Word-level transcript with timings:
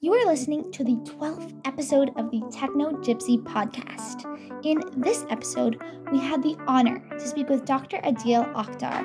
You 0.00 0.14
are 0.14 0.26
listening 0.26 0.70
to 0.70 0.84
the 0.84 0.94
12th 0.94 1.60
episode 1.64 2.12
of 2.14 2.30
the 2.30 2.40
Techno 2.52 2.92
Gypsy 3.02 3.36
podcast. 3.42 4.24
In 4.64 4.80
this 4.96 5.26
episode, 5.28 5.82
we 6.12 6.20
had 6.20 6.40
the 6.40 6.56
honor 6.68 7.02
to 7.10 7.26
speak 7.26 7.48
with 7.48 7.64
Dr. 7.64 7.96
Aadeel 8.02 8.46
Akhtar, 8.54 9.02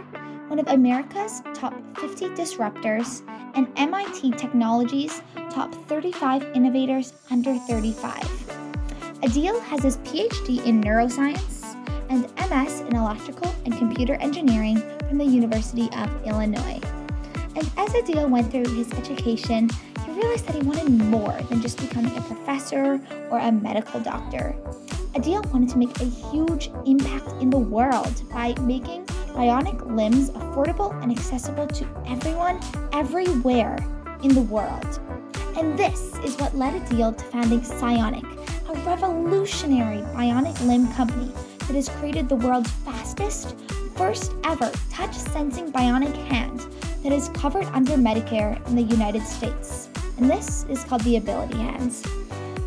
one 0.52 0.60
of 0.60 0.68
America's 0.68 1.42
top 1.56 1.74
50 1.98 2.28
disruptors 2.36 3.28
and 3.56 3.68
MIT 3.76 4.34
Technology's 4.34 5.24
top 5.50 5.74
35 5.88 6.44
innovators 6.54 7.14
under 7.32 7.56
35. 7.56 8.22
Aadeel 9.24 9.60
has 9.64 9.82
his 9.82 9.98
PhD 9.98 10.64
in 10.64 10.80
neuroscience 10.80 11.74
and 12.12 12.32
MS 12.52 12.82
in 12.82 12.96
electrical 12.96 13.52
and 13.66 13.76
computer 13.80 14.14
engineering 14.18 14.78
from 15.10 15.18
the 15.18 15.26
University 15.26 15.90
of 15.96 16.28
Illinois. 16.28 16.80
And 17.56 17.68
as 17.78 17.90
Aadeel 17.94 18.30
went 18.30 18.52
through 18.52 18.76
his 18.76 18.94
education, 18.94 19.72
he 20.14 20.20
realized 20.20 20.46
that 20.46 20.56
he 20.56 20.62
wanted 20.62 20.90
more 20.90 21.34
than 21.50 21.62
just 21.62 21.80
becoming 21.80 22.16
a 22.16 22.22
professor 22.22 23.02
or 23.32 23.40
a 23.40 23.52
medical 23.52 24.00
doctor. 24.00 24.56
Aadeel 25.14 25.46
wanted 25.52 25.70
to 25.70 25.78
make 25.78 26.00
a 26.02 26.06
huge 26.06 26.70
impact 26.86 27.42
in 27.42 27.50
the 27.50 27.58
world 27.58 28.30
by 28.30 28.54
making 28.62 29.06
bionic 29.34 29.84
limbs 29.96 30.30
affordable 30.32 30.92
and 31.02 31.12
accessible 31.12 31.68
to 31.68 31.88
everyone, 32.08 32.60
everywhere 32.92 33.78
in 34.22 34.34
the 34.34 34.42
world. 34.42 35.00
And 35.58 35.78
this 35.78 36.16
is 36.24 36.36
what 36.38 36.56
led 36.56 36.74
Aadeel 36.74 37.18
to 37.18 37.24
founding 37.26 37.62
Psyonic, 37.62 38.24
a 38.70 38.74
revolutionary 38.88 40.02
bionic 40.14 40.60
limb 40.68 40.92
company 40.94 41.32
that 41.60 41.76
has 41.76 41.90
created 41.90 42.30
the 42.30 42.36
world's 42.36 42.70
fastest, 42.70 43.56
first 43.96 44.34
ever 44.44 44.72
touch 44.92 45.16
sensing 45.16 45.72
bionic 45.72 46.16
hand 46.28 46.60
that 47.02 47.12
is 47.12 47.30
covered 47.30 47.66
under 47.66 47.94
Medicare 47.94 48.66
in 48.68 48.76
the 48.76 48.84
United 48.84 49.24
States. 49.24 49.90
And 50.18 50.30
this 50.30 50.66
is 50.70 50.84
called 50.84 51.02
the 51.02 51.18
Ability 51.18 51.58
Hands. 51.58 52.06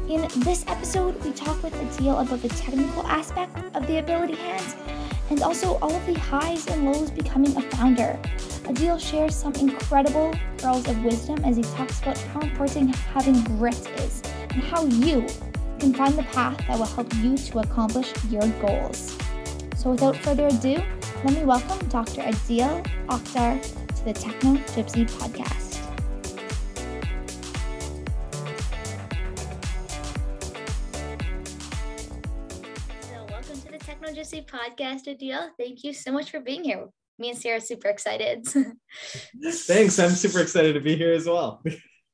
In 0.08 0.26
this 0.40 0.64
episode, 0.66 1.22
we 1.24 1.32
talk 1.32 1.62
with 1.62 1.72
Aadeel 1.74 2.20
about 2.20 2.42
the 2.42 2.48
technical 2.48 3.06
aspect 3.06 3.56
of 3.74 3.86
the 3.86 3.98
Ability 3.98 4.34
Hands 4.34 4.76
and 5.30 5.42
also 5.42 5.78
all 5.78 5.94
of 5.94 6.06
the 6.06 6.18
highs 6.18 6.66
and 6.66 6.84
lows 6.84 7.10
becoming 7.10 7.56
a 7.56 7.62
founder. 7.62 8.18
Aadeel 8.64 9.00
shares 9.00 9.34
some 9.34 9.54
incredible 9.54 10.34
pearls 10.58 10.88
of 10.88 11.02
wisdom 11.04 11.44
as 11.44 11.56
he 11.56 11.62
talks 11.62 12.00
about 12.00 12.18
how 12.18 12.40
important 12.40 12.94
having 12.94 13.40
grit 13.44 13.78
is 13.98 14.22
and 14.50 14.62
how 14.62 14.84
you 14.84 15.26
can 15.78 15.94
find 15.94 16.14
the 16.14 16.24
path 16.24 16.58
that 16.66 16.78
will 16.78 16.86
help 16.86 17.12
you 17.16 17.36
to 17.36 17.60
accomplish 17.60 18.12
your 18.28 18.46
goals. 18.60 19.16
So, 19.76 19.90
without 19.90 20.16
further 20.16 20.46
ado, 20.46 20.82
let 21.24 21.34
me 21.34 21.44
welcome 21.44 21.78
Dr. 21.88 22.22
Aadeel 22.22 22.84
Akhtar 23.06 23.60
to 23.62 24.04
the 24.04 24.12
Techno 24.12 24.54
Gypsy 24.74 25.08
podcast. 25.10 25.65
Podcast, 34.46 35.06
Aadeel. 35.06 35.48
Thank 35.58 35.84
you 35.84 35.92
so 35.92 36.12
much 36.12 36.30
for 36.30 36.40
being 36.40 36.64
here. 36.64 36.86
Me 37.18 37.30
and 37.30 37.38
Sarah 37.38 37.56
are 37.56 37.60
super 37.60 37.88
excited. 37.88 38.46
Thanks. 39.44 39.98
I'm 39.98 40.10
super 40.10 40.40
excited 40.40 40.74
to 40.74 40.80
be 40.80 40.96
here 40.96 41.12
as 41.12 41.26
well. 41.26 41.62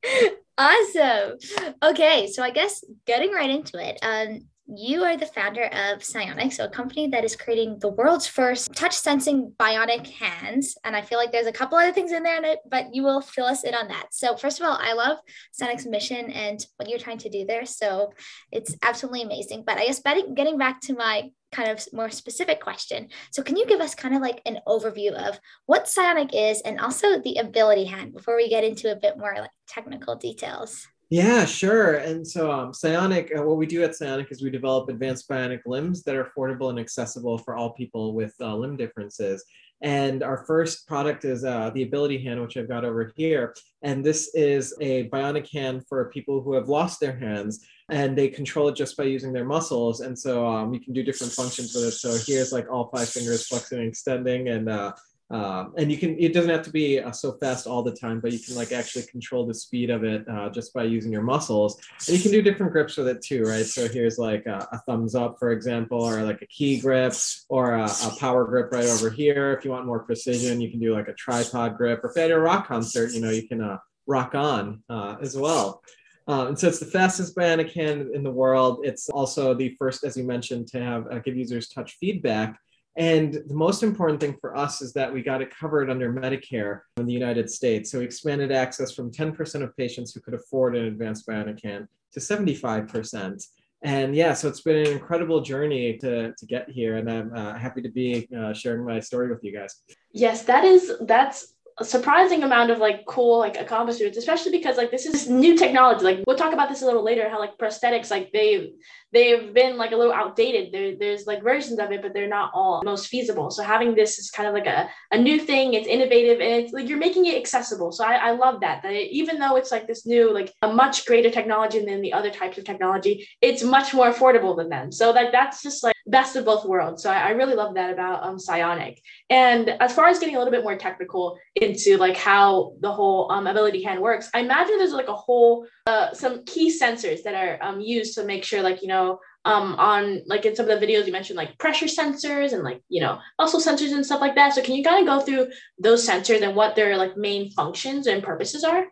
awesome. 0.58 1.38
Okay, 1.83 2.28
so 2.33 2.42
I 2.42 2.50
guess 2.50 2.84
getting 3.06 3.33
right 3.33 3.50
into 3.50 3.78
it. 3.84 3.98
Um, 4.03 4.42
you 4.75 5.03
are 5.03 5.16
the 5.16 5.27
founder 5.27 5.64
of 5.64 6.00
Psyonic, 6.00 6.53
so 6.53 6.64
a 6.64 6.70
company 6.70 7.08
that 7.08 7.25
is 7.25 7.36
creating 7.36 7.78
the 7.80 7.88
world's 7.88 8.27
first 8.27 8.72
touch 8.75 8.94
sensing 8.94 9.53
bionic 9.58 10.06
hands. 10.06 10.77
And 10.84 10.94
I 10.94 11.03
feel 11.03 11.19
like 11.19 11.33
there's 11.33 11.48
a 11.48 11.53
couple 11.53 11.77
other 11.77 11.92
things 11.92 12.12
in 12.12 12.22
there, 12.22 12.42
it, 12.44 12.60
but 12.70 12.94
you 12.94 13.03
will 13.03 13.20
fill 13.20 13.44
us 13.44 13.64
in 13.64 13.75
on 13.75 13.88
that. 13.88 14.06
So, 14.12 14.36
first 14.36 14.60
of 14.60 14.66
all, 14.66 14.78
I 14.80 14.92
love 14.94 15.19
Psyonic's 15.60 15.84
mission 15.84 16.30
and 16.30 16.64
what 16.77 16.88
you're 16.88 17.00
trying 17.00 17.19
to 17.19 17.28
do 17.28 17.44
there. 17.44 17.66
So, 17.66 18.12
it's 18.53 18.77
absolutely 18.83 19.22
amazing. 19.22 19.64
But 19.66 19.78
I 19.78 19.86
guess 19.86 20.00
getting 20.00 20.58
back 20.58 20.80
to 20.83 20.94
my 20.94 21.30
kind 21.53 21.70
of 21.70 21.86
more 21.92 22.11
specific 22.11 22.61
question. 22.61 23.08
So, 23.31 23.42
can 23.42 23.56
you 23.56 23.67
give 23.67 23.81
us 23.81 23.94
kind 23.94 24.15
of 24.15 24.22
like 24.22 24.43
an 24.47 24.59
overview 24.66 25.12
of 25.12 25.38
what 25.66 25.84
Psyonic 25.84 26.31
is 26.32 26.60
and 26.62 26.81
also 26.81 27.21
the 27.21 27.37
ability 27.37 27.84
hand 27.84 28.15
before 28.15 28.37
we 28.37 28.49
get 28.49 28.65
into 28.65 28.91
a 28.91 28.97
bit 28.97 29.19
more 29.19 29.34
like 29.38 29.50
technical 29.69 30.16
details? 30.16 30.87
Yeah, 31.10 31.44
sure. 31.44 31.97
And 31.97 32.27
so, 32.27 32.50
um, 32.50 32.72
Psyonic, 32.72 33.38
uh, 33.38 33.43
what 33.43 33.59
we 33.59 33.66
do 33.66 33.82
at 33.84 33.91
Psyonic 33.91 34.32
is 34.32 34.43
we 34.43 34.49
develop 34.49 34.88
advanced 34.88 35.28
bionic 35.28 35.60
limbs 35.66 36.03
that 36.04 36.16
are 36.16 36.25
affordable 36.25 36.71
and 36.71 36.81
accessible 36.81 37.37
for 37.37 37.54
all 37.54 37.75
people 37.75 38.15
with 38.15 38.34
uh, 38.41 38.56
limb 38.56 38.78
differences. 38.78 39.44
And 39.82 40.22
our 40.22 40.47
first 40.47 40.87
product 40.87 41.27
is 41.27 41.44
uh, 41.44 41.71
the 41.75 41.82
Ability 41.82 42.25
Hand, 42.25 42.41
which 42.41 42.56
I've 42.56 42.69
got 42.69 42.84
over 42.84 43.12
here. 43.16 43.54
And 43.82 44.03
this 44.03 44.31
is 44.32 44.75
a 44.81 45.09
bionic 45.10 45.53
hand 45.53 45.82
for 45.88 46.09
people 46.10 46.41
who 46.41 46.54
have 46.54 46.69
lost 46.69 47.00
their 47.00 47.19
hands 47.19 47.66
and 47.92 48.16
they 48.16 48.28
control 48.28 48.69
it 48.69 48.75
just 48.75 48.97
by 48.97 49.04
using 49.04 49.32
their 49.32 49.44
muscles. 49.44 50.00
And 50.00 50.19
so 50.19 50.47
um, 50.47 50.72
you 50.72 50.80
can 50.80 50.94
do 50.94 51.03
different 51.03 51.32
functions 51.32 51.75
with 51.75 51.84
it. 51.84 51.92
So 51.92 52.16
here's 52.26 52.50
like 52.50 52.70
all 52.70 52.88
five 52.88 53.08
fingers 53.08 53.47
flexing 53.47 53.78
and 53.78 53.88
extending 53.88 54.48
and 54.48 54.69
uh, 54.69 54.92
um, 55.32 55.72
and 55.78 55.91
you 55.91 55.97
can 55.97 56.19
it 56.19 56.34
doesn't 56.34 56.50
have 56.50 56.62
to 56.64 56.70
be 56.70 57.00
uh, 57.00 57.10
so 57.10 57.32
fast 57.32 57.66
all 57.66 57.82
the 57.82 57.97
time 57.97 58.20
but 58.20 58.32
you 58.32 58.38
can 58.38 58.54
like 58.54 58.70
actually 58.70 59.04
control 59.04 59.47
the 59.47 59.54
speed 59.54 59.88
of 59.88 60.04
it 60.04 60.28
uh, 60.28 60.50
just 60.50 60.75
by 60.75 60.84
using 60.84 61.10
your 61.10 61.22
muscles 61.22 61.80
and 62.06 62.14
you 62.14 62.22
can 62.22 62.32
do 62.32 62.42
different 62.42 62.70
grips 62.70 62.98
with 62.98 63.08
it 63.08 63.22
too 63.22 63.42
right 63.44 63.64
so 63.64 63.88
here's 63.88 64.19
like 64.19 64.44
a, 64.44 64.69
a 64.72 64.78
thumbs 64.80 65.14
up 65.14 65.38
for 65.38 65.53
example 65.53 66.03
or 66.03 66.22
like 66.22 66.42
a 66.42 66.47
key 66.47 66.78
grip 66.78 67.14
or 67.48 67.76
a, 67.76 67.84
a, 67.84 68.16
power 68.20 68.44
grip 68.44 68.70
right 68.72 68.84
over 68.84 69.09
here 69.09 69.54
if 69.54 69.64
you 69.64 69.70
want 69.70 69.86
more 69.86 70.00
precision 70.00 70.60
you 70.60 70.70
can 70.70 70.80
do 70.80 70.92
like 70.92 71.09
a 71.09 71.14
tripod 71.14 71.78
grip 71.78 72.04
or 72.04 72.10
if 72.10 72.16
you 72.16 72.22
had 72.22 72.30
a 72.30 72.38
rock 72.38 72.66
concert 72.69 73.12
you 73.12 73.20
know 73.22 73.30
you 73.30 73.48
can 73.48 73.62
uh, 73.62 73.78
rock 74.06 74.34
on 74.34 74.82
uh, 74.91 75.16
as 75.22 75.34
well 75.34 75.82
um, 76.28 76.49
and 76.49 76.59
so 76.59 76.69
it's 76.69 76.78
the 76.78 76.87
fastest 76.87 77.37
bionic 77.37 77.72
hand 77.72 78.15
in 78.15 78.22
the 78.22 78.31
world. 78.31 78.81
It's 78.84 79.09
also 79.09 79.55
the 79.55 79.75
first, 79.78 80.05
as 80.05 80.16
you 80.16 80.25
mentioned, 80.25 80.69
to 80.69 80.81
have 80.81 81.06
uh, 81.10 81.19
give 81.19 81.37
users 81.37 81.69
touch 81.69 81.97
feedback. 81.99 82.59
And 82.97 83.34
the 83.47 83.55
most 83.55 83.83
important 83.83 84.21
thing 84.21 84.37
for 84.41 84.56
us 84.56 84.83
is 84.83 84.93
that 84.93 85.12
we 85.12 85.22
got 85.22 85.41
it 85.41 85.55
covered 85.55 85.88
under 85.91 86.12
Medicare 86.12 86.81
in 86.99 87.06
the 87.06 87.12
United 87.12 87.50
States. 87.50 87.91
So 87.91 87.99
we 87.99 88.05
expanded 88.05 88.53
access 88.53 88.93
from 88.93 89.10
10% 89.10 89.62
of 89.62 89.77
patients 89.77 90.12
who 90.12 90.21
could 90.21 90.34
afford 90.34 90.77
an 90.77 90.84
advanced 90.84 91.27
bionic 91.27 91.65
hand 91.65 91.88
to 92.12 92.21
75%. 92.21 93.47
And 93.83 94.15
yeah, 94.15 94.34
so 94.34 94.47
it's 94.47 94.60
been 94.60 94.87
an 94.87 94.93
incredible 94.93 95.41
journey 95.41 95.97
to, 95.99 96.33
to 96.33 96.47
get 96.47 96.71
here. 96.71 96.99
And 96.99 97.10
I'm 97.10 97.34
uh, 97.34 97.59
happy 97.59 97.81
to 97.83 97.89
be 97.89 98.28
uh, 98.37 98.53
sharing 98.53 98.84
my 98.84 99.00
story 99.00 99.28
with 99.28 99.43
you 99.43 99.53
guys. 99.53 99.75
Yes, 100.12 100.44
that 100.44 100.65
is, 100.65 100.93
that's 101.00 101.54
a 101.82 101.84
surprising 101.84 102.44
amount 102.44 102.70
of 102.70 102.78
like 102.78 103.04
cool 103.06 103.38
like 103.38 103.56
accomplishments 103.59 104.16
especially 104.16 104.53
because 104.53 104.76
like 104.76 104.93
this 104.93 105.04
is 105.04 105.28
new 105.28 105.56
technology. 105.56 106.04
Like 106.04 106.20
we'll 106.26 106.37
talk 106.37 106.53
about 106.53 106.69
this 106.69 106.82
a 106.82 106.87
little 106.87 107.04
later 107.04 107.28
how 107.28 107.41
like 107.41 107.59
prosthetics 107.59 108.09
like 108.09 108.31
they 108.32 108.72
they've 109.12 109.53
been 109.53 109.76
like 109.76 109.91
a 109.91 109.97
little 109.97 110.12
outdated. 110.12 110.72
There, 110.72 110.94
there's 110.97 111.26
like 111.26 111.42
versions 111.42 111.81
of 111.81 111.91
it 111.91 112.00
but 112.00 112.15
they're 112.15 112.28
not 112.28 112.53
all 112.54 112.82
most 112.84 113.09
feasible. 113.09 113.50
So 113.50 113.65
having 113.65 113.97
this 113.97 114.19
is 114.21 114.31
kind 114.31 114.48
of 114.48 114.54
like 114.54 114.66
a, 114.66 114.88
a 115.10 115.19
new 115.19 115.41
thing. 115.41 115.75
It's 115.75 115.88
innovative 115.88 116.41
and 116.41 116.62
it's 116.62 116.72
like 116.72 116.88
you're 116.88 116.98
making 116.98 117.26
it 117.26 117.37
accessible. 117.37 117.91
So 117.91 118.04
i, 118.04 118.15
I 118.15 118.31
love 118.31 118.60
that 118.60 118.82
that 118.84 118.92
even 118.92 119.41
though 119.41 119.56
it's 119.56 119.72
like 119.72 119.88
this 119.88 120.06
new 120.06 120.32
like 120.32 120.53
a 120.62 120.72
much 120.72 121.04
greater 121.04 121.31
technology 121.31 121.84
than 121.84 122.00
the 122.00 122.12
other 122.12 122.31
types 122.31 122.59
of 122.59 122.65
technology 122.65 123.28
it's 123.41 123.62
much 123.65 123.92
more 123.92 124.12
affordable 124.12 124.56
than 124.56 124.69
them. 124.69 124.92
So 124.92 125.10
like 125.10 125.32
that's 125.32 125.62
just 125.62 125.82
like 125.82 125.97
best 126.07 126.37
of 126.37 126.45
both 126.45 126.65
worlds. 126.65 127.03
So 127.03 127.11
i, 127.11 127.29
I 127.29 127.31
really 127.31 127.55
love 127.55 127.75
that 127.75 127.93
about 127.93 128.23
um 128.25 128.37
psyonic 128.37 128.99
and 129.31 129.69
as 129.81 129.95
far 129.95 130.07
as 130.07 130.19
getting 130.19 130.37
a 130.37 130.39
little 130.39 130.53
bit 130.53 130.65
more 130.65 130.77
technical 130.77 131.39
into 131.57 131.97
like 131.97 132.17
how 132.17 132.75
the 132.81 132.93
whole 132.93 133.31
um, 133.31 133.47
ability 133.47 133.83
hand 133.83 134.01
works 134.01 134.29
i 134.35 134.41
imagine 134.41 134.79
there's 134.79 134.93
like 134.93 135.09
a 135.09 135.15
whole 135.15 135.67
uh, 135.87 136.13
some 136.13 136.45
key 136.45 136.69
sensors 136.71 137.23
that 137.23 137.35
are 137.35 137.59
um, 137.63 137.81
used 137.81 138.15
to 138.15 138.25
make 138.25 138.45
sure 138.45 138.63
like 138.63 138.83
you 138.83 138.89
know 138.89 139.19
um, 139.45 139.75
on 139.75 140.23
like 140.27 140.45
in 140.45 140.55
some 140.55 140.69
of 140.69 140.79
the 140.79 140.87
videos 140.87 141.07
you 141.07 141.13
mentioned 141.13 141.37
like 141.37 141.59
pressure 141.59 141.87
sensors 141.87 142.53
and 142.53 142.63
like 142.63 142.83
you 142.89 143.01
know 143.01 143.19
muscle 143.39 143.61
sensors 143.61 143.93
and 143.93 144.07
stuff 144.07 144.21
like 144.21 144.34
that. 144.37 144.55
So 144.55 144.63
can 144.63 144.75
you 144.77 144.84
kind 144.84 145.01
of 145.01 145.07
go 145.07 145.25
through 145.25 145.49
those 145.79 146.07
sensors 146.07 146.43
and 146.43 146.55
what 146.55 146.77
their 146.77 146.97
like 146.97 147.17
main 147.17 147.51
functions 147.51 148.07
and 148.07 148.23
purposes 148.23 148.63
are? 148.65 148.87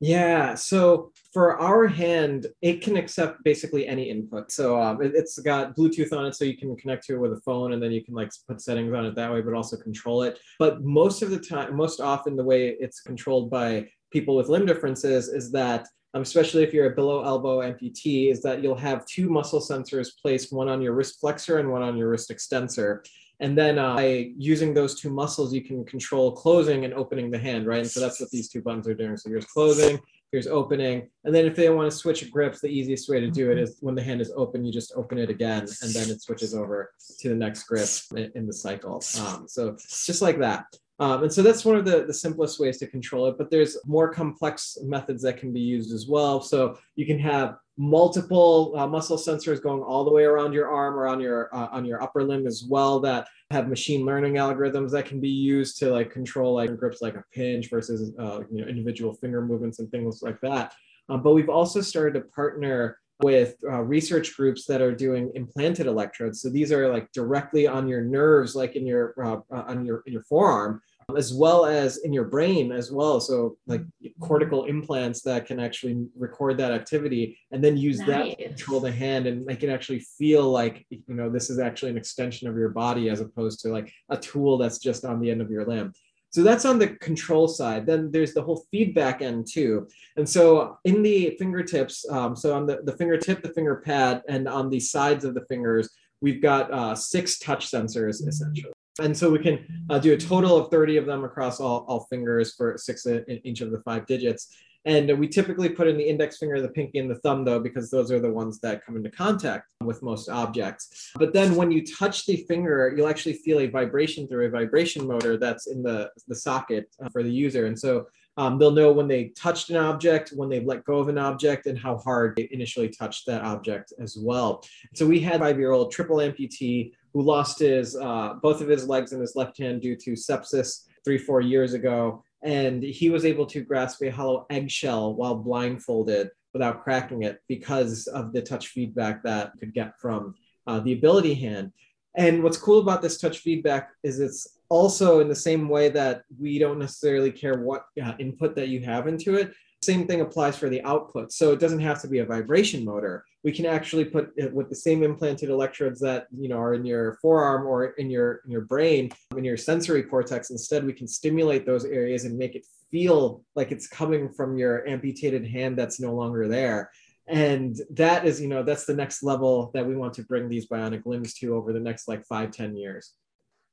Yeah. 0.00 0.54
So 0.56 1.12
for 1.34 1.60
our 1.60 1.88
hand, 1.88 2.46
it 2.62 2.80
can 2.80 2.96
accept 2.96 3.42
basically 3.42 3.88
any 3.88 4.08
input. 4.08 4.52
So 4.52 4.80
um, 4.80 5.02
it, 5.02 5.14
has 5.16 5.36
got 5.44 5.76
Bluetooth 5.76 6.16
on 6.16 6.26
it, 6.26 6.34
so 6.36 6.44
you 6.44 6.56
can 6.56 6.76
connect 6.76 7.04
to 7.06 7.14
it 7.16 7.18
with 7.18 7.32
a 7.32 7.40
phone, 7.40 7.72
and 7.72 7.82
then 7.82 7.90
you 7.90 8.04
can 8.04 8.14
like 8.14 8.30
put 8.48 8.60
settings 8.60 8.94
on 8.94 9.04
it 9.04 9.16
that 9.16 9.32
way, 9.32 9.42
but 9.42 9.52
also 9.52 9.76
control 9.76 10.22
it. 10.22 10.38
But 10.60 10.84
most 10.84 11.22
of 11.22 11.30
the 11.30 11.40
time, 11.40 11.74
most 11.74 12.00
often, 12.00 12.36
the 12.36 12.44
way 12.44 12.76
it's 12.78 13.00
controlled 13.00 13.50
by 13.50 13.88
people 14.12 14.36
with 14.36 14.48
limb 14.48 14.64
differences 14.64 15.26
is 15.26 15.50
that 15.50 15.88
um, 16.14 16.22
especially 16.22 16.62
if 16.62 16.72
you're 16.72 16.92
a 16.92 16.94
below 16.94 17.24
elbow 17.24 17.62
amputee, 17.62 18.30
is 18.30 18.40
that 18.42 18.62
you'll 18.62 18.76
have 18.76 19.04
two 19.04 19.28
muscle 19.28 19.60
sensors 19.60 20.10
placed, 20.22 20.52
one 20.52 20.68
on 20.68 20.80
your 20.80 20.92
wrist 20.92 21.18
flexor 21.18 21.58
and 21.58 21.68
one 21.68 21.82
on 21.82 21.96
your 21.96 22.10
wrist 22.10 22.30
extensor. 22.30 23.02
And 23.40 23.58
then 23.58 23.80
uh, 23.80 23.96
by 23.96 24.30
using 24.38 24.72
those 24.72 25.00
two 25.00 25.10
muscles, 25.10 25.52
you 25.52 25.62
can 25.62 25.84
control 25.84 26.30
closing 26.30 26.84
and 26.84 26.94
opening 26.94 27.32
the 27.32 27.38
hand, 27.38 27.66
right? 27.66 27.80
And 27.80 27.90
so 27.90 27.98
that's 27.98 28.20
what 28.20 28.30
these 28.30 28.48
two 28.48 28.62
buttons 28.62 28.86
are 28.86 28.94
doing. 28.94 29.16
So 29.16 29.28
here's 29.28 29.44
closing, 29.46 29.98
here's 30.34 30.48
opening. 30.48 31.08
And 31.22 31.32
then 31.32 31.46
if 31.46 31.54
they 31.54 31.70
want 31.70 31.88
to 31.88 31.96
switch 31.96 32.28
grips, 32.28 32.60
the 32.60 32.66
easiest 32.66 33.08
way 33.08 33.20
to 33.20 33.30
do 33.30 33.52
it 33.52 33.58
is 33.58 33.78
when 33.80 33.94
the 33.94 34.02
hand 34.02 34.20
is 34.20 34.32
open, 34.34 34.64
you 34.64 34.72
just 34.72 34.92
open 34.96 35.16
it 35.16 35.30
again, 35.30 35.60
and 35.60 35.92
then 35.94 36.10
it 36.10 36.20
switches 36.20 36.56
over 36.56 36.92
to 37.20 37.28
the 37.28 37.36
next 37.36 37.62
grip 37.68 37.88
in, 38.34 38.44
the 38.44 38.52
cycle. 38.52 39.00
Um, 39.20 39.46
so 39.46 39.76
just 39.78 40.22
like 40.22 40.40
that. 40.40 40.64
Um, 41.00 41.24
and 41.24 41.32
so 41.32 41.42
that's 41.42 41.64
one 41.64 41.76
of 41.76 41.84
the, 41.84 42.04
the 42.04 42.14
simplest 42.14 42.60
ways 42.60 42.78
to 42.78 42.86
control 42.86 43.26
it, 43.26 43.36
but 43.36 43.50
there's 43.50 43.76
more 43.84 44.12
complex 44.12 44.78
methods 44.82 45.22
that 45.22 45.38
can 45.38 45.52
be 45.52 45.60
used 45.60 45.92
as 45.92 46.06
well. 46.06 46.40
So 46.40 46.78
you 46.94 47.04
can 47.04 47.18
have 47.18 47.56
multiple 47.76 48.72
uh, 48.76 48.86
muscle 48.86 49.16
sensors 49.16 49.60
going 49.60 49.82
all 49.82 50.04
the 50.04 50.12
way 50.12 50.22
around 50.22 50.52
your 50.52 50.68
arm 50.68 50.94
or 50.94 51.08
on 51.08 51.20
your 51.20 51.52
uh, 51.54 51.68
on 51.72 51.84
your 51.84 52.00
upper 52.00 52.22
limb 52.22 52.46
as 52.46 52.64
well 52.68 53.00
that 53.00 53.26
have 53.50 53.68
machine 53.68 54.06
learning 54.06 54.34
algorithms 54.34 54.92
that 54.92 55.06
can 55.06 55.20
be 55.20 55.28
used 55.28 55.78
to 55.78 55.90
like 55.90 56.12
control 56.12 56.54
like 56.54 56.76
grips 56.76 57.02
like 57.02 57.16
a 57.16 57.24
pinch 57.32 57.68
versus 57.70 58.12
uh, 58.20 58.40
you 58.50 58.62
know 58.62 58.68
individual 58.68 59.12
finger 59.14 59.42
movements 59.42 59.80
and 59.80 59.90
things 59.90 60.22
like 60.22 60.40
that. 60.40 60.72
Um, 61.08 61.22
but 61.22 61.32
we've 61.32 61.50
also 61.50 61.80
started 61.80 62.14
to 62.14 62.26
partner 62.28 62.98
with 63.22 63.54
uh, 63.64 63.80
research 63.82 64.36
groups 64.36 64.66
that 64.66 64.80
are 64.80 64.94
doing 64.94 65.30
implanted 65.34 65.86
electrodes. 65.86 66.42
So 66.42 66.50
these 66.50 66.72
are 66.72 66.92
like 66.92 67.10
directly 67.12 67.66
on 67.66 67.86
your 67.88 68.02
nerves, 68.02 68.56
like 68.56 68.76
in 68.76 68.86
your 68.86 69.14
uh, 69.22 69.40
uh 69.54 69.64
on 69.68 69.84
your 69.84 70.02
in 70.06 70.12
your 70.12 70.24
forearm, 70.24 70.80
as 71.16 71.32
well 71.32 71.64
as 71.64 71.98
in 71.98 72.12
your 72.12 72.24
brain 72.24 72.72
as 72.72 72.90
well. 72.90 73.20
So 73.20 73.56
like 73.66 73.82
cortical 74.20 74.64
implants 74.64 75.22
that 75.22 75.46
can 75.46 75.60
actually 75.60 76.06
record 76.18 76.58
that 76.58 76.72
activity 76.72 77.38
and 77.52 77.62
then 77.62 77.76
use 77.76 78.00
nice. 78.00 78.08
that 78.08 78.38
to 78.38 78.48
control 78.48 78.80
the 78.80 78.90
hand 78.90 79.26
and 79.26 79.44
make 79.46 79.62
it 79.62 79.70
actually 79.70 80.00
feel 80.00 80.50
like 80.50 80.84
you 80.90 81.02
know 81.08 81.30
this 81.30 81.50
is 81.50 81.58
actually 81.58 81.90
an 81.90 81.98
extension 81.98 82.48
of 82.48 82.56
your 82.56 82.70
body 82.70 83.10
as 83.10 83.20
opposed 83.20 83.60
to 83.60 83.68
like 83.68 83.92
a 84.08 84.16
tool 84.16 84.58
that's 84.58 84.78
just 84.78 85.04
on 85.04 85.20
the 85.20 85.30
end 85.30 85.40
of 85.40 85.50
your 85.50 85.64
limb. 85.64 85.92
So 86.34 86.42
that's 86.42 86.64
on 86.64 86.80
the 86.80 86.88
control 86.88 87.46
side. 87.46 87.86
Then 87.86 88.10
there's 88.10 88.34
the 88.34 88.42
whole 88.42 88.66
feedback 88.72 89.22
end 89.22 89.46
too. 89.48 89.86
And 90.16 90.28
so 90.28 90.78
in 90.82 91.00
the 91.00 91.36
fingertips, 91.38 92.04
um, 92.10 92.34
so 92.34 92.56
on 92.56 92.66
the, 92.66 92.80
the 92.82 92.96
fingertip, 92.96 93.40
the 93.40 93.52
finger 93.52 93.76
pad, 93.76 94.20
and 94.28 94.48
on 94.48 94.68
the 94.68 94.80
sides 94.80 95.24
of 95.24 95.34
the 95.34 95.44
fingers, 95.48 95.90
we've 96.20 96.42
got 96.42 96.72
uh, 96.72 96.96
six 96.96 97.38
touch 97.38 97.70
sensors 97.70 98.26
essentially. 98.26 98.72
And 99.00 99.16
so 99.16 99.30
we 99.30 99.38
can 99.38 99.64
uh, 99.88 100.00
do 100.00 100.12
a 100.12 100.16
total 100.16 100.56
of 100.56 100.72
30 100.72 100.96
of 100.96 101.06
them 101.06 101.22
across 101.22 101.60
all, 101.60 101.84
all 101.86 102.08
fingers 102.10 102.52
for 102.56 102.76
six 102.78 103.06
in 103.06 103.40
each 103.44 103.60
of 103.60 103.70
the 103.70 103.78
five 103.82 104.04
digits. 104.06 104.56
And 104.84 105.18
we 105.18 105.28
typically 105.28 105.68
put 105.68 105.88
in 105.88 105.96
the 105.96 106.08
index 106.08 106.36
finger, 106.36 106.60
the 106.60 106.68
pinky, 106.68 106.98
and 106.98 107.10
the 107.10 107.16
thumb, 107.16 107.44
though, 107.44 107.60
because 107.60 107.90
those 107.90 108.10
are 108.12 108.20
the 108.20 108.30
ones 108.30 108.60
that 108.60 108.84
come 108.84 108.96
into 108.96 109.10
contact 109.10 109.72
with 109.82 110.02
most 110.02 110.28
objects. 110.28 111.12
But 111.16 111.32
then 111.32 111.54
when 111.54 111.70
you 111.70 111.86
touch 111.86 112.26
the 112.26 112.44
finger, 112.48 112.92
you'll 112.94 113.08
actually 113.08 113.34
feel 113.34 113.60
a 113.60 113.66
vibration 113.66 114.28
through 114.28 114.46
a 114.46 114.50
vibration 114.50 115.06
motor 115.06 115.36
that's 115.36 115.66
in 115.68 115.82
the, 115.82 116.10
the 116.28 116.34
socket 116.34 116.94
uh, 117.02 117.08
for 117.08 117.22
the 117.22 117.32
user. 117.32 117.66
And 117.66 117.78
so 117.78 118.06
um, 118.36 118.58
they'll 118.58 118.72
know 118.72 118.92
when 118.92 119.08
they 119.08 119.26
touched 119.28 119.70
an 119.70 119.76
object, 119.76 120.32
when 120.34 120.48
they've 120.48 120.66
let 120.66 120.84
go 120.84 120.98
of 120.98 121.08
an 121.08 121.18
object, 121.18 121.66
and 121.66 121.78
how 121.78 121.96
hard 121.98 122.34
they 122.36 122.48
initially 122.50 122.88
touched 122.88 123.26
that 123.26 123.42
object 123.42 123.92
as 124.00 124.16
well. 124.18 124.64
So 124.94 125.06
we 125.06 125.20
had 125.20 125.40
five 125.40 125.58
year 125.58 125.70
old 125.70 125.92
triple 125.92 126.16
amputee 126.16 126.92
who 127.12 127.22
lost 127.22 127.60
his 127.60 127.96
uh, 127.96 128.34
both 128.42 128.60
of 128.60 128.68
his 128.68 128.88
legs 128.88 129.12
and 129.12 129.20
his 129.20 129.36
left 129.36 129.56
hand 129.58 129.82
due 129.82 129.96
to 129.96 130.12
sepsis 130.12 130.86
three, 131.04 131.18
four 131.18 131.40
years 131.40 131.74
ago 131.74 132.23
and 132.44 132.82
he 132.82 133.10
was 133.10 133.24
able 133.24 133.46
to 133.46 133.62
grasp 133.62 134.02
a 134.02 134.10
hollow 134.10 134.46
eggshell 134.50 135.14
while 135.14 135.34
blindfolded 135.34 136.28
without 136.52 136.84
cracking 136.84 137.22
it 137.22 137.40
because 137.48 138.06
of 138.06 138.32
the 138.32 138.42
touch 138.42 138.68
feedback 138.68 139.22
that 139.24 139.52
could 139.58 139.74
get 139.74 139.98
from 139.98 140.34
uh, 140.66 140.78
the 140.80 140.92
ability 140.92 141.34
hand. 141.34 141.72
And 142.16 142.42
what's 142.42 142.56
cool 142.56 142.78
about 142.78 143.02
this 143.02 143.18
touch 143.18 143.38
feedback 143.38 143.90
is 144.04 144.20
it's 144.20 144.58
also 144.68 145.20
in 145.20 145.28
the 145.28 145.34
same 145.34 145.68
way 145.68 145.88
that 145.88 146.22
we 146.38 146.58
don't 146.58 146.78
necessarily 146.78 147.32
care 147.32 147.58
what 147.60 147.86
uh, 148.02 148.12
input 148.18 148.54
that 148.54 148.68
you 148.68 148.80
have 148.80 149.08
into 149.08 149.34
it. 149.34 149.52
Same 149.84 150.06
thing 150.06 150.20
applies 150.20 150.56
for 150.56 150.68
the 150.68 150.82
output. 150.82 151.32
So 151.32 151.52
it 151.52 151.60
doesn't 151.60 151.80
have 151.80 152.00
to 152.02 152.08
be 152.08 152.20
a 152.20 152.24
vibration 152.24 152.84
motor. 152.84 153.24
We 153.42 153.52
can 153.52 153.66
actually 153.66 154.04
put 154.04 154.32
it 154.36 154.52
with 154.52 154.68
the 154.68 154.76
same 154.76 155.02
implanted 155.02 155.50
electrodes 155.50 156.00
that 156.00 156.26
you 156.36 156.48
know 156.48 156.58
are 156.58 156.74
in 156.74 156.84
your 156.84 157.18
forearm 157.20 157.66
or 157.66 157.86
in 157.86 158.10
your 158.10 158.40
in 158.44 158.50
your 158.50 158.62
brain, 158.62 159.10
in 159.36 159.44
your 159.44 159.56
sensory 159.56 160.02
cortex. 160.02 160.50
Instead, 160.50 160.86
we 160.86 160.92
can 160.92 161.06
stimulate 161.06 161.66
those 161.66 161.84
areas 161.84 162.24
and 162.24 162.38
make 162.38 162.54
it 162.54 162.66
feel 162.90 163.44
like 163.56 163.72
it's 163.72 163.86
coming 163.86 164.32
from 164.32 164.56
your 164.56 164.86
amputated 164.86 165.46
hand 165.46 165.76
that's 165.76 166.00
no 166.00 166.14
longer 166.14 166.48
there. 166.48 166.90
And 167.26 167.76
that 167.90 168.26
is, 168.26 168.40
you 168.40 168.48
know, 168.48 168.62
that's 168.62 168.84
the 168.84 168.94
next 168.94 169.22
level 169.22 169.70
that 169.74 169.86
we 169.86 169.96
want 169.96 170.14
to 170.14 170.22
bring 170.22 170.48
these 170.48 170.68
bionic 170.68 171.06
limbs 171.06 171.34
to 171.34 171.54
over 171.54 171.72
the 171.72 171.80
next 171.80 172.06
like 172.06 172.24
five, 172.26 172.50
ten 172.50 172.76
years. 172.76 173.12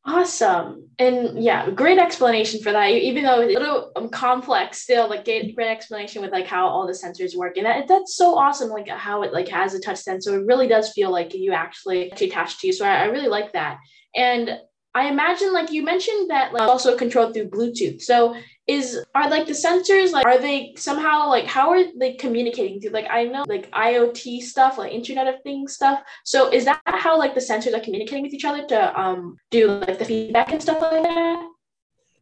Awesome. 0.03 0.89
And 0.97 1.43
yeah, 1.43 1.69
great 1.69 1.99
explanation 1.99 2.61
for 2.63 2.71
that. 2.71 2.87
Even 2.89 3.23
though 3.23 3.41
it's 3.41 3.55
a 3.55 3.59
little 3.59 3.91
um, 3.95 4.09
complex, 4.09 4.81
still 4.81 5.07
like 5.07 5.25
great, 5.25 5.55
great 5.55 5.69
explanation 5.69 6.23
with 6.23 6.31
like 6.31 6.47
how 6.47 6.67
all 6.67 6.87
the 6.87 6.93
sensors 6.93 7.35
work. 7.35 7.57
And 7.57 7.67
that, 7.67 7.87
that's 7.87 8.15
so 8.15 8.35
awesome. 8.35 8.69
Like 8.69 8.87
how 8.87 9.21
it 9.21 9.31
like 9.31 9.47
has 9.49 9.75
a 9.75 9.79
touch 9.79 9.99
sensor. 9.99 10.39
It 10.39 10.47
really 10.47 10.67
does 10.67 10.91
feel 10.91 11.11
like 11.11 11.35
you 11.35 11.53
actually, 11.53 12.11
actually 12.11 12.29
attach 12.29 12.59
to 12.59 12.67
you. 12.67 12.73
So 12.73 12.83
I, 12.83 13.03
I 13.03 13.05
really 13.05 13.27
like 13.27 13.53
that. 13.53 13.77
And 14.15 14.57
I 14.93 15.07
imagine 15.07 15.53
like 15.53 15.71
you 15.71 15.83
mentioned 15.83 16.31
that 16.31 16.51
like 16.51 16.67
also 16.67 16.97
controlled 16.97 17.33
through 17.33 17.49
Bluetooth. 17.49 18.01
So 18.01 18.35
is 18.67 19.03
are 19.15 19.29
like 19.29 19.47
the 19.47 19.53
sensors 19.53 20.11
like 20.11 20.25
are 20.25 20.37
they 20.37 20.73
somehow 20.77 21.27
like 21.27 21.45
how 21.45 21.69
are 21.71 21.83
they 21.97 22.13
communicating 22.13 22.79
through 22.79 22.91
like 22.91 23.07
I 23.09 23.23
know 23.23 23.43
like 23.47 23.71
IoT 23.71 24.41
stuff 24.41 24.77
like 24.77 24.91
Internet 24.91 25.27
of 25.33 25.41
Things 25.41 25.73
stuff. 25.73 26.01
So 26.23 26.51
is 26.51 26.65
that 26.65 26.81
how 26.85 27.17
like 27.17 27.33
the 27.33 27.41
sensors 27.41 27.75
are 27.75 27.83
communicating 27.83 28.23
with 28.23 28.33
each 28.33 28.45
other 28.45 28.65
to 28.67 28.99
um 28.99 29.37
do 29.49 29.67
like 29.67 29.99
the 29.99 30.05
feedback 30.05 30.51
and 30.51 30.61
stuff 30.61 30.81
like 30.81 31.03
that? 31.03 31.47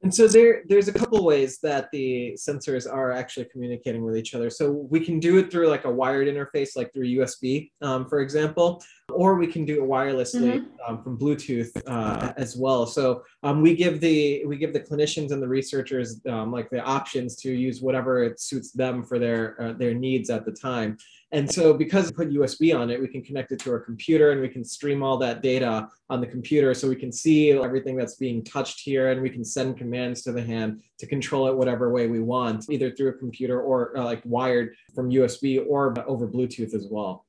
And 0.02 0.14
so 0.14 0.28
there, 0.28 0.64
there's 0.68 0.88
a 0.88 0.94
couple 0.94 1.24
ways 1.26 1.60
that 1.60 1.90
the 1.92 2.38
sensors 2.38 2.92
are 2.92 3.12
actually 3.12 3.46
communicating 3.46 4.04
with 4.04 4.16
each 4.16 4.34
other. 4.34 4.50
So 4.50 4.72
we 4.72 5.02
can 5.02 5.20
do 5.20 5.38
it 5.38 5.52
through 5.52 5.68
like 5.68 5.84
a 5.84 5.92
wired 5.92 6.28
interface, 6.28 6.78
like 6.78 6.94
through 6.94 7.08
USB, 7.08 7.72
um, 7.82 8.08
for 8.08 8.22
example, 8.22 8.82
or 9.12 9.36
we 9.36 9.48
can 9.48 9.66
do 9.66 9.84
it 9.84 9.90
wirelessly 9.90 10.62
mm-hmm. 10.62 10.68
um, 10.88 11.04
from 11.04 11.18
Bluetooth 11.18 11.70
uh, 11.86 12.34
as 12.38 12.56
well. 12.56 12.86
So 12.86 13.24
um, 13.44 13.62
we 13.62 13.76
give 13.76 14.00
the 14.00 14.46
we 14.46 14.58
give 14.58 14.72
the 14.72 14.80
clinicians 14.80 15.32
and 15.32 15.42
the 15.42 15.48
researchers 15.48 16.22
um, 16.30 16.52
like 16.52 16.70
the 16.70 16.82
options 16.82 17.36
to 17.38 17.52
use 17.52 17.82
whatever 17.82 18.24
it 18.24 18.40
suits 18.40 18.72
them 18.72 19.04
for 19.04 19.20
their 19.20 19.62
uh, 19.62 19.74
their 19.74 19.94
needs 19.94 20.30
at 20.30 20.46
the 20.46 20.52
time. 20.52 20.98
And 21.32 21.52
so 21.52 21.74
because 21.74 22.08
we 22.08 22.12
put 22.12 22.34
USB 22.34 22.78
on 22.78 22.90
it, 22.90 23.00
we 23.00 23.08
can 23.08 23.22
connect 23.22 23.52
it 23.52 23.60
to 23.60 23.72
our 23.72 23.80
computer 23.80 24.32
and 24.32 24.42
we 24.42 24.50
can 24.50 24.64
stream 24.64 25.04
all 25.04 25.18
that 25.18 25.44
data 25.44 25.88
on 26.10 26.22
the 26.22 26.28
computer 26.28 26.74
so 26.74 26.90
we 26.90 26.96
can 26.96 27.12
see 27.12 27.52
everything 27.52 27.96
that's 27.96 28.16
being 28.16 28.44
touched 28.44 28.80
here 28.80 29.12
and 29.12 29.22
we 29.22 29.30
can 29.30 29.46
send 29.46 29.78
commands 29.78 30.24
to 30.24 30.32
the 30.32 30.42
hand 30.42 30.82
to 30.98 31.06
control 31.06 31.48
it 31.48 31.56
whatever 31.56 31.92
way 31.92 32.08
we 32.08 32.20
want, 32.20 32.66
either 32.70 32.90
through 32.90 33.10
a 33.10 33.14
computer 33.14 33.62
or 33.62 33.96
uh, 33.96 34.04
like 34.04 34.22
wired 34.26 34.76
from 34.96 35.12
USB 35.12 35.64
or 35.68 35.94
over 36.08 36.28
Bluetooth 36.28 36.74
as 36.74 36.88
well. 36.90 37.26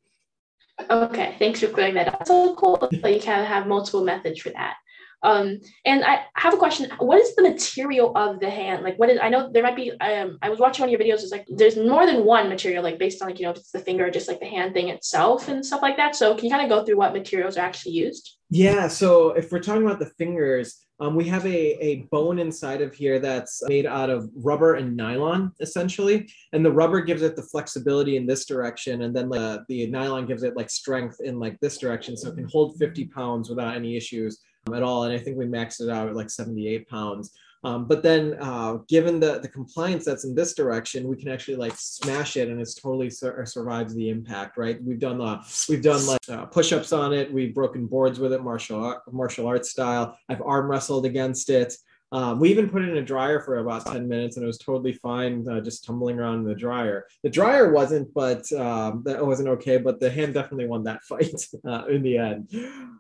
Okay, 0.89 1.37
thanks 1.39 1.61
for 1.61 1.69
clearing 1.69 1.95
that 1.95 2.09
up. 2.09 2.27
So 2.27 2.55
cool 2.55 2.79
that 2.91 3.13
you 3.13 3.21
can 3.21 3.45
have 3.45 3.67
multiple 3.67 4.03
methods 4.03 4.41
for 4.41 4.49
that. 4.51 4.77
Um, 5.23 5.61
and 5.85 6.05
I 6.05 6.25
have 6.35 6.55
a 6.55 6.57
question. 6.57 6.91
What 6.99 7.21
is 7.21 7.35
the 7.37 7.43
material 7.43 8.13
of 8.17 8.41
the 8.41 8.49
hand? 8.49 8.83
Like, 8.83 8.99
what 8.99 9.11
is? 9.11 9.19
I 9.23 9.29
know 9.29 9.51
there 9.53 9.63
might 9.63 9.77
be. 9.77 9.93
Um, 10.01 10.39
I 10.43 10.49
was 10.49 10.59
watching 10.59 10.83
one 10.83 10.93
of 10.93 10.99
your 10.99 11.01
videos. 11.01 11.23
It's 11.23 11.33
like 11.33 11.47
there's 11.49 11.77
more 11.77 12.07
than 12.07 12.25
one 12.25 12.49
material, 12.49 12.83
like 12.83 12.99
based 12.99 13.21
on 13.21 13.29
like 13.29 13.39
you 13.39 13.45
know 13.45 13.51
if 13.51 13.59
it's 13.59 13.71
the 13.71 13.81
finger, 13.81 14.11
just 14.11 14.29
like 14.29 14.41
the 14.41 14.47
hand 14.47 14.75
thing 14.75 14.89
itself 14.89 15.49
and 15.49 15.65
stuff 15.65 15.83
like 15.83 15.97
that. 15.97 16.17
So 16.17 16.35
can 16.35 16.47
you 16.47 16.51
kind 16.51 16.63
of 16.63 16.71
go 16.71 16.85
through 16.85 16.97
what 16.97 17.13
materials 17.13 17.57
are 17.57 17.61
actually 17.61 17.93
used? 17.93 18.37
Yeah. 18.49 18.89
So 18.89 19.31
if 19.31 19.53
we're 19.53 19.61
talking 19.61 19.85
about 19.85 19.99
the 19.99 20.11
fingers, 20.19 20.87
um, 21.01 21.15
we 21.15 21.27
have 21.29 21.47
a, 21.47 21.83
a 21.83 22.03
bone 22.11 22.39
inside 22.39 22.83
of 22.83 22.95
here 22.95 23.19
that's 23.19 23.63
made 23.69 23.87
out 23.87 24.11
of 24.11 24.29
rubber 24.35 24.75
and 24.75 24.97
nylon, 24.97 25.53
essentially. 25.61 26.29
And 26.53 26.65
the 26.65 26.73
rubber 26.73 27.01
gives 27.01 27.23
it 27.23 27.37
the 27.37 27.43
flexibility 27.43 28.17
in 28.17 28.27
this 28.27 28.45
direction. 28.45 29.03
And 29.03 29.17
then 29.17 29.31
the, 29.31 29.65
the 29.69 29.87
nylon 29.87 30.27
gives 30.27 30.43
it 30.43 30.57
like 30.57 30.69
strength 30.69 31.17
in 31.23 31.39
like 31.39 31.59
this 31.61 31.79
direction. 31.79 32.17
So 32.19 32.29
it 32.29 32.35
can 32.35 32.49
hold 32.51 32.77
50 32.79 33.07
pounds 33.07 33.49
without 33.49 33.77
any 33.77 33.97
issues 33.97 34.41
at 34.75 34.83
all. 34.83 35.05
And 35.05 35.13
I 35.13 35.19
think 35.19 35.37
we 35.37 35.47
maxed 35.47 35.81
it 35.81 35.89
out 35.89 36.09
at 36.09 36.17
like 36.17 36.31
78 36.31 36.89
pounds. 36.89 37.33
Um, 37.63 37.87
but 37.87 38.03
then 38.03 38.37
uh, 38.41 38.79
given 38.89 39.21
the, 39.21 39.39
the 39.41 39.49
compliance 39.49 40.05
that's 40.05 40.25
in 40.25 40.35
this 40.35 40.55
direction, 40.55 41.07
we 41.07 41.17
can 41.17 41.29
actually 41.29 41.57
like 41.57 41.75
smash 41.77 42.37
it 42.37 42.49
and 42.49 42.61
it's 42.61 42.75
totally 42.75 43.11
sur- 43.11 43.45
survives 43.45 43.95
the 43.95 44.09
impact, 44.09 44.57
right? 44.57 44.83
We've 44.83 44.99
done 44.99 45.21
uh, 45.21 45.43
we've 45.69 45.83
done 45.83 46.07
like 46.07 46.21
uh, 46.29 46.47
push-ups 46.47 46.93
on 46.93 47.13
it. 47.13 47.31
We've 47.31 47.55
broken 47.55 47.87
boards 47.87 48.19
with 48.19 48.33
it, 48.33 48.43
martial 48.43 48.83
art, 48.83 49.03
martial 49.13 49.47
arts 49.47 49.71
style. 49.71 50.17
I've 50.29 50.41
arm 50.41 50.71
wrestled 50.71 51.05
against 51.05 51.51
it. 51.51 51.75
Um, 52.13 52.41
we 52.41 52.51
even 52.51 52.69
put 52.69 52.83
it 52.83 52.89
in 52.89 52.97
a 52.97 53.05
dryer 53.05 53.41
for 53.41 53.59
about 53.59 53.87
10 53.87 54.09
minutes 54.09 54.37
and 54.37 54.43
it 54.43 54.47
was 54.47 54.59
totally 54.59 54.95
fine 54.95 55.47
uh, 55.49 55.61
just 55.61 55.85
tumbling 55.85 56.19
around 56.19 56.41
in 56.41 56.45
the 56.45 56.57
dryer. 56.57 57.07
The 57.23 57.31
dryer 57.31 57.73
wasn't, 57.73 58.13
but 58.15 58.51
um, 58.53 59.03
that 59.05 59.25
wasn't 59.25 59.49
okay, 59.51 59.77
but 59.77 60.01
the 60.01 60.11
hand 60.11 60.35
definitely 60.35 60.67
won 60.67 60.83
that 60.85 61.05
fight 61.09 61.41
uh, 61.65 61.85
in 61.87 62.03
the 62.03 62.19
end. 62.19 62.49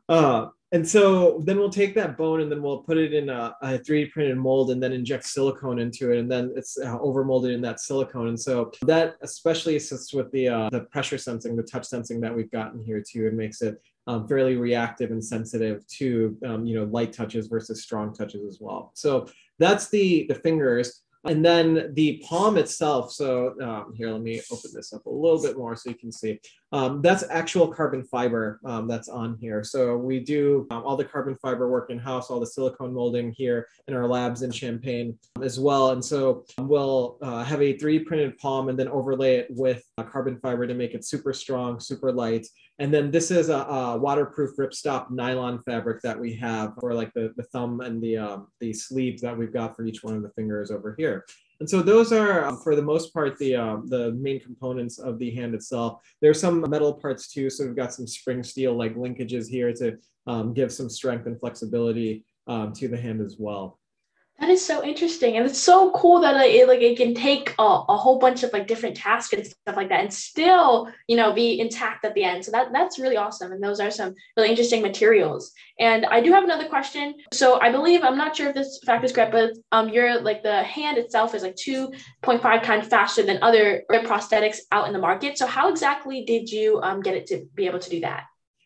Uh, 0.08 0.48
and 0.72 0.88
so 0.88 1.42
then 1.44 1.58
we'll 1.58 1.68
take 1.68 1.96
that 1.96 2.16
bone 2.16 2.40
and 2.40 2.50
then 2.50 2.62
we'll 2.62 2.82
put 2.82 2.96
it 2.96 3.12
in 3.12 3.28
a, 3.28 3.56
a 3.60 3.78
3D 3.78 4.12
printed 4.12 4.36
mold 4.36 4.70
and 4.70 4.80
then 4.80 4.92
inject 4.92 5.26
silicone 5.26 5.80
into 5.80 6.12
it. 6.12 6.18
And 6.18 6.30
then 6.30 6.52
it's 6.54 6.78
uh, 6.78 6.96
over 7.00 7.24
molded 7.24 7.50
in 7.50 7.60
that 7.62 7.80
silicone. 7.80 8.28
And 8.28 8.38
so 8.38 8.70
that 8.82 9.16
especially 9.22 9.74
assists 9.74 10.14
with 10.14 10.30
the, 10.30 10.48
uh, 10.48 10.70
the 10.70 10.82
pressure 10.82 11.18
sensing, 11.18 11.56
the 11.56 11.64
touch 11.64 11.86
sensing 11.86 12.20
that 12.20 12.34
we've 12.34 12.50
gotten 12.52 12.80
here 12.80 13.02
too. 13.02 13.26
It 13.26 13.34
makes 13.34 13.62
it 13.62 13.82
um, 14.06 14.28
fairly 14.28 14.56
reactive 14.56 15.10
and 15.10 15.24
sensitive 15.24 15.84
to, 15.98 16.38
um, 16.46 16.64
you 16.64 16.76
know, 16.76 16.84
light 16.84 17.12
touches 17.12 17.48
versus 17.48 17.82
strong 17.82 18.14
touches 18.14 18.46
as 18.46 18.58
well. 18.60 18.92
So 18.94 19.26
that's 19.58 19.88
the, 19.88 20.26
the 20.28 20.36
fingers. 20.36 21.02
And 21.24 21.44
then 21.44 21.92
the 21.94 22.24
palm 22.26 22.56
itself. 22.56 23.12
So 23.12 23.54
um, 23.60 23.92
here, 23.94 24.10
let 24.10 24.22
me 24.22 24.40
open 24.50 24.70
this 24.72 24.92
up 24.92 25.04
a 25.06 25.10
little 25.10 25.42
bit 25.42 25.58
more 25.58 25.74
so 25.76 25.90
you 25.90 25.96
can 25.96 26.12
see. 26.12 26.40
Um, 26.72 27.02
that's 27.02 27.24
actual 27.30 27.68
carbon 27.68 28.04
fiber 28.04 28.60
um, 28.64 28.86
that's 28.86 29.08
on 29.08 29.36
here. 29.40 29.64
So 29.64 29.96
we 29.96 30.20
do 30.20 30.66
um, 30.70 30.82
all 30.84 30.96
the 30.96 31.04
carbon 31.04 31.36
fiber 31.42 31.68
work 31.68 31.90
in 31.90 31.98
house, 31.98 32.30
all 32.30 32.38
the 32.38 32.46
silicone 32.46 32.94
molding 32.94 33.32
here 33.32 33.66
in 33.88 33.94
our 33.94 34.06
labs 34.06 34.42
in 34.42 34.52
Champaign 34.52 35.18
as 35.42 35.58
well. 35.58 35.90
And 35.90 36.04
so 36.04 36.44
we'll 36.58 37.18
uh, 37.22 37.42
have 37.42 37.60
a 37.60 37.76
3D 37.76 38.06
printed 38.06 38.38
palm 38.38 38.68
and 38.68 38.78
then 38.78 38.88
overlay 38.88 39.36
it 39.36 39.48
with 39.50 39.82
uh, 39.98 40.04
carbon 40.04 40.38
fiber 40.38 40.66
to 40.66 40.74
make 40.74 40.94
it 40.94 41.04
super 41.04 41.32
strong, 41.32 41.80
super 41.80 42.12
light. 42.12 42.46
And 42.78 42.94
then 42.94 43.10
this 43.10 43.30
is 43.30 43.48
a, 43.48 43.58
a 43.58 43.98
waterproof 43.98 44.56
ripstop 44.56 45.10
nylon 45.10 45.62
fabric 45.64 46.00
that 46.02 46.18
we 46.18 46.34
have 46.34 46.74
for 46.80 46.94
like 46.94 47.12
the, 47.14 47.32
the 47.36 47.42
thumb 47.42 47.80
and 47.80 48.02
the, 48.02 48.16
um, 48.16 48.46
the 48.60 48.72
sleeves 48.72 49.22
that 49.22 49.36
we've 49.36 49.52
got 49.52 49.76
for 49.76 49.84
each 49.84 50.02
one 50.02 50.14
of 50.14 50.22
the 50.22 50.30
fingers 50.30 50.70
over 50.70 50.94
here. 50.96 51.26
And 51.60 51.68
so 51.68 51.82
those 51.82 52.10
are, 52.12 52.46
um, 52.46 52.56
for 52.56 52.74
the 52.74 52.82
most 52.82 53.12
part, 53.12 53.36
the 53.38 53.54
um, 53.54 53.86
the 53.88 54.12
main 54.12 54.40
components 54.40 54.98
of 54.98 55.18
the 55.18 55.30
hand 55.30 55.54
itself. 55.54 56.00
There's 56.20 56.40
some 56.40 56.68
metal 56.68 56.94
parts 56.94 57.30
too. 57.30 57.50
So 57.50 57.66
we've 57.66 57.76
got 57.76 57.92
some 57.92 58.06
spring 58.06 58.42
steel 58.42 58.74
like 58.74 58.94
linkages 58.96 59.46
here 59.48 59.72
to 59.74 59.98
um, 60.26 60.54
give 60.54 60.72
some 60.72 60.88
strength 60.88 61.26
and 61.26 61.38
flexibility 61.38 62.24
um, 62.46 62.72
to 62.74 62.88
the 62.88 62.96
hand 62.96 63.20
as 63.20 63.36
well. 63.38 63.79
That 64.40 64.48
is 64.48 64.64
so 64.64 64.82
interesting, 64.82 65.36
and 65.36 65.44
it's 65.44 65.58
so 65.58 65.90
cool 65.90 66.22
that 66.22 66.34
it 66.46 66.66
like 66.66 66.80
it 66.80 66.96
can 66.96 67.14
take 67.14 67.54
a, 67.58 67.62
a 67.62 67.96
whole 67.98 68.18
bunch 68.18 68.42
of 68.42 68.50
like 68.54 68.66
different 68.66 68.96
tasks 68.96 69.34
and 69.34 69.46
stuff 69.46 69.76
like 69.76 69.90
that, 69.90 70.00
and 70.00 70.12
still 70.12 70.90
you 71.08 71.16
know 71.16 71.34
be 71.34 71.60
intact 71.60 72.06
at 72.06 72.14
the 72.14 72.24
end. 72.24 72.42
So 72.42 72.50
that 72.52 72.72
that's 72.72 72.98
really 72.98 73.18
awesome, 73.18 73.52
and 73.52 73.62
those 73.62 73.80
are 73.80 73.90
some 73.90 74.14
really 74.38 74.48
interesting 74.48 74.80
materials. 74.80 75.52
And 75.78 76.06
I 76.06 76.22
do 76.22 76.32
have 76.32 76.42
another 76.42 76.68
question. 76.68 77.16
So 77.34 77.60
I 77.60 77.70
believe 77.70 78.02
I'm 78.02 78.16
not 78.16 78.34
sure 78.34 78.48
if 78.48 78.54
this 78.54 78.80
fact 78.86 79.04
is 79.04 79.12
correct, 79.12 79.32
but 79.32 79.52
um, 79.72 79.90
your 79.90 80.22
like 80.22 80.42
the 80.42 80.62
hand 80.62 80.96
itself 80.96 81.34
is 81.34 81.42
like 81.42 81.56
2.5 81.56 82.62
times 82.62 82.86
faster 82.86 83.22
than 83.22 83.42
other 83.42 83.82
prosthetics 83.90 84.60
out 84.72 84.86
in 84.86 84.94
the 84.94 84.98
market. 84.98 85.36
So 85.36 85.46
how 85.46 85.68
exactly 85.68 86.24
did 86.24 86.50
you 86.50 86.80
um, 86.82 87.02
get 87.02 87.14
it 87.14 87.26
to 87.26 87.46
be 87.54 87.66
able 87.66 87.78
to 87.80 87.90
do 87.90 88.00
that? 88.00 88.24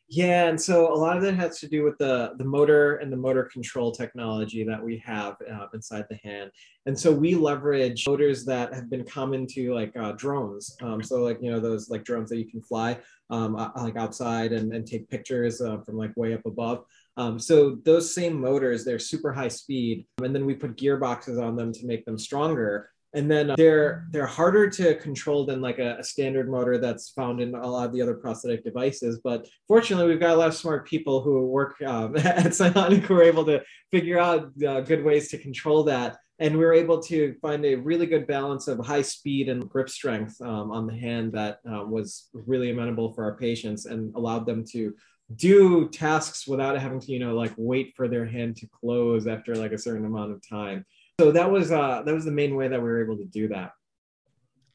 Yeah, 0.09 0.49
and 0.49 0.61
so 0.61 0.93
a 0.93 0.95
lot 0.95 1.17
of 1.17 1.23
that 1.23 1.35
has 1.35 1.59
to 1.61 1.69
do 1.69 1.83
with 1.83 1.97
the 1.99 2.35
the 2.37 2.45
motor 2.45 2.97
and 2.97 3.11
the 3.11 3.17
motor 3.17 3.45
control 3.45 3.91
technology 3.91 4.63
that 4.63 4.83
we 4.83 4.99
have 4.99 5.37
uh, 5.51 5.67
inside 5.73 6.05
the 6.11 6.17
hand. 6.17 6.51
And 6.85 6.99
so 6.99 7.11
we 7.11 7.35
leverage 7.35 8.07
motors 8.07 8.45
that 8.45 8.75
have 8.75 8.91
been 8.91 9.05
common 9.05 9.47
to 9.49 9.73
like 9.73 9.97
uh, 9.97 10.13
drones. 10.13 10.77
Um, 10.83 11.03
so 11.03 11.23
like 11.23 11.39
you 11.41 11.51
know 11.51 11.59
those 11.59 11.89
like 11.89 12.05
drones 12.05 12.29
that 12.31 12.39
you 12.39 12.47
can 12.47 12.61
fly 12.61 12.99
um, 13.31 13.57
uh, 13.57 13.71
like 13.77 13.97
outside 13.97 14.53
and, 14.53 14.75
and 14.75 14.87
take 14.87 15.09
pictures 15.09 15.63
uh, 15.63 15.79
from 15.79 15.97
like 15.97 16.15
way 16.17 16.35
up 16.35 16.45
above. 16.45 16.85
Um, 17.17 17.39
so 17.39 17.79
those 17.85 18.15
same 18.15 18.39
motors, 18.39 18.85
they're 18.85 18.99
super 18.99 19.33
high 19.33 19.49
speed, 19.49 20.07
and 20.23 20.35
then 20.35 20.45
we 20.45 20.55
put 20.55 20.77
gearboxes 20.77 21.43
on 21.43 21.57
them 21.57 21.73
to 21.73 21.87
make 21.87 22.05
them 22.05 22.19
stronger 22.19 22.91
and 23.15 23.31
then 23.31 23.51
uh, 23.51 23.55
they're 23.57 24.07
they're 24.11 24.27
harder 24.27 24.69
to 24.69 24.97
control 24.97 25.47
than 25.47 25.61
like 25.61 25.79
a, 25.79 25.97
a, 25.99 26.05
standard 26.05 26.51
motor 26.51 26.79
that's 26.79 27.11
found 27.11 27.41
in 27.41 27.55
a 27.55 27.67
lot 27.67 27.87
of 27.87 27.93
the 27.93 28.03
other 28.03 28.15
prosthetic 28.15 28.65
devices. 28.65 29.21
But 29.23 29.49
fortunately 29.69 30.09
we've 30.09 30.21
got 30.21 30.35
a 30.35 30.37
lot 30.37 30.49
of 30.49 30.55
smart 30.55 30.87
people 30.87 31.23
who 31.23 31.47
work 31.47 31.81
um, 31.83 32.17
at 32.19 32.47
Psyonic 32.47 33.03
who 33.03 33.15
are 33.15 33.23
able 33.23 33.45
to 33.47 33.63
figure 33.91 34.19
out 34.19 34.51
uh, 34.67 34.81
good 34.81 35.05
ways 35.05 35.29
to 35.31 35.39
control 35.39 35.85
that. 35.85 36.19
And 36.41 36.59
we 36.59 36.65
were 36.65 36.75
able 36.75 37.01
to 37.05 37.37
find 37.41 37.65
a 37.65 37.77
really 37.77 38.07
good 38.07 38.27
balance 38.27 38.67
of 38.67 38.85
high 38.85 39.03
speed 39.03 39.49
and 39.49 39.69
grip 39.69 39.89
strength 39.89 40.41
um, 40.41 40.73
on 40.73 40.89
the 40.89 40.97
hand 40.97 41.33
that 41.33 41.61
uh, 41.71 41.85
was 41.85 42.29
really 42.33 42.71
amenable 42.71 43.13
for 43.13 43.23
our 43.23 43.37
patients 43.37 43.87
and 43.87 44.13
allowed 44.17 44.45
them 44.45 44.65
to 44.73 44.93
do 45.37 45.89
tasks 45.89 46.47
without 46.47 46.79
having 46.79 47.01
to 47.01 47.11
you 47.11 47.19
know 47.19 47.35
like 47.35 47.53
wait 47.57 47.95
for 47.97 48.09
their 48.09 48.27
hand 48.27 48.57
to 48.57 48.67
close 48.69 49.27
after 49.27 49.55
like 49.55 49.73
a 49.73 49.79
certain 49.79 50.05
amount 50.05 50.31
of 50.31 50.47
time 50.47 50.85
so 51.21 51.33
that 51.33 51.51
was 51.51 51.71
uh 51.71 52.03
that 52.05 52.15
was 52.15 52.25
the 52.25 52.31
main 52.31 52.55
way 52.57 52.69
that 52.69 52.81
we 52.81 52.89
were 52.89 53.03
able 53.03 53.17
to 53.17 53.25
do 53.25 53.49
that. 53.49 53.73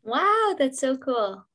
Wow 0.03 0.55
that's 0.57 0.79
so 0.79 0.97
cool. 0.97 1.45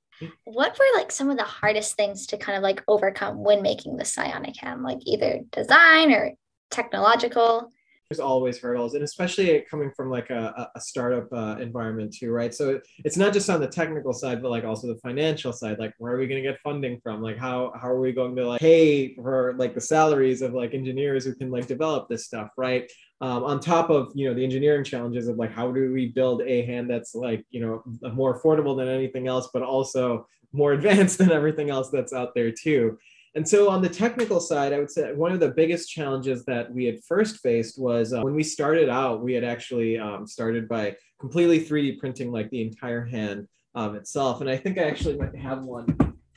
What 0.44 0.78
were 0.78 0.98
like 0.98 1.10
some 1.10 1.30
of 1.30 1.36
the 1.36 1.44
hardest 1.44 1.96
things 1.96 2.26
to 2.28 2.36
kind 2.36 2.56
of 2.56 2.62
like 2.62 2.82
overcome 2.86 3.42
when 3.42 3.62
making 3.62 3.96
the 3.96 4.04
Psyonic 4.04 4.56
hand 4.56 4.82
like 4.82 4.98
either 5.06 5.40
design 5.50 6.12
or 6.12 6.32
technological 6.70 7.70
there's 8.14 8.20
always 8.24 8.60
hurdles 8.60 8.94
and 8.94 9.02
especially 9.02 9.64
coming 9.68 9.90
from 9.96 10.08
like 10.08 10.30
a, 10.30 10.70
a 10.76 10.80
startup 10.80 11.26
uh, 11.32 11.56
environment 11.60 12.14
too 12.14 12.30
right? 12.30 12.54
So 12.54 12.80
it's 13.04 13.16
not 13.16 13.32
just 13.32 13.50
on 13.50 13.60
the 13.60 13.66
technical 13.66 14.12
side 14.12 14.40
but 14.40 14.52
like 14.52 14.62
also 14.62 14.86
the 14.86 15.00
financial 15.00 15.52
side 15.52 15.80
like 15.80 15.94
where 15.98 16.14
are 16.14 16.18
we 16.18 16.28
going 16.28 16.40
to 16.40 16.48
get 16.48 16.60
funding 16.60 17.00
from? 17.02 17.22
Like 17.22 17.36
how 17.36 17.72
how 17.74 17.88
are 17.88 17.98
we 17.98 18.12
going 18.12 18.36
to 18.36 18.46
like 18.46 18.60
pay 18.60 19.16
for 19.16 19.54
like 19.58 19.74
the 19.74 19.80
salaries 19.80 20.42
of 20.42 20.54
like 20.54 20.74
engineers 20.74 21.24
who 21.24 21.34
can 21.34 21.50
like 21.50 21.66
develop 21.66 22.08
this 22.08 22.24
stuff 22.24 22.50
right? 22.56 22.90
Um, 23.20 23.42
on 23.42 23.58
top 23.58 23.90
of 23.90 24.12
you 24.14 24.28
know 24.28 24.34
the 24.34 24.44
engineering 24.44 24.84
challenges 24.84 25.26
of 25.26 25.36
like 25.36 25.52
how 25.52 25.72
do 25.72 25.92
we 25.92 26.06
build 26.06 26.42
a 26.42 26.64
hand 26.66 26.88
that's 26.88 27.16
like 27.16 27.44
you 27.50 27.60
know 27.60 27.82
more 28.12 28.38
affordable 28.38 28.76
than 28.76 28.86
anything 28.86 29.26
else 29.26 29.48
but 29.52 29.62
also 29.62 30.28
more 30.52 30.72
advanced 30.78 31.18
than 31.18 31.32
everything 31.32 31.68
else 31.68 31.90
that's 31.90 32.12
out 32.12 32.32
there 32.36 32.52
too 32.52 32.96
and 33.34 33.48
so 33.48 33.68
on 33.68 33.82
the 33.82 33.88
technical 33.88 34.40
side 34.40 34.72
i 34.72 34.78
would 34.78 34.90
say 34.90 35.12
one 35.12 35.32
of 35.32 35.40
the 35.40 35.50
biggest 35.50 35.90
challenges 35.90 36.44
that 36.44 36.72
we 36.72 36.84
had 36.84 37.02
first 37.04 37.40
faced 37.40 37.78
was 37.78 38.12
uh, 38.12 38.22
when 38.22 38.34
we 38.34 38.42
started 38.42 38.88
out 38.88 39.22
we 39.22 39.32
had 39.32 39.44
actually 39.44 39.98
um, 39.98 40.26
started 40.26 40.68
by 40.68 40.94
completely 41.20 41.64
3d 41.64 41.98
printing 41.98 42.30
like 42.30 42.50
the 42.50 42.62
entire 42.62 43.04
hand 43.04 43.46
um, 43.74 43.94
itself 43.94 44.40
and 44.40 44.50
i 44.50 44.56
think 44.56 44.78
i 44.78 44.82
actually 44.82 45.16
might 45.16 45.34
have 45.34 45.62
one 45.64 45.86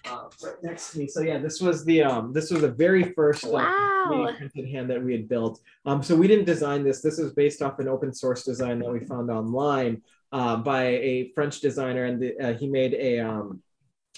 uh, 0.10 0.30
right 0.44 0.56
next 0.64 0.92
to 0.92 1.00
me. 1.00 1.08
So 1.08 1.22
yeah, 1.22 1.38
this 1.38 1.62
was 1.62 1.84
the 1.86 2.04
um, 2.04 2.34
this 2.34 2.52
was 2.52 2.62
the 2.62 2.72
very 2.72 3.12
first 3.14 3.46
uh, 3.46 3.50
wow. 3.50 4.34
printed 4.38 4.70
hand 4.70 4.90
that 4.90 5.04
we 5.04 5.12
had 5.12 5.28
built. 5.28 5.60
Um, 5.86 6.02
so 6.02 6.16
we 6.16 6.28
didn't 6.28 6.46
design 6.46 6.84
this. 6.84 7.02
This 7.02 7.18
was 7.18 7.34
based 7.34 7.62
off 7.62 7.80
an 7.80 7.88
open 7.88 8.14
source 8.14 8.44
design 8.44 8.80
that 8.80 8.92
we 8.92 9.00
found 9.02 9.30
online 9.30 10.02
uh, 10.32 10.58
by 10.58 10.86
a 10.86 11.32
French 11.34 11.60
designer, 11.60 12.06
and 12.06 12.22
the, 12.22 12.40
uh, 12.40 12.54
he 12.54 12.68
made 12.68 12.94
a, 12.94 13.20
um, 13.20 13.62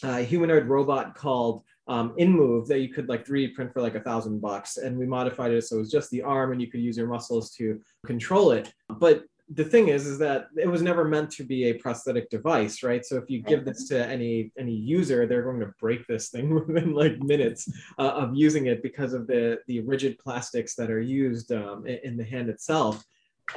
a 0.04 0.22
humanoid 0.22 0.66
robot 0.66 1.16
called 1.16 1.64
um, 1.90 2.14
InMoov 2.20 2.68
that 2.68 2.80
you 2.80 2.90
could 2.90 3.10
like 3.10 3.26
3D 3.26 3.56
print 3.56 3.74
for 3.74 3.82
like 3.82 3.96
a 3.96 4.00
thousand 4.00 4.40
bucks, 4.40 4.78
and 4.78 4.98
we 4.98 5.06
modified 5.06 5.52
it 5.52 5.64
so 5.64 5.76
it 5.76 5.80
was 5.80 5.92
just 5.92 6.10
the 6.12 6.22
arm, 6.22 6.52
and 6.52 6.62
you 6.62 6.68
could 6.68 6.82
use 6.82 6.98
your 6.98 7.08
muscles 7.08 7.52
to 7.56 7.82
control 8.06 8.52
it. 8.52 8.72
But 8.88 9.26
the 9.52 9.64
thing 9.64 9.88
is 9.88 10.06
is 10.06 10.20
that 10.20 10.48
it 10.56 10.68
was 10.68 10.84
never 10.84 11.04
meant 11.04 11.32
to 11.32 11.44
be 11.44 11.66
a 11.66 11.74
prosthetic 11.74 12.30
device 12.30 12.84
right? 12.84 13.04
So 13.04 13.18
if 13.18 13.30
you 13.30 13.42
give 13.42 13.66
this 13.66 13.88
to 13.90 14.06
any 14.06 14.52
any 14.60 14.74
user 14.74 15.26
they're 15.26 15.42
going 15.42 15.60
to 15.62 15.74
break 15.80 16.06
this 16.06 16.30
thing 16.30 16.54
within 16.68 16.94
like 16.94 17.20
minutes 17.20 17.68
uh, 17.98 18.12
of 18.12 18.36
using 18.36 18.68
it 18.68 18.84
because 18.84 19.14
of 19.14 19.26
the 19.26 19.60
the 19.68 19.80
rigid 19.82 20.20
plastics 20.20 20.76
that 20.76 20.92
are 20.92 21.02
used 21.02 21.52
um, 21.52 21.88
in, 21.88 22.00
in, 22.04 22.18
the 22.18 22.24
hand 22.24 22.50
itself. 22.50 23.04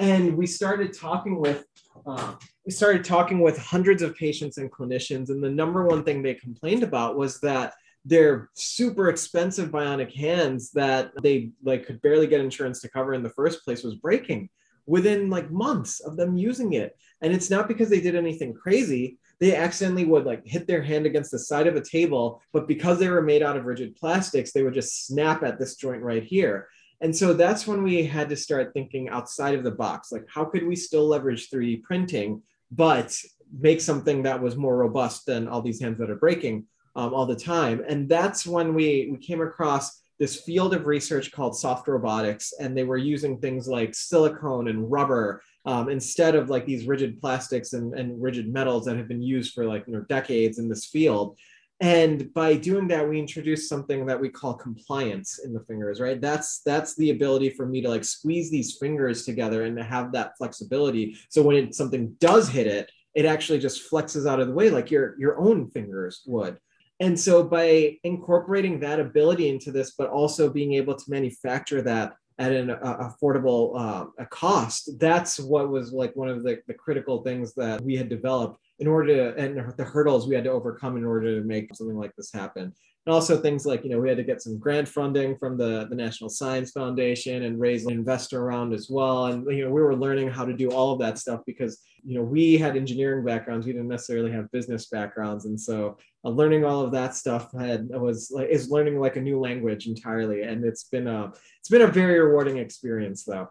And 0.01 0.37
we 0.37 0.47
started 0.47 0.95
talking 0.95 1.39
with 1.39 1.67
uh, 2.07 2.35
we 2.65 2.73
started 2.73 3.05
talking 3.05 3.41
with 3.41 3.59
hundreds 3.59 4.01
of 4.01 4.17
patients 4.17 4.57
and 4.57 4.73
clinicians. 4.73 5.29
And 5.29 5.45
the 5.45 5.51
number 5.51 5.87
one 5.87 6.05
thing 6.05 6.23
they 6.23 6.35
complained 6.35 6.83
about 6.83 7.17
was 7.17 7.39
that 7.41 7.75
their 8.05 8.51
super 8.55 9.09
expensive 9.09 9.71
bionic 9.71 10.15
hands 10.15 10.71
that 10.73 11.13
they 11.23 11.51
like 11.63 11.87
could 11.87 12.03
barely 12.03 12.27
get 12.27 12.41
insurance 12.41 12.81
to 12.81 12.89
cover 12.89 13.15
in 13.15 13.23
the 13.23 13.31
first 13.31 13.65
place 13.65 13.83
was 13.83 13.95
breaking 13.95 14.49
within 14.87 15.31
like 15.31 15.51
months 15.51 16.01
of 16.01 16.17
them 16.17 16.37
using 16.37 16.73
it. 16.73 16.97
And 17.21 17.33
it's 17.33 17.51
not 17.51 17.69
because 17.69 17.89
they 17.89 18.01
did 18.01 18.17
anything 18.17 18.53
crazy. 18.53 19.19
They 19.39 19.55
accidentally 19.55 20.05
would 20.05 20.25
like 20.25 20.45
hit 20.45 20.67
their 20.67 20.83
hand 20.83 21.07
against 21.07 21.31
the 21.31 21.39
side 21.39 21.67
of 21.67 21.77
a 21.77 21.81
table, 21.81 22.43
but 22.53 22.67
because 22.67 22.99
they 22.99 23.09
were 23.09 23.23
made 23.23 23.43
out 23.43 23.57
of 23.57 23.65
rigid 23.65 23.95
plastics, 23.95 24.53
they 24.53 24.63
would 24.63 24.75
just 24.75 25.07
snap 25.07 25.43
at 25.45 25.59
this 25.59 25.77
joint 25.77 26.03
right 26.03 26.25
here. 26.25 26.69
And 27.01 27.15
so 27.15 27.33
that's 27.33 27.67
when 27.67 27.83
we 27.83 28.05
had 28.05 28.29
to 28.29 28.37
start 28.37 28.73
thinking 28.73 29.09
outside 29.09 29.57
of 29.57 29.65
the 29.65 29.73
box. 29.73 30.13
Like, 30.13 30.25
how 30.29 30.45
could 30.45 30.65
we 30.65 30.77
still 30.77 31.07
leverage 31.07 31.51
3D 31.51 31.83
printing, 31.83 32.43
but 32.71 33.17
make 33.59 33.81
something 33.81 34.23
that 34.23 34.41
was 34.41 34.57
more 34.57 34.77
robust 34.77 35.27
than 35.27 35.49
all 35.49 35.63
these 35.63 35.81
hands 35.81 35.99
that 35.99 36.11
are 36.11 36.17
breaking 36.17 36.65
um, 36.97 37.15
all 37.15 37.27
the 37.27 37.37
time? 37.37 37.83
And 37.89 38.09
that's 38.09 38.47
when 38.47 38.75
we, 38.75 39.09
we 39.13 39.19
came 39.19 39.41
across 39.41 40.03
this 40.19 40.41
field 40.43 40.73
of 40.75 40.87
research 40.87 41.33
called 41.33 41.57
soft 41.57 41.89
robotics, 41.89 42.53
and 42.61 42.77
they 42.77 42.85
were 42.85 42.97
using 42.97 43.39
things 43.39 43.67
like 43.67 43.95
silicone 43.95 44.69
and 44.69 44.91
rubber 44.91 45.43
um, 45.65 45.89
instead 45.89 46.35
of 46.35 46.49
like 46.49 46.67
these 46.67 46.87
rigid 46.87 47.21
plastics 47.21 47.73
and, 47.73 47.95
and 47.99 48.23
rigid 48.23 48.53
metals 48.53 48.85
that 48.85 48.97
have 48.97 49.09
been 49.09 49.23
used 49.23 49.53
for 49.53 49.65
like 49.65 49.85
you 49.87 49.95
know 49.95 50.03
decades 50.03 50.59
in 50.59 50.69
this 50.69 50.87
field. 50.87 51.37
And 51.81 52.33
by 52.33 52.55
doing 52.55 52.87
that, 52.89 53.09
we 53.09 53.19
introduced 53.19 53.69
something 53.69 54.07
that 54.07 54.21
we 54.21 54.29
call 54.29 54.55
compliance 54.55 55.41
in 55.41 55.53
the 55.53 55.65
fingers, 55.65 56.01
right? 56.01 56.21
That's 56.21 56.61
that's 56.61 56.95
the 56.95 57.11
ability 57.11 57.51
for 57.51 57.67
me 57.67 57.81
to 57.81 57.89
like 57.89 58.05
squeeze 58.05 58.51
these 58.51 58.77
fingers 58.79 59.25
together 59.25 59.65
and 59.65 59.77
to 59.77 59.83
have 59.83 60.13
that 60.13 60.39
flexibility. 60.39 61.17
So 61.29 61.43
when 61.43 61.57
it, 61.57 61.75
something 61.75 62.15
does 62.21 62.49
hit 62.49 62.69
it, 62.69 62.93
it 63.17 63.25
actually 63.25 63.59
just 63.59 63.91
flexes 63.91 64.31
out 64.31 64.39
of 64.39 64.47
the 64.47 64.55
way 64.55 64.71
like 64.71 64.93
your 64.93 65.17
your 65.19 65.41
own 65.41 65.69
fingers 65.71 66.23
would. 66.27 66.59
And 67.03 67.19
so 67.19 67.43
by 67.43 67.99
incorporating 68.05 68.79
that 68.79 69.01
ability 69.01 69.49
into 69.49 69.73
this, 69.73 69.91
but 69.99 70.09
also 70.09 70.49
being 70.49 70.75
able 70.75 70.95
to 70.95 71.05
manufacture 71.11 71.83
that 71.83 72.15
at 72.39 72.53
an 72.53 72.71
uh, 72.71 73.11
affordable 73.11 73.73
uh, 73.77 74.07
a 74.21 74.27
cost, 74.27 74.89
that's 75.01 75.41
what 75.41 75.69
was 75.69 75.93
like 75.93 76.15
one 76.15 76.29
of 76.29 76.45
the, 76.45 76.61
the 76.69 76.75
critical 76.75 77.25
things 77.25 77.55
that 77.55 77.81
we 77.81 77.97
had 77.97 78.09
developed 78.09 78.61
in 78.79 78.87
order 78.87 79.35
to, 79.35 79.37
and 79.37 79.77
the 79.77 79.85
hurdles 79.85 80.29
we 80.29 80.37
had 80.37 80.45
to 80.45 80.53
overcome 80.53 80.97
in 80.97 81.05
order 81.05 81.41
to 81.41 81.47
make 81.47 81.75
something 81.75 81.99
like 81.99 82.15
this 82.17 82.33
happen. 82.33 82.73
And 83.05 83.13
also 83.13 83.37
things 83.37 83.67
like 83.67 83.83
you 83.83 83.91
know 83.91 83.99
we 83.99 84.09
had 84.09 84.19
to 84.19 84.23
get 84.23 84.41
some 84.41 84.61
grant 84.61 84.89
funding 84.89 85.37
from 85.37 85.59
the, 85.59 85.89
the 85.91 85.97
national 85.97 86.31
science 86.31 86.71
foundation 86.71 87.43
and 87.43 87.59
raise 87.59 87.85
an 87.85 87.91
investor 87.91 88.45
round 88.45 88.73
as 88.73 88.89
well. 88.89 89.27
And 89.27 89.45
you 89.51 89.65
know 89.65 89.73
we 89.73 89.83
were 89.83 89.97
learning 89.97 90.31
how 90.31 90.45
to 90.45 90.53
do 90.53 90.71
all 90.71 90.93
of 90.93 91.01
that 91.01 91.19
stuff 91.19 91.41
because 91.45 91.81
you 92.05 92.15
know 92.15 92.23
we 92.23 92.57
had 92.59 92.77
engineering 92.77 93.25
backgrounds. 93.25 93.67
We 93.67 93.73
didn't 93.73 93.89
necessarily 93.89 94.31
have 94.31 94.53
business 94.53 94.87
backgrounds. 94.87 95.47
And 95.47 95.61
so 95.61 95.97
uh, 96.25 96.31
learning 96.31 96.65
all 96.65 96.83
of 96.83 96.93
that 96.93 97.15
stuff 97.15 97.53
had 97.53 97.89
was 97.89 98.31
like 98.31 98.49
is 98.49 98.71
learning 98.71 98.99
like 98.99 99.17
a 99.17 99.21
new 99.21 99.39
language 99.41 99.87
entirely 99.87 100.43
and 100.43 100.65
it's 100.65 100.85
been 100.85 101.07
a 101.07 101.33
it's 101.59 101.69
been 101.69 101.83
a 101.83 101.87
very 101.87 102.21
rewarding 102.21 102.59
experience 102.59 103.25
though 103.25 103.49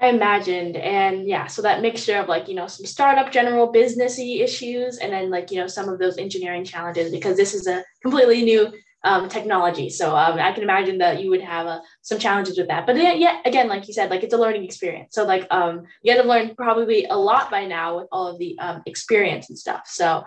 I 0.00 0.10
imagined. 0.10 0.76
And 0.76 1.26
yeah, 1.26 1.46
so 1.46 1.60
that 1.62 1.82
mixture 1.82 2.18
of 2.18 2.28
like, 2.28 2.48
you 2.48 2.54
know, 2.54 2.68
some 2.68 2.86
startup 2.86 3.32
general 3.32 3.72
businessy 3.72 4.42
issues 4.42 4.98
and 4.98 5.12
then 5.12 5.28
like, 5.28 5.50
you 5.50 5.58
know, 5.58 5.66
some 5.66 5.88
of 5.88 5.98
those 5.98 6.18
engineering 6.18 6.64
challenges 6.64 7.10
because 7.10 7.36
this 7.36 7.52
is 7.52 7.66
a 7.66 7.84
completely 8.02 8.44
new 8.44 8.72
um, 9.04 9.28
technology. 9.28 9.90
So 9.90 10.16
um, 10.16 10.38
I 10.38 10.52
can 10.52 10.62
imagine 10.62 10.98
that 10.98 11.22
you 11.22 11.30
would 11.30 11.40
have 11.40 11.66
uh, 11.66 11.80
some 12.02 12.18
challenges 12.18 12.58
with 12.58 12.68
that. 12.68 12.86
But 12.86 12.96
then, 12.96 13.20
yeah, 13.20 13.40
again, 13.44 13.68
like 13.68 13.86
you 13.86 13.94
said, 13.94 14.10
like 14.10 14.22
it's 14.22 14.34
a 14.34 14.38
learning 14.38 14.64
experience. 14.64 15.14
So 15.14 15.24
like 15.24 15.46
um, 15.50 15.84
you 16.02 16.12
had 16.12 16.22
to 16.22 16.28
learn 16.28 16.54
probably 16.56 17.04
a 17.04 17.16
lot 17.16 17.50
by 17.50 17.64
now 17.64 17.98
with 17.98 18.08
all 18.10 18.26
of 18.26 18.38
the 18.38 18.58
um, 18.58 18.82
experience 18.86 19.48
and 19.48 19.58
stuff. 19.58 19.82
So 19.86 20.24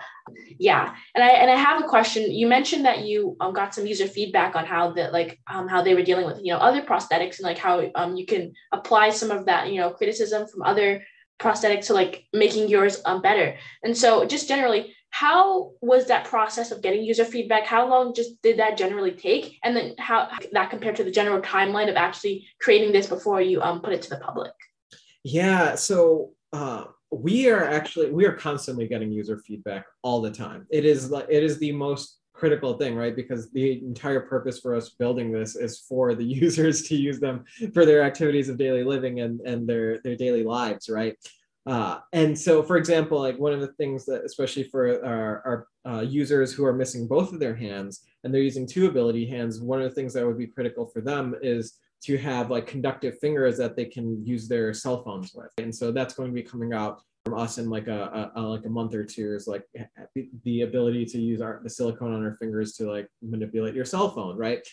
yeah, 0.57 0.95
and 1.15 1.23
I 1.23 1.29
and 1.29 1.51
I 1.51 1.55
have 1.55 1.83
a 1.83 1.87
question. 1.87 2.31
You 2.31 2.47
mentioned 2.47 2.85
that 2.85 3.05
you 3.05 3.35
um, 3.41 3.53
got 3.53 3.75
some 3.75 3.85
user 3.85 4.07
feedback 4.07 4.55
on 4.55 4.65
how 4.65 4.91
that 4.93 5.11
like 5.11 5.39
um, 5.47 5.67
how 5.67 5.81
they 5.81 5.93
were 5.93 6.03
dealing 6.03 6.25
with 6.25 6.39
you 6.41 6.53
know 6.53 6.59
other 6.59 6.81
prosthetics 6.81 7.39
and 7.39 7.43
like 7.43 7.57
how 7.57 7.89
um, 7.95 8.15
you 8.15 8.25
can 8.25 8.53
apply 8.71 9.09
some 9.09 9.31
of 9.31 9.45
that 9.47 9.71
you 9.71 9.79
know 9.79 9.89
criticism 9.89 10.47
from 10.47 10.61
other 10.61 11.03
prosthetics 11.41 11.87
to 11.87 11.93
like 11.93 12.25
making 12.31 12.69
yours 12.69 13.01
um, 13.05 13.21
better. 13.21 13.57
And 13.83 13.97
so 13.97 14.25
just 14.25 14.47
generally 14.47 14.95
how 15.11 15.73
was 15.81 16.07
that 16.07 16.25
process 16.25 16.71
of 16.71 16.81
getting 16.81 17.03
user 17.03 17.25
feedback? 17.25 17.65
How 17.65 17.87
long 17.87 18.15
just 18.15 18.41
did 18.41 18.57
that 18.59 18.77
generally 18.77 19.11
take? 19.11 19.59
And 19.63 19.75
then 19.75 19.93
how 19.99 20.29
that 20.53 20.69
compared 20.69 20.95
to 20.95 21.03
the 21.03 21.11
general 21.11 21.41
timeline 21.41 21.89
of 21.89 21.95
actually 21.95 22.47
creating 22.59 22.93
this 22.93 23.07
before 23.07 23.41
you 23.41 23.61
um, 23.61 23.81
put 23.81 23.93
it 23.93 24.01
to 24.03 24.09
the 24.09 24.17
public? 24.17 24.53
Yeah 25.23 25.75
so 25.75 26.31
uh, 26.53 26.85
we 27.11 27.49
are 27.49 27.63
actually 27.63 28.09
we 28.09 28.25
are 28.25 28.33
constantly 28.33 28.87
getting 28.87 29.11
user 29.11 29.37
feedback 29.37 29.85
all 30.01 30.21
the 30.21 30.31
time. 30.31 30.65
It 30.71 30.85
is 30.85 31.11
like 31.11 31.27
it 31.29 31.43
is 31.43 31.59
the 31.59 31.73
most 31.73 32.19
critical 32.33 32.77
thing 32.77 32.95
right? 32.95 33.15
Because 33.15 33.51
the 33.51 33.79
entire 33.83 34.21
purpose 34.21 34.59
for 34.59 34.73
us 34.73 34.89
building 34.89 35.31
this 35.31 35.55
is 35.55 35.79
for 35.79 36.15
the 36.15 36.23
users 36.41 36.83
to 36.83 36.95
use 36.95 37.19
them 37.19 37.43
for 37.73 37.85
their 37.85 38.01
activities 38.01 38.47
of 38.47 38.57
daily 38.57 38.83
living 38.83 39.19
and 39.19 39.41
and 39.41 39.67
their 39.67 39.99
their 40.03 40.15
daily 40.15 40.43
lives 40.43 40.89
right 40.89 41.17
uh, 41.65 41.99
and 42.13 42.37
so, 42.37 42.63
for 42.63 42.77
example, 42.77 43.19
like 43.19 43.37
one 43.37 43.53
of 43.53 43.61
the 43.61 43.73
things 43.73 44.05
that, 44.05 44.23
especially 44.25 44.63
for 44.63 45.03
our, 45.05 45.67
our 45.85 45.93
uh, 45.93 46.01
users 46.01 46.51
who 46.51 46.65
are 46.65 46.73
missing 46.73 47.07
both 47.07 47.31
of 47.31 47.39
their 47.39 47.55
hands 47.55 48.01
and 48.23 48.33
they're 48.33 48.41
using 48.41 48.67
two 48.67 48.87
ability 48.87 49.27
hands, 49.27 49.61
one 49.61 49.81
of 49.81 49.87
the 49.87 49.95
things 49.95 50.13
that 50.13 50.25
would 50.25 50.37
be 50.37 50.47
critical 50.47 50.87
for 50.87 51.01
them 51.01 51.35
is 51.41 51.77
to 52.03 52.17
have 52.17 52.49
like 52.49 52.65
conductive 52.65 53.19
fingers 53.19 53.57
that 53.57 53.75
they 53.75 53.85
can 53.85 54.25
use 54.25 54.47
their 54.47 54.73
cell 54.73 55.03
phones 55.03 55.33
with. 55.35 55.51
And 55.59 55.73
so 55.73 55.91
that's 55.91 56.15
going 56.15 56.29
to 56.29 56.33
be 56.33 56.41
coming 56.41 56.73
out 56.73 57.01
from 57.25 57.37
us 57.37 57.59
in 57.59 57.69
like 57.69 57.87
a, 57.87 58.31
a, 58.35 58.39
a 58.39 58.41
like 58.41 58.65
a 58.65 58.69
month 58.69 58.95
or 58.95 59.03
two 59.03 59.35
is 59.35 59.45
like 59.45 59.63
the 60.43 60.61
ability 60.61 61.05
to 61.05 61.19
use 61.19 61.41
our 61.41 61.61
the 61.63 61.69
silicone 61.69 62.13
on 62.13 62.23
our 62.23 62.35
fingers 62.37 62.73
to 62.77 62.89
like 62.89 63.07
manipulate 63.21 63.75
your 63.75 63.85
cell 63.85 64.09
phone, 64.09 64.35
right? 64.35 64.67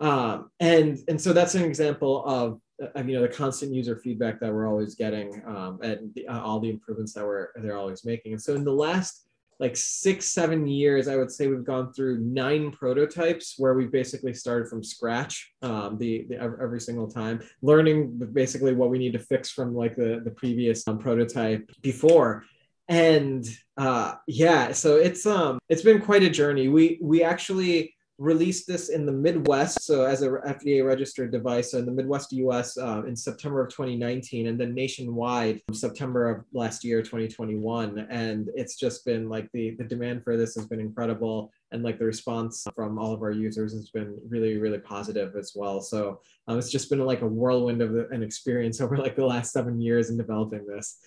Um, 0.00 0.50
and 0.58 0.98
and 1.06 1.20
so 1.20 1.32
that's 1.32 1.54
an 1.54 1.62
example 1.62 2.24
of 2.24 2.60
you 2.96 3.14
know 3.14 3.22
the 3.22 3.28
constant 3.28 3.72
user 3.72 3.96
feedback 3.96 4.40
that 4.40 4.52
we're 4.52 4.68
always 4.68 4.94
getting 4.94 5.42
um, 5.46 5.78
and 5.82 6.12
the, 6.14 6.26
uh, 6.26 6.40
all 6.40 6.60
the 6.60 6.70
improvements 6.70 7.12
that 7.14 7.24
we're 7.24 7.48
they're 7.56 7.76
always 7.76 8.04
making. 8.04 8.32
And 8.32 8.42
so 8.42 8.54
in 8.54 8.64
the 8.64 8.72
last 8.72 9.26
like 9.60 9.76
six 9.76 10.26
seven 10.26 10.66
years, 10.66 11.06
I 11.06 11.16
would 11.16 11.30
say 11.30 11.46
we've 11.46 11.64
gone 11.64 11.92
through 11.92 12.18
nine 12.18 12.72
prototypes 12.72 13.54
where 13.58 13.74
we've 13.74 13.92
basically 13.92 14.34
started 14.34 14.68
from 14.68 14.82
scratch 14.82 15.52
um, 15.62 15.98
the, 15.98 16.26
the, 16.28 16.36
every 16.36 16.80
single 16.80 17.08
time, 17.08 17.40
learning 17.60 18.18
basically 18.32 18.74
what 18.74 18.90
we 18.90 18.98
need 18.98 19.12
to 19.12 19.20
fix 19.20 19.50
from 19.50 19.74
like 19.74 19.94
the 19.94 20.20
the 20.24 20.30
previous 20.30 20.86
um, 20.88 20.98
prototype 20.98 21.70
before 21.80 22.44
and 22.88 23.46
uh 23.76 24.14
yeah 24.26 24.72
so 24.72 24.96
it's 24.96 25.24
um 25.24 25.58
it's 25.68 25.82
been 25.82 26.00
quite 26.00 26.24
a 26.24 26.28
journey 26.28 26.66
we 26.68 26.98
we 27.00 27.22
actually 27.22 27.94
released 28.18 28.66
this 28.66 28.88
in 28.88 29.06
the 29.06 29.12
Midwest, 29.12 29.82
so 29.82 30.04
as 30.04 30.22
a 30.22 30.28
FDA 30.28 30.86
registered 30.86 31.32
device, 31.32 31.72
so 31.72 31.78
in 31.78 31.86
the 31.86 31.92
Midwest 31.92 32.32
US 32.32 32.76
uh, 32.78 33.02
in 33.06 33.16
September 33.16 33.64
of 33.64 33.70
2019, 33.70 34.46
and 34.46 34.60
then 34.60 34.74
nationwide 34.74 35.60
September 35.72 36.28
of 36.30 36.44
last 36.52 36.84
year, 36.84 37.02
2021. 37.02 38.06
And 38.10 38.48
it's 38.54 38.76
just 38.76 39.04
been 39.04 39.28
like 39.28 39.48
the, 39.52 39.74
the 39.78 39.84
demand 39.84 40.24
for 40.24 40.36
this 40.36 40.54
has 40.54 40.66
been 40.66 40.80
incredible. 40.80 41.50
And 41.72 41.82
like 41.82 41.98
the 41.98 42.04
response 42.04 42.66
from 42.74 42.98
all 42.98 43.12
of 43.12 43.22
our 43.22 43.32
users 43.32 43.72
has 43.72 43.90
been 43.90 44.18
really, 44.28 44.58
really 44.58 44.78
positive 44.78 45.34
as 45.36 45.52
well. 45.54 45.80
So 45.80 46.20
um, 46.46 46.58
it's 46.58 46.70
just 46.70 46.90
been 46.90 47.00
like 47.04 47.22
a 47.22 47.26
whirlwind 47.26 47.82
of 47.82 47.94
an 48.12 48.22
experience 48.22 48.80
over 48.80 48.96
like 48.96 49.16
the 49.16 49.26
last 49.26 49.52
seven 49.52 49.80
years 49.80 50.10
in 50.10 50.16
developing 50.16 50.66
this. 50.66 50.98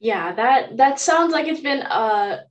Yeah, 0.00 0.32
that 0.34 0.76
that 0.76 1.00
sounds 1.00 1.32
like 1.32 1.48
it's 1.48 1.60
been 1.60 1.80
a 1.80 2.44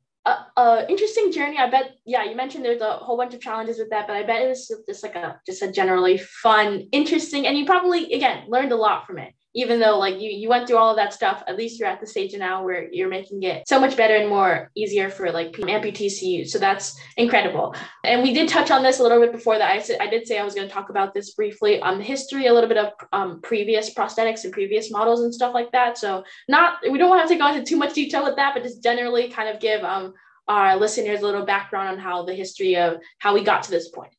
a, 0.58 0.86
interesting 0.90 1.32
journey. 1.32 1.58
I 1.58 1.70
bet. 1.70 1.96
Yeah, 2.06 2.24
you 2.24 2.36
mentioned 2.36 2.66
there's 2.66 2.82
a 2.82 2.94
whole 2.94 3.18
bunch 3.18 3.34
of 3.34 3.42
challenges 3.42 3.78
with 3.78 3.90
that, 3.90 4.08
but 4.08 4.16
I 4.16 4.24
bet 4.24 4.42
it 4.42 4.48
was 4.48 4.72
just 4.88 5.04
like 5.04 5.16
a 5.16 5.40
just 5.46 5.62
a 5.62 5.72
generally 5.72 6.18
fun, 6.18 6.88
interesting, 6.92 7.48
and 7.48 7.58
you 7.58 7.66
probably 7.66 8.12
again 8.13 8.46
learned 8.48 8.72
a 8.72 8.76
lot 8.76 9.06
from 9.06 9.18
it. 9.18 9.34
Even 9.63 9.80
though 9.80 9.98
like 9.98 10.17
you 10.22 10.30
you 10.30 10.48
went 10.48 10.67
through 10.67 10.78
all 10.78 10.91
of 10.91 10.98
that 10.98 11.13
stuff, 11.13 11.43
at 11.48 11.58
least 11.58 11.80
you're 11.80 11.89
at 11.89 12.00
the 12.00 12.08
stage 12.08 12.34
now 12.38 12.63
where 12.63 12.88
you're 12.91 13.10
making 13.10 13.41
it 13.43 13.67
so 13.67 13.80
much 13.80 13.98
better 13.98 14.15
and 14.15 14.30
more 14.30 14.72
easier 14.76 15.10
for 15.10 15.32
like 15.32 15.52
amputees 15.54 16.20
to 16.20 16.28
use. 16.28 16.52
So 16.54 16.60
that's 16.60 16.98
incredible. 17.17 17.76
And 18.04 18.22
we 18.22 18.34
did 18.34 18.48
touch 18.48 18.70
on 18.72 18.84
this 18.84 19.00
a 19.00 19.04
little 19.04 19.20
bit 19.20 19.32
before 19.32 19.58
that. 19.58 19.72
I 19.72 19.82
said 19.82 19.98
I 20.00 20.08
did 20.08 20.28
say 20.28 20.38
I 20.38 20.43
was 20.43 20.56
going 20.56 20.67
to 20.67 20.74
talk 20.74 20.89
about 20.89 21.13
this 21.13 21.34
briefly 21.34 21.82
on 21.82 21.98
the 21.98 22.04
history, 22.04 22.46
a 22.48 22.54
little 22.54 22.70
bit 22.70 22.78
of 22.78 22.93
um, 23.12 23.41
previous 23.41 23.93
prosthetics 23.93 24.43
and 24.43 24.54
previous 24.54 24.91
models 24.91 25.22
and 25.22 25.34
stuff 25.34 25.54
like 25.54 25.72
that. 25.72 25.98
So 25.98 26.24
not 26.48 26.78
we 26.91 26.98
don't 26.98 27.17
have 27.17 27.30
to 27.30 27.36
go 27.36 27.48
into 27.48 27.63
too 27.63 27.78
much 27.78 27.93
detail 27.93 28.24
with 28.24 28.36
that, 28.38 28.54
but 28.54 28.63
just 28.63 28.84
generally 28.84 29.30
kind 29.30 29.50
of 29.50 29.60
give 29.60 29.84
um 29.84 30.13
our 30.48 30.78
listeners 30.78 31.22
a 31.22 31.26
little 31.26 31.46
background 31.46 31.89
on 31.89 31.98
how 32.00 32.24
the 32.24 32.34
history 32.34 32.78
of 32.78 32.98
how 33.20 33.34
we 33.34 33.43
got 33.43 33.63
to 33.63 33.72
this 33.72 33.89
point. 33.89 34.12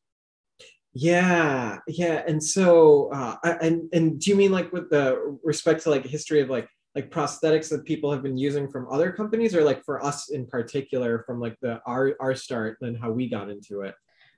Yeah, 1.01 1.77
yeah, 1.87 2.23
and 2.27 2.43
so 2.43 3.09
uh, 3.13 3.37
and 3.61 3.87
and 3.93 4.19
do 4.19 4.31
you 4.31 4.35
mean 4.35 4.51
like 4.51 4.73
with 4.73 4.89
the 4.89 5.39
respect 5.45 5.83
to 5.83 5.91
like 5.91 6.05
history 6.05 6.41
of 6.41 6.49
like 6.49 6.67
like 6.93 7.09
prosthetics 7.09 7.69
that 7.69 7.85
people 7.85 8.11
have 8.11 8.21
been 8.21 8.37
using 8.37 8.69
from 8.69 8.85
other 8.91 9.13
companies, 9.13 9.55
or 9.55 9.63
like 9.63 9.81
for 9.85 10.03
us 10.03 10.29
in 10.29 10.45
particular 10.45 11.23
from 11.25 11.39
like 11.39 11.55
the 11.61 11.79
our 11.85 12.17
our 12.19 12.35
start 12.35 12.79
and 12.81 12.99
how 12.99 13.11
we 13.11 13.29
got 13.29 13.49
into 13.49 13.79
it? 13.81 13.95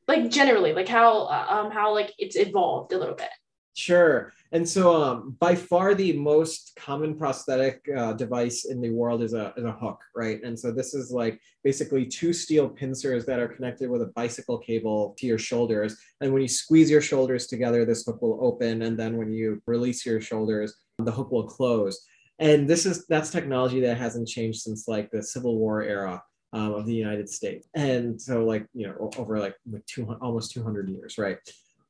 Like 0.07 0.29
generally, 0.29 0.73
like 0.73 0.87
how 0.87 1.25
um 1.29 1.71
how 1.71 1.95
like 1.95 2.13
it's 2.19 2.35
evolved 2.35 2.93
a 2.93 2.99
little 2.99 3.15
bit. 3.15 3.29
Sure. 3.73 4.33
And 4.51 4.67
so, 4.67 5.01
um, 5.01 5.37
by 5.39 5.55
far, 5.55 5.95
the 5.95 6.11
most 6.13 6.73
common 6.75 7.15
prosthetic 7.15 7.81
uh, 7.95 8.11
device 8.13 8.65
in 8.65 8.81
the 8.81 8.89
world 8.89 9.23
is 9.23 9.33
a, 9.33 9.53
is 9.55 9.63
a 9.63 9.71
hook, 9.71 10.01
right? 10.13 10.43
And 10.43 10.59
so, 10.59 10.71
this 10.73 10.93
is 10.93 11.09
like 11.09 11.39
basically 11.63 12.05
two 12.05 12.33
steel 12.33 12.67
pincers 12.67 13.25
that 13.25 13.39
are 13.39 13.47
connected 13.47 13.89
with 13.89 14.01
a 14.01 14.07
bicycle 14.07 14.57
cable 14.57 15.15
to 15.19 15.25
your 15.25 15.37
shoulders. 15.37 15.95
And 16.19 16.33
when 16.33 16.41
you 16.41 16.49
squeeze 16.49 16.91
your 16.91 16.99
shoulders 16.99 17.47
together, 17.47 17.85
this 17.85 18.05
hook 18.05 18.21
will 18.21 18.39
open. 18.41 18.81
And 18.81 18.99
then 18.99 19.15
when 19.15 19.31
you 19.31 19.61
release 19.65 20.05
your 20.05 20.19
shoulders, 20.19 20.75
the 20.99 21.11
hook 21.11 21.31
will 21.31 21.47
close. 21.47 22.03
And 22.39 22.69
this 22.69 22.85
is 22.85 23.05
that's 23.07 23.29
technology 23.29 23.79
that 23.81 23.97
hasn't 23.97 24.27
changed 24.27 24.61
since 24.61 24.87
like 24.87 25.11
the 25.11 25.23
Civil 25.23 25.57
War 25.57 25.81
era. 25.81 26.21
Um, 26.53 26.73
of 26.73 26.85
the 26.85 26.93
United 26.93 27.29
States, 27.29 27.69
and 27.75 28.21
so 28.21 28.43
like 28.43 28.65
you 28.73 28.85
know 28.85 29.09
over 29.15 29.39
like, 29.39 29.55
two 29.87 30.11
almost 30.19 30.51
200 30.51 30.89
years, 30.89 31.17
right? 31.17 31.37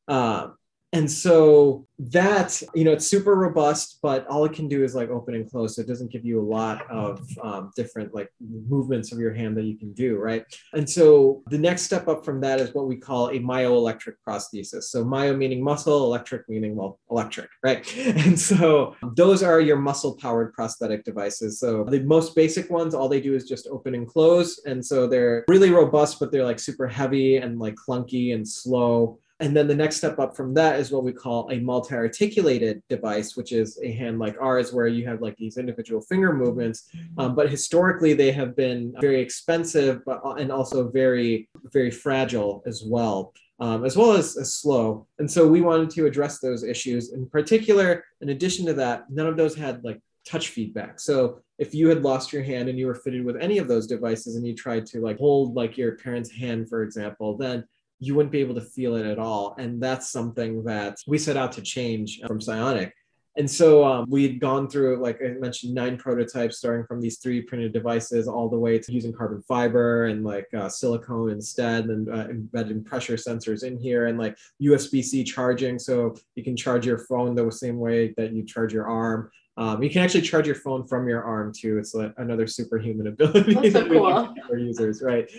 Um, 0.07 0.55
and 0.93 1.09
so 1.09 1.87
that 2.09 2.61
you 2.73 2.83
know 2.83 2.91
it's 2.91 3.07
super 3.07 3.35
robust 3.35 3.99
but 4.01 4.25
all 4.27 4.43
it 4.45 4.53
can 4.53 4.67
do 4.67 4.83
is 4.83 4.95
like 4.95 5.09
open 5.09 5.35
and 5.35 5.49
close. 5.49 5.75
So 5.75 5.81
it 5.81 5.87
doesn't 5.87 6.11
give 6.11 6.25
you 6.25 6.41
a 6.41 6.47
lot 6.47 6.89
of 6.89 7.21
um, 7.43 7.71
different 7.75 8.13
like 8.13 8.29
movements 8.39 9.11
of 9.11 9.19
your 9.19 9.33
hand 9.33 9.55
that 9.57 9.63
you 9.63 9.77
can 9.77 9.93
do 9.93 10.17
right? 10.17 10.43
And 10.73 10.89
so 10.89 11.43
the 11.47 11.57
next 11.57 11.83
step 11.83 12.07
up 12.07 12.25
from 12.25 12.41
that 12.41 12.59
is 12.59 12.73
what 12.73 12.87
we 12.87 12.97
call 12.97 13.29
a 13.29 13.39
myoelectric 13.39 14.15
prosthesis. 14.27 14.83
So 14.83 15.03
myo 15.03 15.35
meaning 15.35 15.63
muscle 15.63 16.03
electric 16.03 16.49
meaning 16.49 16.75
well 16.75 16.99
electric 17.09 17.49
right? 17.63 17.81
And 18.21 18.37
so 18.37 18.95
those 19.15 19.41
are 19.41 19.61
your 19.61 19.77
muscle 19.77 20.15
powered 20.17 20.53
prosthetic 20.53 21.03
devices. 21.05 21.59
So 21.59 21.83
the 21.85 22.01
most 22.01 22.35
basic 22.35 22.69
ones 22.69 22.93
all 22.93 23.07
they 23.07 23.21
do 23.21 23.33
is 23.33 23.47
just 23.47 23.67
open 23.67 23.95
and 23.95 24.07
close. 24.07 24.59
And 24.65 24.85
so 24.85 25.07
they're 25.07 25.45
really 25.47 25.71
robust 25.71 26.19
but 26.19 26.31
they're 26.31 26.45
like 26.45 26.59
super 26.59 26.87
heavy 26.87 27.37
and 27.37 27.59
like 27.59 27.75
clunky 27.75 28.33
and 28.33 28.47
slow 28.47 29.19
and 29.41 29.55
then 29.55 29.67
the 29.67 29.75
next 29.75 29.97
step 29.97 30.19
up 30.19 30.35
from 30.35 30.53
that 30.53 30.79
is 30.79 30.91
what 30.91 31.03
we 31.03 31.11
call 31.11 31.49
a 31.51 31.59
multi-articulated 31.59 32.81
device, 32.87 33.35
which 33.35 33.51
is 33.51 33.79
a 33.83 33.91
hand 33.91 34.19
like 34.19 34.35
ours, 34.39 34.71
where 34.71 34.87
you 34.87 35.05
have 35.07 35.21
like 35.21 35.35
these 35.37 35.57
individual 35.57 35.99
finger 36.01 36.31
movements. 36.31 36.89
Um, 37.17 37.35
but 37.35 37.49
historically, 37.49 38.13
they 38.13 38.31
have 38.31 38.55
been 38.55 38.93
very 39.01 39.19
expensive, 39.19 40.05
but 40.05 40.21
uh, 40.23 40.33
and 40.33 40.51
also 40.51 40.89
very, 40.89 41.49
very 41.73 41.91
fragile 41.91 42.63
as 42.65 42.83
well. 42.85 43.33
Um, 43.59 43.85
as 43.85 43.95
well 43.95 44.13
as, 44.13 44.37
as, 44.37 44.57
slow. 44.57 45.05
And 45.19 45.29
so 45.29 45.47
we 45.47 45.61
wanted 45.61 45.91
to 45.91 46.07
address 46.07 46.39
those 46.39 46.63
issues. 46.63 47.13
In 47.13 47.29
particular, 47.29 48.03
in 48.19 48.29
addition 48.29 48.65
to 48.65 48.73
that, 48.73 49.11
none 49.11 49.27
of 49.27 49.37
those 49.37 49.53
had 49.53 49.83
like 49.83 49.99
touch 50.25 50.49
feedback. 50.49 50.99
So 50.99 51.41
if 51.59 51.75
you 51.75 51.87
had 51.87 52.01
lost 52.01 52.33
your 52.33 52.41
hand 52.41 52.69
and 52.69 52.79
you 52.79 52.87
were 52.87 52.95
fitted 52.95 53.23
with 53.23 53.37
any 53.37 53.59
of 53.59 53.67
those 53.67 53.85
devices 53.85 54.35
and 54.35 54.47
you 54.47 54.55
tried 54.55 54.87
to 54.87 54.99
like 54.99 55.19
hold 55.19 55.53
like 55.53 55.77
your 55.77 55.95
parent's 55.95 56.31
hand, 56.31 56.69
for 56.69 56.81
example, 56.81 57.37
then 57.37 57.63
you 58.01 58.15
wouldn't 58.15 58.31
be 58.31 58.39
able 58.39 58.55
to 58.55 58.61
feel 58.61 58.95
it 58.95 59.05
at 59.05 59.19
all. 59.19 59.55
And 59.57 59.81
that's 59.81 60.09
something 60.09 60.63
that 60.63 60.97
we 61.07 61.17
set 61.17 61.37
out 61.37 61.53
to 61.53 61.61
change 61.61 62.19
from 62.27 62.39
Psyonic. 62.39 62.91
And 63.37 63.49
so 63.49 63.85
um, 63.85 64.07
we 64.09 64.23
had 64.23 64.41
gone 64.41 64.67
through, 64.67 65.01
like 65.01 65.21
I 65.23 65.29
mentioned, 65.29 65.73
nine 65.73 65.97
prototypes, 65.97 66.57
starting 66.57 66.85
from 66.85 66.99
these 66.99 67.19
3D 67.19 67.47
printed 67.47 67.71
devices 67.71 68.27
all 68.27 68.49
the 68.49 68.59
way 68.59 68.77
to 68.77 68.91
using 68.91 69.13
carbon 69.13 69.41
fiber 69.43 70.07
and 70.07 70.25
like 70.25 70.47
uh, 70.53 70.67
silicone 70.67 71.29
instead, 71.29 71.85
and 71.85 72.09
uh, 72.09 72.27
embedding 72.27 72.83
pressure 72.83 73.15
sensors 73.15 73.63
in 73.63 73.77
here 73.77 74.07
and 74.07 74.17
like 74.17 74.35
USB 74.61 75.01
C 75.01 75.23
charging. 75.23 75.79
So 75.79 76.15
you 76.35 76.43
can 76.43 76.57
charge 76.57 76.85
your 76.85 76.97
phone 76.97 77.33
the 77.35 77.49
same 77.51 77.77
way 77.77 78.13
that 78.17 78.33
you 78.33 78.43
charge 78.43 78.73
your 78.73 78.87
arm. 78.87 79.31
Um, 79.57 79.83
you 79.83 79.89
can 79.89 80.01
actually 80.01 80.21
charge 80.21 80.45
your 80.45 80.55
phone 80.55 80.87
from 80.87 81.07
your 81.07 81.23
arm 81.23 81.51
too. 81.53 81.77
It's 81.77 81.93
like 81.93 82.13
another 82.17 82.47
superhuman 82.47 83.07
ability 83.07 83.53
That's 83.53 83.67
so 83.73 83.81
that 83.81 83.89
we 83.89 83.97
cool. 83.97 84.33
for 84.47 84.57
users, 84.57 85.01
right? 85.01 85.29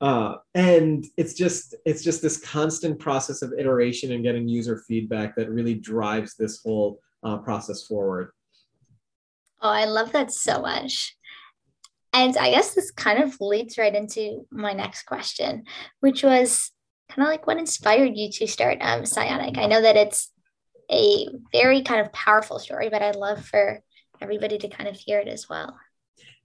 Uh, 0.00 0.36
and 0.54 1.06
it's 1.16 1.34
just 1.34 1.74
it's 1.86 2.04
just 2.04 2.20
this 2.20 2.38
constant 2.38 2.98
process 2.98 3.40
of 3.40 3.52
iteration 3.58 4.12
and 4.12 4.22
getting 4.22 4.46
user 4.46 4.82
feedback 4.86 5.34
that 5.36 5.50
really 5.50 5.74
drives 5.74 6.34
this 6.36 6.60
whole 6.62 7.00
uh, 7.22 7.38
process 7.38 7.86
forward. 7.86 8.30
Oh, 9.62 9.70
I 9.70 9.84
love 9.84 10.12
that 10.12 10.32
so 10.32 10.60
much. 10.60 11.16
And 12.12 12.36
I 12.36 12.50
guess 12.50 12.74
this 12.74 12.90
kind 12.90 13.22
of 13.22 13.40
leads 13.40 13.78
right 13.78 13.94
into 13.94 14.46
my 14.50 14.72
next 14.72 15.04
question, 15.04 15.64
which 16.00 16.22
was 16.22 16.72
kind 17.08 17.26
of 17.26 17.30
like 17.30 17.46
what 17.46 17.58
inspired 17.58 18.16
you 18.16 18.30
to 18.30 18.46
start 18.46 18.78
um, 18.80 19.02
Psyonic? 19.02 19.56
I 19.56 19.66
know 19.66 19.80
that 19.80 19.96
it's 19.96 20.31
a 20.92 21.28
very 21.52 21.82
kind 21.82 22.00
of 22.00 22.12
powerful 22.12 22.58
story, 22.58 22.90
but 22.90 23.02
I'd 23.02 23.16
love 23.16 23.44
for 23.44 23.82
everybody 24.20 24.58
to 24.58 24.68
kind 24.68 24.88
of 24.88 24.94
hear 24.94 25.18
it 25.18 25.28
as 25.28 25.48
well. 25.48 25.76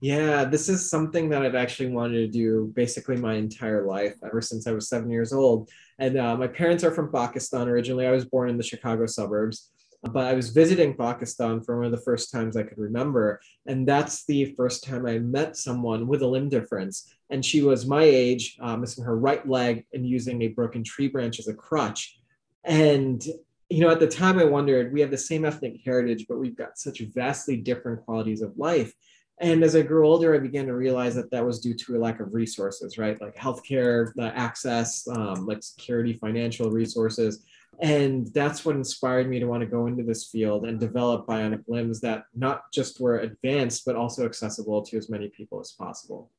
Yeah, 0.00 0.44
this 0.44 0.68
is 0.68 0.88
something 0.88 1.28
that 1.30 1.42
I've 1.42 1.56
actually 1.56 1.90
wanted 1.90 2.18
to 2.18 2.28
do 2.28 2.72
basically 2.74 3.16
my 3.16 3.34
entire 3.34 3.84
life, 3.84 4.14
ever 4.24 4.40
since 4.40 4.66
I 4.66 4.72
was 4.72 4.88
seven 4.88 5.10
years 5.10 5.32
old. 5.32 5.70
And 5.98 6.16
uh, 6.16 6.36
my 6.36 6.46
parents 6.46 6.84
are 6.84 6.92
from 6.92 7.12
Pakistan 7.12 7.68
originally. 7.68 8.06
I 8.06 8.12
was 8.12 8.24
born 8.24 8.48
in 8.48 8.56
the 8.56 8.62
Chicago 8.62 9.06
suburbs, 9.06 9.70
but 10.02 10.26
I 10.26 10.34
was 10.34 10.50
visiting 10.50 10.96
Pakistan 10.96 11.60
for 11.60 11.76
one 11.76 11.86
of 11.86 11.90
the 11.90 12.04
first 12.04 12.30
times 12.30 12.56
I 12.56 12.62
could 12.62 12.78
remember. 12.78 13.40
And 13.66 13.86
that's 13.86 14.24
the 14.24 14.54
first 14.56 14.84
time 14.84 15.04
I 15.04 15.18
met 15.18 15.56
someone 15.56 16.06
with 16.06 16.22
a 16.22 16.26
limb 16.26 16.48
difference. 16.48 17.12
And 17.30 17.44
she 17.44 17.62
was 17.62 17.84
my 17.84 18.04
age, 18.04 18.56
uh, 18.60 18.76
missing 18.76 19.04
her 19.04 19.18
right 19.18 19.46
leg 19.48 19.84
and 19.92 20.06
using 20.06 20.42
a 20.42 20.48
broken 20.48 20.84
tree 20.84 21.08
branch 21.08 21.40
as 21.40 21.48
a 21.48 21.54
crutch. 21.54 22.18
And 22.64 23.20
you 23.70 23.80
know, 23.80 23.90
at 23.90 24.00
the 24.00 24.08
time 24.08 24.38
I 24.38 24.44
wondered, 24.44 24.92
we 24.92 25.00
have 25.00 25.10
the 25.10 25.18
same 25.18 25.44
ethnic 25.44 25.80
heritage, 25.84 26.26
but 26.28 26.38
we've 26.38 26.56
got 26.56 26.78
such 26.78 27.00
vastly 27.00 27.56
different 27.56 28.04
qualities 28.04 28.40
of 28.40 28.56
life. 28.56 28.92
And 29.40 29.62
as 29.62 29.76
I 29.76 29.82
grew 29.82 30.06
older, 30.06 30.34
I 30.34 30.38
began 30.38 30.66
to 30.66 30.74
realize 30.74 31.14
that 31.14 31.30
that 31.30 31.44
was 31.44 31.60
due 31.60 31.74
to 31.74 31.96
a 31.96 31.98
lack 31.98 32.18
of 32.18 32.34
resources, 32.34 32.98
right? 32.98 33.20
Like 33.20 33.36
healthcare, 33.36 34.12
the 34.14 34.36
access, 34.36 35.06
um, 35.08 35.46
like 35.46 35.62
security, 35.62 36.14
financial 36.14 36.70
resources. 36.70 37.44
And 37.80 38.26
that's 38.34 38.64
what 38.64 38.74
inspired 38.74 39.28
me 39.28 39.38
to 39.38 39.46
want 39.46 39.60
to 39.60 39.66
go 39.66 39.86
into 39.86 40.02
this 40.02 40.26
field 40.26 40.64
and 40.64 40.80
develop 40.80 41.26
bionic 41.26 41.62
limbs 41.68 42.00
that 42.00 42.24
not 42.34 42.72
just 42.72 43.00
were 43.00 43.20
advanced, 43.20 43.84
but 43.84 43.94
also 43.94 44.24
accessible 44.24 44.82
to 44.86 44.96
as 44.96 45.08
many 45.08 45.28
people 45.28 45.60
as 45.60 45.72
possible. 45.72 46.30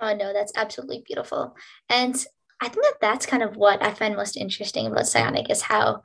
Oh, 0.00 0.14
no, 0.14 0.32
that's 0.32 0.52
absolutely 0.56 1.04
beautiful. 1.06 1.54
And 1.88 2.26
I 2.60 2.68
think 2.68 2.84
that 2.84 3.00
that's 3.00 3.26
kind 3.26 3.42
of 3.42 3.56
what 3.56 3.82
I 3.82 3.92
find 3.92 4.16
most 4.16 4.36
interesting 4.36 4.86
about 4.86 5.04
Psyonic 5.04 5.50
is 5.50 5.62
how 5.62 6.02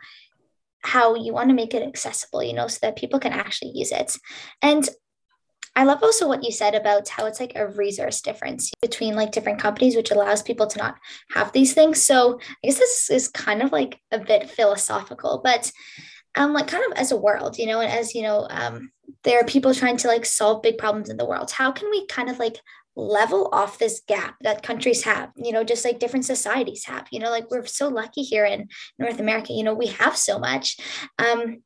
how 0.83 1.15
you 1.15 1.31
want 1.31 1.49
to 1.49 1.55
make 1.55 1.73
it 1.73 1.83
accessible, 1.83 2.43
you 2.43 2.53
know, 2.53 2.67
so 2.67 2.79
that 2.81 2.95
people 2.95 3.19
can 3.19 3.33
actually 3.33 3.71
use 3.75 3.91
it. 3.91 4.17
And 4.61 4.89
I 5.75 5.85
love 5.85 6.03
also 6.03 6.27
what 6.27 6.43
you 6.43 6.51
said 6.51 6.75
about 6.75 7.07
how 7.07 7.25
it's 7.27 7.39
like 7.39 7.53
a 7.55 7.67
resource 7.67 8.21
difference 8.21 8.71
between 8.81 9.15
like 9.15 9.31
different 9.31 9.59
companies, 9.59 9.95
which 9.95 10.11
allows 10.11 10.41
people 10.41 10.67
to 10.67 10.77
not 10.79 10.95
have 11.31 11.51
these 11.51 11.73
things. 11.73 12.03
So 12.03 12.39
I 12.41 12.67
guess 12.67 12.79
this 12.79 13.09
is 13.09 13.27
kind 13.29 13.61
of 13.61 13.71
like 13.71 13.99
a 14.11 14.19
bit 14.19 14.49
philosophical, 14.49 15.39
but 15.43 15.71
um, 16.35 16.53
like 16.53 16.67
kind 16.67 16.83
of 16.91 16.97
as 16.97 17.11
a 17.11 17.17
world, 17.17 17.57
you 17.57 17.67
know, 17.67 17.79
and 17.79 17.91
as 17.91 18.15
you 18.15 18.23
know, 18.23 18.47
um, 18.49 18.91
there 19.23 19.39
are 19.39 19.45
people 19.45 19.73
trying 19.73 19.97
to 19.97 20.07
like 20.07 20.25
solve 20.25 20.61
big 20.61 20.77
problems 20.77 21.09
in 21.09 21.17
the 21.17 21.25
world. 21.25 21.51
How 21.51 21.71
can 21.71 21.89
we 21.89 22.05
kind 22.07 22.29
of 22.29 22.39
like 22.39 22.57
level 22.95 23.49
off 23.51 23.79
this 23.79 24.01
gap 24.07 24.35
that 24.41 24.63
countries 24.63 25.03
have, 25.03 25.31
you 25.35 25.51
know, 25.51 25.63
just 25.63 25.85
like 25.85 25.99
different 25.99 26.25
societies 26.25 26.85
have, 26.85 27.07
you 27.11 27.19
know, 27.19 27.29
like 27.29 27.49
we're 27.49 27.65
so 27.65 27.87
lucky 27.87 28.21
here 28.21 28.45
in 28.45 28.67
North 28.99 29.19
America, 29.19 29.53
you 29.53 29.63
know, 29.63 29.73
we 29.73 29.87
have 29.87 30.15
so 30.17 30.39
much. 30.39 30.77
Um, 31.17 31.63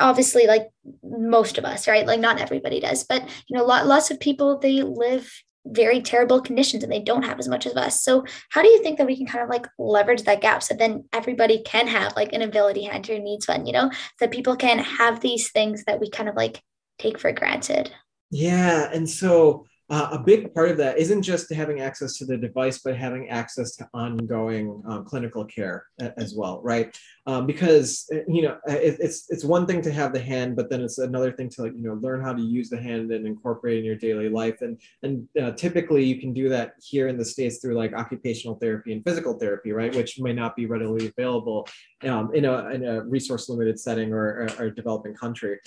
obviously 0.00 0.46
like 0.46 0.68
most 1.02 1.58
of 1.58 1.64
us, 1.64 1.88
right? 1.88 2.06
Like 2.06 2.20
not 2.20 2.40
everybody 2.40 2.80
does, 2.80 3.04
but 3.04 3.22
you 3.48 3.56
know, 3.56 3.64
lot, 3.64 3.86
lots 3.86 4.10
of 4.10 4.20
people, 4.20 4.58
they 4.58 4.82
live 4.82 5.28
very 5.66 6.00
terrible 6.00 6.40
conditions 6.40 6.82
and 6.82 6.92
they 6.92 7.00
don't 7.00 7.24
have 7.24 7.38
as 7.38 7.48
much 7.48 7.66
as 7.66 7.76
us. 7.76 8.02
So 8.02 8.24
how 8.50 8.62
do 8.62 8.68
you 8.68 8.82
think 8.82 8.98
that 8.98 9.06
we 9.06 9.16
can 9.16 9.26
kind 9.26 9.42
of 9.44 9.50
like 9.50 9.66
leverage 9.78 10.22
that 10.22 10.40
gap 10.40 10.62
so 10.62 10.74
then 10.74 11.04
everybody 11.12 11.62
can 11.62 11.86
have 11.88 12.16
like 12.16 12.32
an 12.32 12.42
ability 12.42 12.84
hand 12.84 13.08
or 13.10 13.18
needs 13.18 13.48
one, 13.48 13.66
you 13.66 13.72
know, 13.72 13.90
that 14.20 14.30
people 14.30 14.56
can 14.56 14.78
have 14.78 15.20
these 15.20 15.50
things 15.50 15.84
that 15.84 16.00
we 16.00 16.10
kind 16.10 16.28
of 16.28 16.36
like 16.36 16.62
take 16.98 17.18
for 17.18 17.32
granted? 17.32 17.92
Yeah. 18.30 18.90
And 18.92 19.08
so 19.08 19.66
uh, 19.90 20.10
a 20.12 20.18
big 20.18 20.52
part 20.52 20.70
of 20.70 20.76
that 20.76 20.98
isn't 20.98 21.22
just 21.22 21.50
having 21.50 21.80
access 21.80 22.18
to 22.18 22.26
the 22.26 22.36
device, 22.36 22.78
but 22.78 22.94
having 22.94 23.30
access 23.30 23.74
to 23.76 23.88
ongoing 23.94 24.82
um, 24.86 25.02
clinical 25.04 25.46
care 25.46 25.86
as 26.18 26.34
well, 26.34 26.60
right? 26.62 26.98
Um, 27.26 27.46
because 27.46 28.06
uh, 28.12 28.18
you 28.28 28.42
know 28.42 28.58
it, 28.66 28.98
it's 29.00 29.30
it's 29.30 29.44
one 29.44 29.66
thing 29.66 29.80
to 29.82 29.92
have 29.92 30.12
the 30.12 30.20
hand, 30.20 30.56
but 30.56 30.68
then 30.68 30.82
it's 30.82 30.98
another 30.98 31.32
thing 31.32 31.48
to 31.50 31.62
like 31.62 31.74
you 31.74 31.82
know 31.82 31.94
learn 31.94 32.22
how 32.22 32.34
to 32.34 32.42
use 32.42 32.68
the 32.68 32.80
hand 32.80 33.10
and 33.12 33.26
incorporate 33.26 33.78
in 33.78 33.84
your 33.84 33.96
daily 33.96 34.28
life. 34.28 34.60
And 34.60 34.78
and 35.02 35.26
uh, 35.40 35.52
typically 35.52 36.04
you 36.04 36.20
can 36.20 36.34
do 36.34 36.50
that 36.50 36.74
here 36.82 37.08
in 37.08 37.16
the 37.16 37.24
states 37.24 37.58
through 37.58 37.74
like 37.74 37.94
occupational 37.94 38.56
therapy 38.56 38.92
and 38.92 39.02
physical 39.02 39.38
therapy, 39.38 39.72
right? 39.72 39.94
Which 39.94 40.20
may 40.20 40.34
not 40.34 40.54
be 40.54 40.66
readily 40.66 41.06
available 41.08 41.66
um, 42.04 42.34
in 42.34 42.44
a 42.44 42.68
in 42.68 42.84
a 42.84 43.04
resource 43.04 43.48
limited 43.48 43.80
setting 43.80 44.12
or, 44.12 44.48
or, 44.58 44.66
or 44.66 44.70
developing 44.70 45.14
country. 45.14 45.58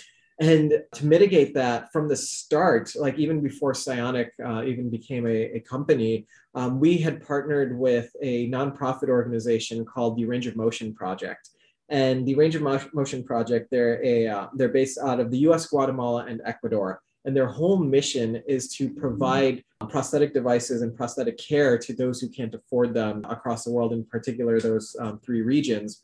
And 0.41 0.81
to 0.93 1.05
mitigate 1.05 1.53
that 1.53 1.91
from 1.91 2.07
the 2.07 2.15
start, 2.15 2.93
like 2.95 3.19
even 3.19 3.41
before 3.41 3.73
Psyonic 3.73 4.29
uh, 4.43 4.63
even 4.63 4.89
became 4.89 5.27
a, 5.27 5.57
a 5.57 5.59
company, 5.59 6.25
um, 6.55 6.79
we 6.79 6.97
had 6.97 7.25
partnered 7.25 7.77
with 7.77 8.09
a 8.23 8.49
nonprofit 8.49 9.09
organization 9.09 9.85
called 9.85 10.17
the 10.17 10.25
Range 10.25 10.47
of 10.47 10.55
Motion 10.55 10.95
Project. 10.95 11.49
And 11.89 12.25
the 12.25 12.33
Range 12.33 12.55
of 12.55 12.63
Motion 12.91 13.23
Project, 13.23 13.67
they're, 13.69 14.03
a, 14.03 14.27
uh, 14.27 14.47
they're 14.55 14.69
based 14.69 14.97
out 14.97 15.19
of 15.19 15.29
the 15.29 15.37
US, 15.49 15.67
Guatemala, 15.67 16.25
and 16.25 16.41
Ecuador. 16.43 17.03
And 17.23 17.37
their 17.37 17.47
whole 17.47 17.77
mission 17.77 18.41
is 18.47 18.73
to 18.77 18.89
provide 18.89 19.63
prosthetic 19.89 20.33
devices 20.33 20.81
and 20.81 20.97
prosthetic 20.97 21.37
care 21.37 21.77
to 21.77 21.93
those 21.93 22.19
who 22.19 22.27
can't 22.29 22.55
afford 22.55 22.95
them 22.95 23.23
across 23.29 23.63
the 23.63 23.71
world, 23.71 23.93
in 23.93 24.03
particular, 24.05 24.59
those 24.59 24.95
um, 24.99 25.19
three 25.19 25.43
regions. 25.43 26.01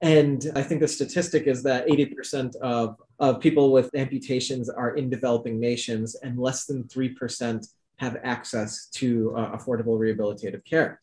And 0.00 0.52
I 0.54 0.62
think 0.62 0.80
the 0.80 0.88
statistic 0.88 1.46
is 1.46 1.62
that 1.62 1.86
80% 1.86 2.56
of, 2.56 2.96
of 3.18 3.40
people 3.40 3.72
with 3.72 3.94
amputations 3.94 4.68
are 4.68 4.96
in 4.96 5.10
developing 5.10 5.60
nations, 5.60 6.14
and 6.16 6.38
less 6.38 6.66
than 6.66 6.84
3% 6.84 7.66
have 7.98 8.16
access 8.24 8.88
to 8.88 9.34
uh, 9.36 9.56
affordable 9.56 9.98
rehabilitative 9.98 10.64
care. 10.64 11.00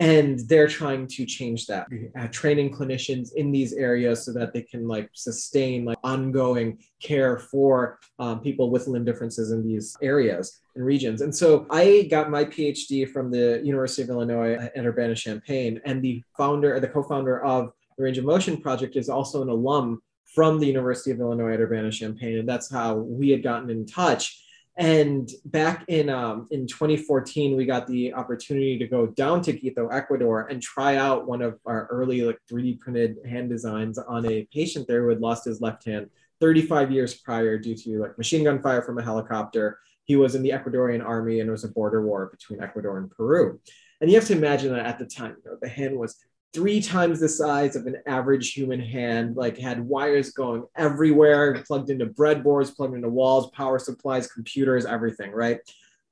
And 0.00 0.38
they're 0.48 0.68
trying 0.68 1.08
to 1.08 1.26
change 1.26 1.66
that, 1.66 1.88
uh, 2.16 2.28
training 2.28 2.72
clinicians 2.72 3.34
in 3.34 3.50
these 3.50 3.72
areas 3.72 4.24
so 4.24 4.32
that 4.32 4.52
they 4.52 4.62
can 4.62 4.86
like 4.86 5.10
sustain 5.12 5.84
like 5.84 5.98
ongoing 6.04 6.78
care 7.02 7.36
for 7.36 7.98
um, 8.20 8.40
people 8.40 8.70
with 8.70 8.86
limb 8.86 9.04
differences 9.04 9.50
in 9.50 9.66
these 9.66 9.96
areas 10.00 10.60
and 10.76 10.84
regions. 10.84 11.20
And 11.20 11.34
so 11.34 11.66
I 11.68 12.06
got 12.08 12.30
my 12.30 12.44
PhD 12.44 13.10
from 13.10 13.32
the 13.32 13.60
University 13.64 14.02
of 14.02 14.10
Illinois 14.10 14.54
at 14.54 14.86
Urbana-Champaign, 14.86 15.80
and 15.84 16.00
the 16.00 16.22
founder, 16.36 16.78
the 16.78 16.86
co-founder 16.86 17.42
of 17.44 17.72
the 17.96 18.04
Range 18.04 18.18
of 18.18 18.24
Motion 18.24 18.56
Project 18.58 18.94
is 18.94 19.08
also 19.08 19.42
an 19.42 19.48
alum 19.48 20.00
from 20.34 20.60
the 20.60 20.66
University 20.66 21.10
of 21.10 21.20
Illinois 21.20 21.54
at 21.54 21.60
Urbana-Champaign, 21.60 22.38
and 22.38 22.48
that's 22.48 22.70
how 22.70 22.94
we 22.94 23.30
had 23.30 23.42
gotten 23.42 23.70
in 23.70 23.86
touch. 23.86 24.44
And 24.76 25.28
back 25.44 25.84
in 25.88 26.08
um, 26.08 26.46
in 26.52 26.68
2014, 26.68 27.56
we 27.56 27.66
got 27.66 27.88
the 27.88 28.14
opportunity 28.14 28.78
to 28.78 28.86
go 28.86 29.08
down 29.08 29.42
to 29.42 29.52
Quito, 29.52 29.88
Ecuador, 29.88 30.46
and 30.46 30.62
try 30.62 30.96
out 30.96 31.26
one 31.26 31.42
of 31.42 31.58
our 31.66 31.88
early 31.90 32.22
like 32.22 32.38
3D 32.48 32.78
printed 32.78 33.16
hand 33.28 33.48
designs 33.48 33.98
on 33.98 34.24
a 34.26 34.46
patient 34.54 34.86
there 34.86 35.02
who 35.02 35.08
had 35.08 35.20
lost 35.20 35.44
his 35.44 35.60
left 35.60 35.84
hand 35.84 36.08
35 36.40 36.92
years 36.92 37.14
prior 37.14 37.58
due 37.58 37.74
to 37.74 37.98
like 37.98 38.16
machine 38.18 38.44
gun 38.44 38.62
fire 38.62 38.82
from 38.82 38.98
a 38.98 39.02
helicopter. 39.02 39.80
He 40.04 40.14
was 40.14 40.36
in 40.36 40.42
the 40.42 40.50
Ecuadorian 40.50 41.04
army, 41.04 41.40
and 41.40 41.48
it 41.48 41.52
was 41.52 41.64
a 41.64 41.68
border 41.68 42.06
war 42.06 42.26
between 42.26 42.62
Ecuador 42.62 42.98
and 42.98 43.10
Peru. 43.10 43.60
And 44.00 44.08
you 44.08 44.16
have 44.16 44.28
to 44.28 44.36
imagine 44.36 44.72
that 44.72 44.86
at 44.86 45.00
the 45.00 45.06
time, 45.06 45.36
you 45.44 45.50
know, 45.50 45.58
the 45.60 45.68
hand 45.68 45.98
was 45.98 46.16
three 46.54 46.80
times 46.80 47.20
the 47.20 47.28
size 47.28 47.76
of 47.76 47.86
an 47.86 47.96
average 48.06 48.52
human 48.52 48.80
hand, 48.80 49.36
like 49.36 49.58
had 49.58 49.80
wires 49.80 50.30
going 50.30 50.64
everywhere, 50.76 51.62
plugged 51.66 51.90
into 51.90 52.06
breadboards, 52.06 52.74
plugged 52.74 52.94
into 52.94 53.08
walls, 53.08 53.50
power 53.50 53.78
supplies, 53.78 54.32
computers, 54.32 54.86
everything, 54.86 55.30
right? 55.32 55.60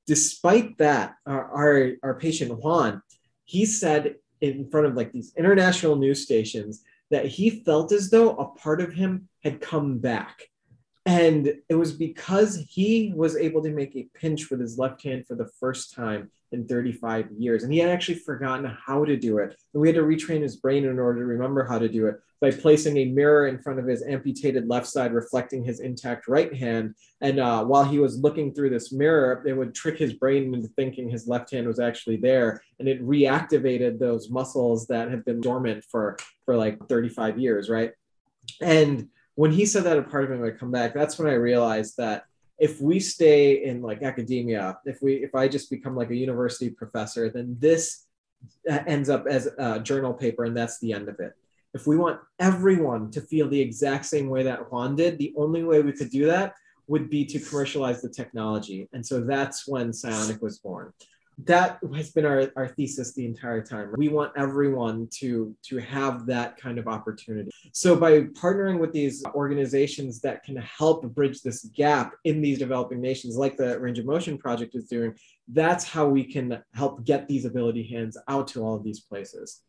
Despite 0.06 0.78
that, 0.78 1.14
our, 1.26 1.50
our, 1.50 1.92
our 2.02 2.14
patient 2.18 2.56
Juan, 2.62 3.02
he 3.44 3.64
said 3.64 4.16
in 4.40 4.68
front 4.70 4.86
of 4.86 4.94
like 4.94 5.12
these 5.12 5.32
international 5.36 5.96
news 5.96 6.22
stations 6.22 6.82
that 7.10 7.26
he 7.26 7.50
felt 7.64 7.92
as 7.92 8.10
though 8.10 8.36
a 8.36 8.46
part 8.46 8.80
of 8.80 8.92
him 8.92 9.28
had 9.42 9.60
come 9.60 9.98
back. 9.98 10.48
And 11.06 11.54
it 11.68 11.76
was 11.76 11.92
because 11.92 12.66
he 12.68 13.12
was 13.14 13.36
able 13.36 13.62
to 13.62 13.70
make 13.70 13.94
a 13.94 14.08
pinch 14.12 14.50
with 14.50 14.60
his 14.60 14.76
left 14.76 15.04
hand 15.04 15.24
for 15.26 15.36
the 15.36 15.48
first 15.60 15.94
time 15.94 16.32
in 16.50 16.66
35 16.66 17.30
years. 17.38 17.62
And 17.62 17.72
he 17.72 17.78
had 17.78 17.90
actually 17.90 18.18
forgotten 18.18 18.76
how 18.84 19.04
to 19.04 19.16
do 19.16 19.38
it. 19.38 19.56
And 19.72 19.80
we 19.80 19.88
had 19.88 19.94
to 19.96 20.02
retrain 20.02 20.42
his 20.42 20.56
brain 20.56 20.84
in 20.84 20.98
order 20.98 21.20
to 21.20 21.26
remember 21.26 21.64
how 21.64 21.78
to 21.78 21.88
do 21.88 22.06
it 22.06 22.16
by 22.40 22.50
placing 22.50 22.96
a 22.96 23.04
mirror 23.06 23.46
in 23.46 23.58
front 23.58 23.78
of 23.78 23.86
his 23.86 24.02
amputated 24.02 24.68
left 24.68 24.86
side, 24.86 25.12
reflecting 25.12 25.64
his 25.64 25.80
intact 25.80 26.28
right 26.28 26.52
hand. 26.54 26.94
And 27.20 27.38
uh, 27.38 27.64
while 27.64 27.84
he 27.84 27.98
was 27.98 28.18
looking 28.18 28.52
through 28.52 28.70
this 28.70 28.92
mirror, 28.92 29.42
it 29.46 29.54
would 29.54 29.74
trick 29.74 29.98
his 29.98 30.12
brain 30.12 30.52
into 30.52 30.68
thinking 30.68 31.08
his 31.08 31.28
left 31.28 31.52
hand 31.52 31.66
was 31.66 31.80
actually 31.80 32.16
there. 32.16 32.62
And 32.78 32.88
it 32.88 33.02
reactivated 33.02 33.98
those 33.98 34.28
muscles 34.28 34.86
that 34.88 35.10
have 35.10 35.24
been 35.24 35.40
dormant 35.40 35.84
for, 35.84 36.16
for 36.44 36.56
like 36.56 36.78
35 36.88 37.38
years, 37.38 37.70
right? 37.70 37.92
And 38.60 39.08
when 39.36 39.52
he 39.52 39.64
said 39.64 39.84
that 39.84 39.98
a 39.98 40.02
part 40.02 40.24
of 40.24 40.32
him 40.32 40.40
would 40.40 40.58
come 40.58 40.70
back, 40.70 40.92
that's 40.92 41.18
when 41.18 41.28
I 41.28 41.34
realized 41.34 41.96
that 41.98 42.24
if 42.58 42.80
we 42.80 42.98
stay 42.98 43.64
in 43.64 43.82
like 43.82 44.02
academia, 44.02 44.78
if 44.86 45.00
we 45.02 45.16
if 45.16 45.34
I 45.34 45.46
just 45.46 45.70
become 45.70 45.94
like 45.94 46.10
a 46.10 46.16
university 46.16 46.70
professor, 46.70 47.30
then 47.30 47.56
this 47.58 48.06
uh, 48.68 48.80
ends 48.86 49.10
up 49.10 49.26
as 49.28 49.46
a 49.58 49.78
journal 49.80 50.14
paper 50.14 50.44
and 50.44 50.56
that's 50.56 50.78
the 50.80 50.92
end 50.92 51.08
of 51.08 51.20
it. 51.20 51.34
If 51.74 51.86
we 51.86 51.98
want 51.98 52.20
everyone 52.38 53.10
to 53.10 53.20
feel 53.20 53.48
the 53.48 53.60
exact 53.60 54.06
same 54.06 54.30
way 54.30 54.42
that 54.44 54.72
Juan 54.72 54.96
did, 54.96 55.18
the 55.18 55.34
only 55.36 55.62
way 55.62 55.82
we 55.82 55.92
could 55.92 56.10
do 56.10 56.24
that 56.26 56.54
would 56.86 57.10
be 57.10 57.26
to 57.26 57.38
commercialize 57.38 58.00
the 58.00 58.08
technology. 58.08 58.88
And 58.94 59.04
so 59.04 59.20
that's 59.20 59.68
when 59.68 59.90
Psyonic 59.90 60.40
was 60.40 60.58
born 60.58 60.94
that 61.44 61.78
has 61.94 62.10
been 62.10 62.24
our, 62.24 62.50
our 62.56 62.68
thesis 62.68 63.12
the 63.12 63.26
entire 63.26 63.62
time 63.62 63.92
we 63.96 64.08
want 64.08 64.32
everyone 64.36 65.06
to 65.10 65.54
to 65.62 65.76
have 65.76 66.24
that 66.24 66.56
kind 66.56 66.78
of 66.78 66.88
opportunity 66.88 67.50
so 67.72 67.94
by 67.94 68.22
partnering 68.22 68.78
with 68.78 68.90
these 68.90 69.22
organizations 69.34 70.20
that 70.20 70.42
can 70.44 70.56
help 70.56 71.02
bridge 71.14 71.42
this 71.42 71.64
gap 71.74 72.14
in 72.24 72.40
these 72.40 72.58
developing 72.58 73.02
nations 73.02 73.36
like 73.36 73.56
the 73.58 73.78
range 73.80 73.98
of 73.98 74.06
motion 74.06 74.38
project 74.38 74.74
is 74.74 74.86
doing 74.86 75.14
that's 75.48 75.84
how 75.84 76.08
we 76.08 76.24
can 76.24 76.62
help 76.72 77.04
get 77.04 77.28
these 77.28 77.44
ability 77.44 77.86
hands 77.86 78.16
out 78.28 78.48
to 78.48 78.62
all 78.62 78.74
of 78.74 78.82
these 78.82 79.00
places 79.00 79.60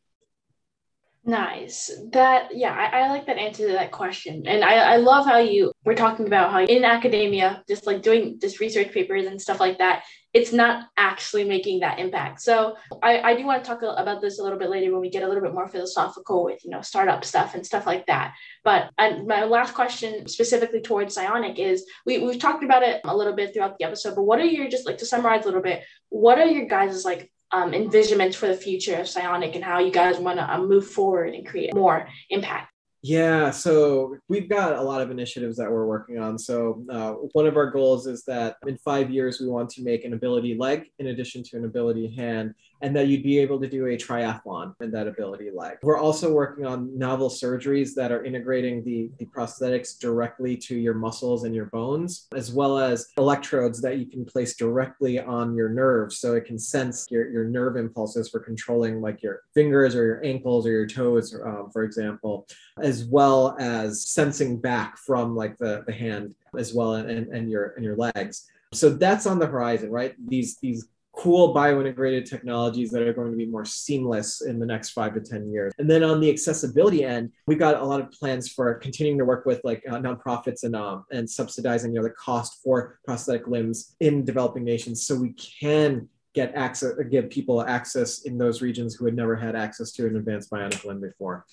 Nice. 1.27 1.91
That 2.13 2.55
yeah, 2.55 2.71
I, 2.71 3.01
I 3.01 3.09
like 3.09 3.25
that 3.25 3.37
answer 3.37 3.67
to 3.67 3.73
that 3.73 3.91
question. 3.91 4.47
And 4.47 4.63
I, 4.63 4.93
I 4.93 4.95
love 4.95 5.25
how 5.25 5.39
you 5.39 5.73
were 5.83 5.93
talking 5.93 6.25
about 6.25 6.51
how 6.51 6.61
in 6.61 6.85
academia, 6.85 7.65
just 7.67 7.85
like 7.85 8.01
doing 8.01 8.39
just 8.39 8.61
research 8.61 8.93
papers 8.93 9.25
and 9.25 9.41
stuff 9.41 9.59
like 9.59 9.77
that, 9.79 10.05
it's 10.37 10.53
not 10.53 10.87
actually 10.97 11.43
making 11.43 11.79
that 11.79 11.97
impact. 11.97 12.39
So 12.41 12.77
I, 13.01 13.21
I 13.21 13.35
do 13.35 13.43
want 13.43 13.63
to 13.63 13.67
talk 13.67 13.81
about 13.81 14.21
this 14.21 14.37
a 14.37 14.43
little 14.43 14.59
bit 14.59 14.69
later 14.69 14.91
when 14.91 15.01
we 15.01 15.09
get 15.09 15.23
a 15.23 15.27
little 15.27 15.41
bit 15.41 15.51
more 15.51 15.67
philosophical 15.67 16.43
with 16.43 16.63
you 16.63 16.69
know 16.69 16.81
startup 16.81 17.25
stuff 17.25 17.55
and 17.55 17.65
stuff 17.65 17.87
like 17.87 18.05
that. 18.05 18.35
But 18.63 18.91
I, 18.99 19.23
my 19.23 19.45
last 19.45 19.73
question 19.73 20.27
specifically 20.27 20.81
towards 20.81 21.17
Psyonic 21.17 21.57
is 21.57 21.87
we, 22.05 22.19
we've 22.19 22.37
talked 22.37 22.63
about 22.63 22.83
it 22.83 23.01
a 23.03 23.17
little 23.17 23.33
bit 23.33 23.51
throughout 23.51 23.79
the 23.79 23.85
episode, 23.85 24.13
but 24.13 24.25
what 24.25 24.39
are 24.39 24.45
your 24.45 24.69
just 24.69 24.85
like 24.85 24.99
to 24.99 25.07
summarize 25.07 25.41
a 25.41 25.47
little 25.47 25.63
bit, 25.63 25.83
what 26.09 26.37
are 26.37 26.45
your 26.45 26.67
guys' 26.67 27.03
like 27.03 27.31
um, 27.51 27.73
envisionments 27.73 28.37
for 28.37 28.47
the 28.47 28.55
future 28.55 28.97
of 28.97 29.07
Psyonic 29.07 29.55
and 29.55 29.63
how 29.63 29.79
you 29.79 29.91
guys 29.91 30.19
want 30.19 30.37
to 30.37 30.53
um, 30.53 30.69
move 30.69 30.85
forward 30.85 31.33
and 31.33 31.47
create 31.47 31.73
more 31.73 32.07
impact? 32.29 32.71
Yeah, 33.07 33.51
so 33.51 34.17
we've 34.27 34.49
got 34.49 34.75
a 34.75 34.81
lot 34.81 34.99
of 35.01 35.11
initiatives 35.11 35.55
that 35.55 35.71
we're 35.71 35.85
working 35.85 36.19
on. 36.19 36.37
So, 36.37 36.83
uh, 36.89 37.13
one 37.31 37.47
of 37.47 37.55
our 37.55 37.71
goals 37.71 38.05
is 38.05 38.25
that 38.25 38.57
in 38.67 38.77
five 38.79 39.09
years, 39.09 39.39
we 39.39 39.47
want 39.47 39.69
to 39.71 39.81
make 39.81 40.03
an 40.03 40.11
ability 40.11 40.57
leg 40.57 40.91
in 40.99 41.07
addition 41.07 41.41
to 41.43 41.57
an 41.57 41.63
ability 41.63 42.13
hand, 42.13 42.53
and 42.81 42.95
that 42.95 43.07
you'd 43.07 43.23
be 43.23 43.39
able 43.39 43.59
to 43.59 43.67
do 43.67 43.87
a 43.87 43.97
triathlon 43.97 44.73
in 44.81 44.91
that 44.91 45.07
ability 45.07 45.49
leg. 45.53 45.77
We're 45.81 45.97
also 45.97 46.31
working 46.31 46.65
on 46.65 46.97
novel 46.97 47.29
surgeries 47.29 47.93
that 47.95 48.11
are 48.11 48.23
integrating 48.23 48.83
the, 48.83 49.09
the 49.17 49.25
prosthetics 49.25 49.97
directly 49.99 50.55
to 50.57 50.75
your 50.75 50.93
muscles 50.93 51.43
and 51.43 51.55
your 51.55 51.65
bones, 51.65 52.27
as 52.35 52.51
well 52.51 52.77
as 52.77 53.09
electrodes 53.17 53.81
that 53.81 53.97
you 53.97 54.05
can 54.05 54.25
place 54.25 54.55
directly 54.55 55.19
on 55.19 55.55
your 55.55 55.69
nerves 55.69 56.19
so 56.19 56.35
it 56.35 56.45
can 56.45 56.59
sense 56.59 57.07
your, 57.09 57.29
your 57.29 57.45
nerve 57.45 57.77
impulses 57.77 58.29
for 58.29 58.39
controlling 58.39 59.01
like 59.01 59.23
your 59.23 59.41
fingers 59.53 59.95
or 59.95 60.05
your 60.05 60.25
ankles 60.25 60.65
or 60.65 60.71
your 60.71 60.87
toes, 60.87 61.33
um, 61.45 61.69
for 61.71 61.83
example 61.83 62.47
as 62.79 63.05
well 63.05 63.55
as 63.59 64.03
sensing 64.03 64.59
back 64.59 64.97
from 64.97 65.35
like 65.35 65.57
the, 65.57 65.83
the 65.87 65.93
hand 65.93 66.35
as 66.57 66.73
well 66.73 66.95
and, 66.95 67.09
and 67.09 67.49
your 67.49 67.73
and 67.75 67.83
your 67.83 67.95
legs. 67.95 68.47
So 68.73 68.89
that's 68.89 69.25
on 69.25 69.39
the 69.39 69.47
horizon, 69.47 69.91
right? 69.91 70.13
These 70.27 70.57
these 70.57 70.87
cool 71.17 71.53
biointegrated 71.53 72.29
technologies 72.29 72.91
that 72.91 73.01
are 73.01 73.11
going 73.11 73.31
to 73.31 73.37
be 73.37 73.45
more 73.45 73.65
seamless 73.65 74.41
in 74.41 74.59
the 74.59 74.65
next 74.65 74.91
five 74.91 75.15
to 75.15 75.19
10 75.19 75.51
years. 75.51 75.73
And 75.79 75.89
then 75.89 76.03
on 76.03 76.19
the 76.19 76.29
accessibility 76.29 77.03
end, 77.03 77.31
we've 77.47 77.57
got 77.57 77.81
a 77.81 77.83
lot 77.83 77.99
of 77.99 78.11
plans 78.11 78.49
for 78.49 78.75
continuing 78.75 79.17
to 79.17 79.25
work 79.25 79.45
with 79.45 79.59
like 79.63 79.83
uh, 79.89 79.95
nonprofits 79.95 80.63
and, 80.63 80.75
um, 80.75 81.05
and 81.11 81.27
subsidizing 81.27 81.91
you 81.91 81.99
know, 81.99 82.07
the 82.07 82.13
cost 82.13 82.59
for 82.63 82.99
prosthetic 83.03 83.47
limbs 83.47 83.95
in 83.99 84.23
developing 84.25 84.63
nations 84.63 85.07
so 85.07 85.15
we 85.15 85.33
can 85.33 86.07
get 86.35 86.53
access, 86.53 86.93
give 87.09 87.31
people 87.31 87.63
access 87.63 88.21
in 88.21 88.37
those 88.37 88.61
regions 88.61 88.93
who 88.93 89.05
had 89.05 89.15
never 89.15 89.35
had 89.35 89.55
access 89.55 89.91
to 89.93 90.05
an 90.05 90.17
advanced 90.17 90.51
bionic 90.51 90.85
limb 90.85 91.01
before. 91.01 91.45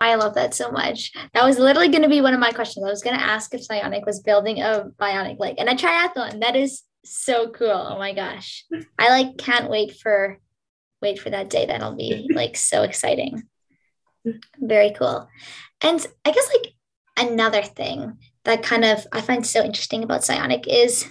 I 0.00 0.14
love 0.14 0.34
that 0.34 0.54
so 0.54 0.70
much. 0.70 1.12
That 1.34 1.44
was 1.44 1.58
literally 1.58 1.88
going 1.88 2.02
to 2.02 2.08
be 2.08 2.20
one 2.20 2.34
of 2.34 2.40
my 2.40 2.52
questions. 2.52 2.86
I 2.86 2.90
was 2.90 3.02
going 3.02 3.16
to 3.16 3.22
ask 3.22 3.52
if 3.52 3.66
Psyonic 3.66 4.06
was 4.06 4.20
building 4.20 4.60
a 4.60 4.90
bionic 5.00 5.40
leg 5.40 5.56
and 5.58 5.68
a 5.68 5.74
triathlon. 5.74 6.40
That 6.40 6.54
is 6.54 6.82
so 7.06 7.50
cool. 7.50 7.70
Oh 7.70 7.98
my 7.98 8.12
gosh. 8.12 8.64
I 8.98 9.08
like 9.08 9.38
can't 9.38 9.70
wait 9.70 9.96
for 9.96 10.38
wait 11.02 11.18
for 11.18 11.30
that 11.30 11.50
day. 11.50 11.66
That'll 11.66 11.94
be 11.94 12.28
like 12.32 12.56
so 12.56 12.82
exciting. 12.82 13.42
Very 14.58 14.92
cool. 14.92 15.28
And 15.82 16.04
I 16.24 16.30
guess 16.30 16.50
like 16.52 16.74
another 17.16 17.62
thing 17.62 18.18
that 18.44 18.62
kind 18.62 18.84
of 18.84 19.06
I 19.12 19.20
find 19.20 19.46
so 19.46 19.62
interesting 19.62 20.02
about 20.02 20.22
Psyonic 20.22 20.66
is 20.66 21.06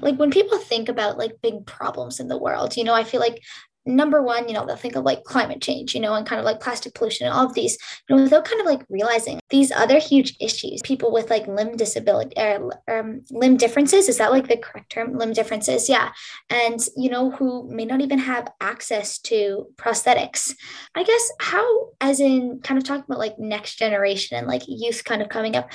like 0.00 0.16
when 0.16 0.30
people 0.30 0.58
think 0.58 0.88
about 0.88 1.18
like 1.18 1.40
big 1.42 1.66
problems 1.66 2.20
in 2.20 2.28
the 2.28 2.38
world, 2.38 2.76
you 2.76 2.84
know, 2.84 2.94
I 2.94 3.04
feel 3.04 3.20
like 3.20 3.42
number 3.86 4.22
one, 4.22 4.48
you 4.48 4.54
know, 4.54 4.66
they'll 4.66 4.76
think 4.76 4.96
of 4.96 5.04
like 5.04 5.24
climate 5.24 5.62
change, 5.62 5.94
you 5.94 6.00
know, 6.00 6.14
and 6.14 6.26
kind 6.26 6.38
of 6.38 6.44
like 6.44 6.60
plastic 6.60 6.94
pollution 6.94 7.26
and 7.26 7.34
all 7.34 7.46
of 7.46 7.54
these, 7.54 7.78
you 8.08 8.16
know, 8.16 8.22
without 8.22 8.44
kind 8.44 8.60
of 8.60 8.66
like 8.66 8.84
realizing 8.88 9.40
these 9.50 9.70
other 9.72 9.98
huge 9.98 10.36
issues, 10.40 10.82
people 10.82 11.12
with 11.12 11.30
like 11.30 11.46
limb 11.46 11.76
disability 11.76 12.34
or 12.36 12.72
um, 12.88 13.22
limb 13.30 13.56
differences, 13.56 14.08
is 14.08 14.18
that 14.18 14.32
like 14.32 14.48
the 14.48 14.56
correct 14.56 14.90
term? 14.90 15.16
Limb 15.16 15.32
differences, 15.32 15.88
yeah. 15.88 16.12
And, 16.50 16.80
you 16.96 17.10
know, 17.10 17.30
who 17.30 17.68
may 17.70 17.84
not 17.84 18.00
even 18.00 18.18
have 18.18 18.48
access 18.60 19.18
to 19.20 19.66
prosthetics. 19.76 20.54
I 20.94 21.04
guess 21.04 21.32
how, 21.40 21.90
as 22.00 22.20
in 22.20 22.60
kind 22.62 22.78
of 22.78 22.84
talking 22.84 23.04
about 23.08 23.18
like 23.18 23.38
next 23.38 23.76
generation 23.76 24.36
and 24.36 24.46
like 24.46 24.62
youth 24.66 25.04
kind 25.04 25.22
of 25.22 25.28
coming 25.28 25.56
up, 25.56 25.70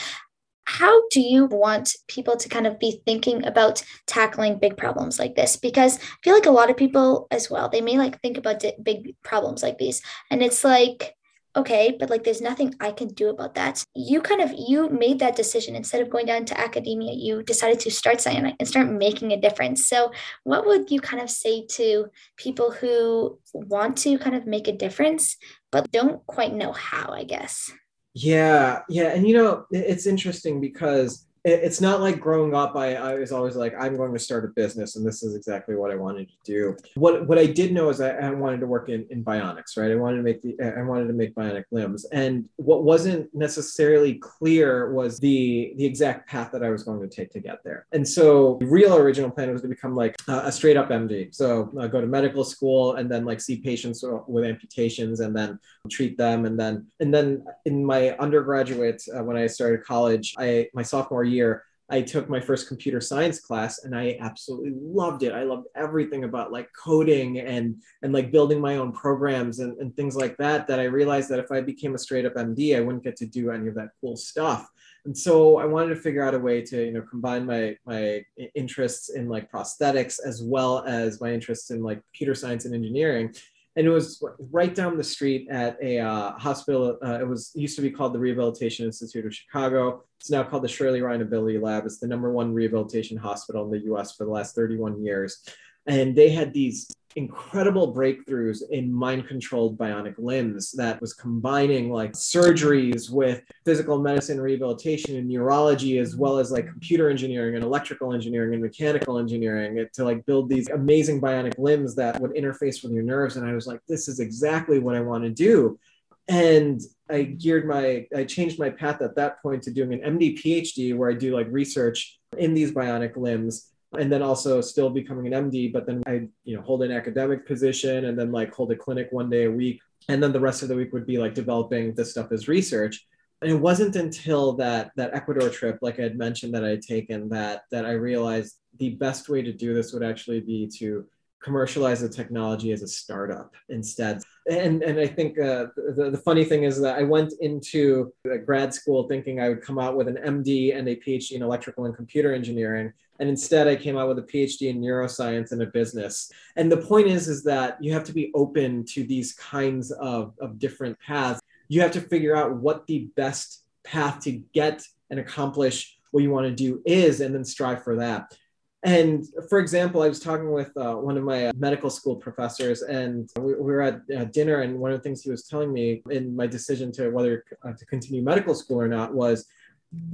how 0.65 1.07
do 1.09 1.19
you 1.19 1.45
want 1.45 1.95
people 2.07 2.37
to 2.37 2.49
kind 2.49 2.67
of 2.67 2.79
be 2.79 3.01
thinking 3.05 3.45
about 3.45 3.83
tackling 4.07 4.59
big 4.59 4.77
problems 4.77 5.19
like 5.19 5.35
this? 5.35 5.55
Because 5.55 5.97
i 5.97 6.17
feel 6.23 6.33
like 6.33 6.45
a 6.45 6.51
lot 6.51 6.69
of 6.69 6.77
people 6.77 7.27
as 7.31 7.49
well 7.49 7.69
they 7.69 7.81
may 7.81 7.97
like 7.97 8.19
think 8.21 8.37
about 8.37 8.63
big 8.83 9.15
problems 9.23 9.63
like 9.63 9.77
these 9.77 10.01
and 10.29 10.41
it's 10.41 10.63
like 10.63 11.15
okay 11.55 11.95
but 11.99 12.09
like 12.09 12.23
there's 12.23 12.39
nothing 12.41 12.73
i 12.79 12.91
can 12.91 13.09
do 13.09 13.29
about 13.29 13.55
that. 13.55 13.83
You 13.93 14.21
kind 14.21 14.41
of 14.41 14.53
you 14.55 14.89
made 14.89 15.19
that 15.19 15.35
decision. 15.35 15.75
Instead 15.75 16.01
of 16.01 16.09
going 16.09 16.25
down 16.25 16.45
to 16.45 16.59
academia 16.59 17.13
you 17.13 17.43
decided 17.43 17.79
to 17.81 17.91
start 17.91 18.17
Psyonic 18.17 18.55
and 18.59 18.67
start 18.67 18.89
making 18.89 19.31
a 19.31 19.41
difference. 19.41 19.87
So 19.87 20.11
what 20.43 20.65
would 20.65 20.91
you 20.91 21.01
kind 21.01 21.21
of 21.21 21.29
say 21.29 21.65
to 21.71 22.07
people 22.37 22.71
who 22.71 23.39
want 23.53 23.97
to 23.99 24.17
kind 24.17 24.35
of 24.35 24.45
make 24.45 24.67
a 24.67 24.77
difference 24.77 25.37
but 25.71 25.91
don't 25.91 26.25
quite 26.27 26.53
know 26.53 26.71
how 26.71 27.11
i 27.11 27.23
guess 27.23 27.71
yeah, 28.13 28.81
yeah, 28.89 29.13
and 29.13 29.27
you 29.27 29.33
know 29.35 29.65
it's 29.71 30.05
interesting 30.05 30.59
because 30.59 31.25
it's 31.43 31.81
not 31.81 32.01
like 32.01 32.19
growing 32.19 32.53
up 32.53 32.75
I, 32.75 32.95
I 32.95 33.15
was 33.15 33.31
always 33.31 33.55
like 33.55 33.73
i'm 33.79 33.97
going 33.97 34.13
to 34.13 34.19
start 34.19 34.45
a 34.45 34.49
business 34.49 34.95
and 34.95 35.05
this 35.05 35.23
is 35.23 35.35
exactly 35.35 35.75
what 35.75 35.91
i 35.91 35.95
wanted 35.95 36.29
to 36.29 36.35
do. 36.45 36.77
What 36.95 37.27
what 37.27 37.39
i 37.39 37.45
did 37.45 37.73
know 37.73 37.89
is 37.89 37.99
I, 37.99 38.11
I 38.11 38.29
wanted 38.31 38.59
to 38.59 38.67
work 38.67 38.89
in, 38.89 39.07
in 39.09 39.23
bionics 39.23 39.77
right? 39.77 39.91
I 39.91 39.95
wanted 39.95 40.17
to 40.17 40.23
make 40.23 40.41
the 40.41 40.55
i 40.77 40.81
wanted 40.83 41.07
to 41.07 41.13
make 41.13 41.33
bionic 41.33 41.65
limbs. 41.71 42.05
And 42.11 42.47
what 42.57 42.83
wasn't 42.83 43.33
necessarily 43.33 44.15
clear 44.15 44.91
was 44.93 45.19
the 45.19 45.73
the 45.77 45.85
exact 45.85 46.29
path 46.29 46.51
that 46.51 46.63
i 46.63 46.69
was 46.69 46.83
going 46.83 47.01
to 47.01 47.07
take 47.07 47.31
to 47.31 47.39
get 47.39 47.63
there. 47.63 47.87
And 47.91 48.07
so 48.07 48.57
the 48.59 48.67
real 48.67 48.95
original 48.95 49.31
plan 49.31 49.51
was 49.51 49.63
to 49.63 49.67
become 49.67 49.95
like 49.95 50.15
a 50.27 50.51
straight 50.51 50.77
up 50.77 50.89
md 50.89 51.33
so 51.33 51.71
uh, 51.79 51.87
go 51.87 52.01
to 52.01 52.07
medical 52.07 52.43
school 52.43 52.95
and 52.95 53.09
then 53.11 53.25
like 53.25 53.41
see 53.41 53.57
patients 53.57 54.03
with 54.27 54.45
amputations 54.45 55.21
and 55.21 55.35
then 55.35 55.59
treat 55.89 56.17
them. 56.17 56.45
And 56.45 56.59
then 56.59 56.85
and 56.99 57.11
then 57.11 57.43
in 57.65 57.83
my 57.83 58.11
undergraduate 58.17 59.01
uh, 59.15 59.23
when 59.23 59.37
i 59.37 59.47
started 59.47 59.83
college 59.83 60.35
i 60.37 60.67
my 60.73 60.83
sophomore 60.83 61.23
year, 61.31 61.63
I 61.91 62.01
took 62.01 62.29
my 62.29 62.39
first 62.39 62.69
computer 62.69 63.01
science 63.01 63.41
class 63.41 63.83
and 63.83 63.93
I 63.93 64.17
absolutely 64.21 64.71
loved 64.73 65.23
it. 65.23 65.33
I 65.33 65.43
loved 65.43 65.67
everything 65.75 66.23
about 66.23 66.51
like 66.51 66.69
coding 66.81 67.39
and 67.39 67.81
and 68.01 68.13
like 68.13 68.31
building 68.31 68.61
my 68.61 68.77
own 68.77 68.93
programs 68.93 69.59
and, 69.59 69.77
and 69.77 69.93
things 69.95 70.15
like 70.15 70.37
that. 70.37 70.67
That 70.67 70.79
I 70.79 70.85
realized 70.85 71.29
that 71.29 71.39
if 71.39 71.51
I 71.51 71.59
became 71.59 71.93
a 71.93 71.97
straight 71.97 72.25
up 72.25 72.35
MD, 72.35 72.77
I 72.77 72.79
wouldn't 72.79 73.03
get 73.03 73.17
to 73.17 73.25
do 73.25 73.51
any 73.51 73.67
of 73.67 73.75
that 73.75 73.89
cool 73.99 74.15
stuff. 74.15 74.69
And 75.03 75.17
so 75.17 75.57
I 75.57 75.65
wanted 75.65 75.95
to 75.95 76.01
figure 76.01 76.23
out 76.23 76.35
a 76.35 76.39
way 76.39 76.61
to, 76.61 76.85
you 76.85 76.93
know, 76.93 77.01
combine 77.01 77.45
my 77.45 77.75
my 77.85 78.23
interests 78.55 79.09
in 79.09 79.27
like 79.27 79.51
prosthetics 79.51 80.17
as 80.25 80.41
well 80.41 80.85
as 80.85 81.19
my 81.19 81.33
interests 81.33 81.71
in 81.71 81.83
like 81.83 82.01
computer 82.05 82.35
science 82.35 82.63
and 82.63 82.73
engineering 82.73 83.33
and 83.75 83.87
it 83.87 83.89
was 83.89 84.23
right 84.51 84.75
down 84.75 84.97
the 84.97 85.03
street 85.03 85.47
at 85.49 85.77
a 85.81 85.99
uh, 85.99 86.31
hospital. 86.31 86.97
Uh, 87.03 87.19
it 87.21 87.27
was 87.27 87.51
used 87.55 87.75
to 87.77 87.81
be 87.81 87.89
called 87.89 88.13
the 88.13 88.19
Rehabilitation 88.19 88.85
Institute 88.85 89.25
of 89.25 89.33
Chicago. 89.33 90.03
It's 90.19 90.29
now 90.29 90.43
called 90.43 90.63
the 90.63 90.67
Shirley 90.67 91.01
Ryan 91.01 91.21
Ability 91.21 91.57
Lab. 91.57 91.85
It's 91.85 91.99
the 91.99 92.07
number 92.07 92.31
one 92.31 92.53
rehabilitation 92.53 93.17
hospital 93.17 93.63
in 93.65 93.71
the 93.71 93.85
U.S. 93.85 94.15
for 94.15 94.25
the 94.25 94.31
last 94.31 94.55
31 94.55 95.01
years, 95.01 95.43
and 95.87 96.15
they 96.15 96.29
had 96.29 96.53
these 96.53 96.91
incredible 97.15 97.93
breakthroughs 97.93 98.61
in 98.69 98.91
mind 98.91 99.27
controlled 99.27 99.77
bionic 99.77 100.15
limbs 100.17 100.71
that 100.71 100.99
was 101.01 101.13
combining 101.13 101.91
like 101.91 102.13
surgeries 102.13 103.09
with 103.09 103.41
physical 103.65 103.99
medicine 103.99 104.39
rehabilitation 104.39 105.15
and 105.17 105.27
neurology 105.27 105.97
as 105.97 106.15
well 106.15 106.37
as 106.37 106.51
like 106.51 106.67
computer 106.67 107.09
engineering 107.09 107.55
and 107.55 107.63
electrical 107.63 108.13
engineering 108.13 108.53
and 108.53 108.61
mechanical 108.61 109.17
engineering 109.17 109.85
to 109.93 110.03
like 110.03 110.25
build 110.25 110.49
these 110.49 110.69
amazing 110.69 111.19
bionic 111.19 111.57
limbs 111.57 111.95
that 111.95 112.19
would 112.21 112.31
interface 112.31 112.83
with 112.83 112.91
your 112.91 113.03
nerves. 113.03 113.35
And 113.35 113.47
i 113.47 113.53
was 113.53 113.67
like 113.67 113.79
this 113.87 114.07
is 114.07 114.19
exactly 114.19 114.79
what 114.79 114.95
i 114.95 115.01
want 115.01 115.23
to 115.23 115.29
do. 115.29 115.79
And 116.27 116.81
i 117.09 117.23
geared 117.23 117.67
my 117.67 118.05
i 118.15 118.23
changed 118.23 118.59
my 118.59 118.69
path 118.69 119.01
at 119.01 119.15
that 119.15 119.41
point 119.41 119.63
to 119.63 119.71
doing 119.71 119.93
an 119.93 120.17
md 120.17 120.39
phd 120.41 120.95
where 120.95 121.09
i 121.09 121.13
do 121.13 121.35
like 121.35 121.47
research 121.49 122.19
in 122.37 122.53
these 122.53 122.71
bionic 122.71 123.17
limbs 123.17 123.70
and 123.97 124.11
then 124.11 124.21
also 124.21 124.61
still 124.61 124.89
becoming 124.89 125.33
an 125.33 125.51
MD, 125.51 125.71
but 125.71 125.85
then 125.85 126.01
I, 126.07 126.27
you 126.43 126.55
know, 126.55 126.61
hold 126.61 126.83
an 126.83 126.91
academic 126.91 127.45
position 127.45 128.05
and 128.05 128.17
then 128.17 128.31
like 128.31 128.53
hold 128.53 128.71
a 128.71 128.75
clinic 128.75 129.09
one 129.11 129.29
day 129.29 129.45
a 129.45 129.51
week. 129.51 129.81
And 130.07 130.23
then 130.23 130.31
the 130.31 130.39
rest 130.39 130.63
of 130.63 130.69
the 130.69 130.75
week 130.75 130.93
would 130.93 131.05
be 131.05 131.17
like 131.17 131.33
developing 131.33 131.93
this 131.93 132.11
stuff 132.11 132.31
as 132.31 132.47
research. 132.47 133.05
And 133.41 133.51
it 133.51 133.55
wasn't 133.55 133.95
until 133.95 134.53
that 134.53 134.91
that 134.95 135.13
Ecuador 135.13 135.49
trip, 135.49 135.79
like 135.81 135.99
I 135.99 136.03
had 136.03 136.17
mentioned 136.17 136.53
that 136.53 136.63
I 136.63 136.69
had 136.69 136.81
taken, 136.81 137.27
that 137.29 137.63
that 137.71 137.85
I 137.85 137.91
realized 137.91 138.57
the 138.77 138.91
best 138.91 139.29
way 139.29 139.41
to 139.41 139.51
do 139.51 139.73
this 139.73 139.93
would 139.93 140.03
actually 140.03 140.41
be 140.41 140.69
to 140.77 141.05
commercialize 141.43 142.01
the 142.01 142.09
technology 142.09 142.71
as 142.71 142.83
a 142.83 142.87
startup 142.87 143.53
instead. 143.69 144.21
And, 144.49 144.81
and 144.81 144.99
I 144.99 145.05
think 145.05 145.37
uh, 145.37 145.67
the, 145.75 146.09
the 146.11 146.17
funny 146.17 146.43
thing 146.43 146.63
is 146.63 146.81
that 146.81 146.97
I 146.97 147.03
went 147.03 147.33
into 147.41 148.11
grad 148.45 148.73
school 148.73 149.07
thinking 149.07 149.39
I 149.39 149.49
would 149.49 149.61
come 149.61 149.77
out 149.77 149.95
with 149.95 150.07
an 150.07 150.17
MD 150.17 150.75
and 150.75 150.87
a 150.87 150.95
PhD 150.95 151.33
in 151.33 151.43
electrical 151.43 151.85
and 151.85 151.95
computer 151.95 152.33
engineering. 152.33 152.91
And 153.19 153.29
instead 153.29 153.67
I 153.67 153.75
came 153.75 153.97
out 153.97 154.07
with 154.07 154.17
a 154.17 154.23
PhD 154.23 154.69
in 154.69 154.81
neuroscience 154.81 155.51
and 155.51 155.61
a 155.61 155.67
business. 155.67 156.31
And 156.55 156.71
the 156.71 156.77
point 156.77 157.07
is, 157.07 157.27
is 157.27 157.43
that 157.43 157.77
you 157.83 157.93
have 157.93 158.03
to 158.05 158.13
be 158.13 158.31
open 158.33 158.83
to 158.85 159.03
these 159.03 159.33
kinds 159.33 159.91
of, 159.91 160.33
of 160.41 160.57
different 160.57 160.97
paths. 160.99 161.39
You 161.67 161.81
have 161.81 161.91
to 161.91 162.01
figure 162.01 162.35
out 162.35 162.55
what 162.55 162.87
the 162.87 163.09
best 163.15 163.63
path 163.83 164.21
to 164.21 164.31
get 164.31 164.83
and 165.11 165.19
accomplish 165.19 165.97
what 166.09 166.23
you 166.23 166.31
want 166.31 166.47
to 166.47 166.51
do 166.51 166.81
is, 166.85 167.21
and 167.21 167.33
then 167.33 167.45
strive 167.45 167.83
for 167.83 167.95
that. 167.97 168.35
And 168.83 169.27
for 169.47 169.59
example, 169.59 170.01
I 170.01 170.07
was 170.07 170.19
talking 170.19 170.51
with 170.51 170.75
uh, 170.75 170.95
one 170.95 171.15
of 171.15 171.23
my 171.23 171.47
uh, 171.47 171.51
medical 171.55 171.91
school 171.91 172.15
professors, 172.15 172.81
and 172.81 173.29
we, 173.37 173.53
we 173.53 173.71
were 173.71 173.81
at 173.81 174.01
uh, 174.15 174.23
dinner. 174.25 174.61
And 174.61 174.79
one 174.79 174.91
of 174.91 174.97
the 174.97 175.03
things 175.03 175.21
he 175.21 175.29
was 175.29 175.43
telling 175.43 175.71
me 175.71 176.01
in 176.09 176.35
my 176.35 176.47
decision 176.47 176.91
to 176.93 177.09
whether 177.09 177.45
uh, 177.63 177.73
to 177.73 177.85
continue 177.85 178.23
medical 178.23 178.55
school 178.55 178.81
or 178.81 178.87
not 178.87 179.13
was 179.13 179.45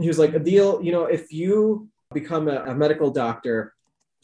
he 0.02 0.08
was 0.08 0.20
like, 0.20 0.32
Aadeel, 0.32 0.84
you 0.84 0.92
know, 0.92 1.06
if 1.06 1.32
you 1.32 1.88
become 2.14 2.48
a, 2.50 2.64
a 2.66 2.76
medical 2.76 3.10
doctor, 3.10 3.74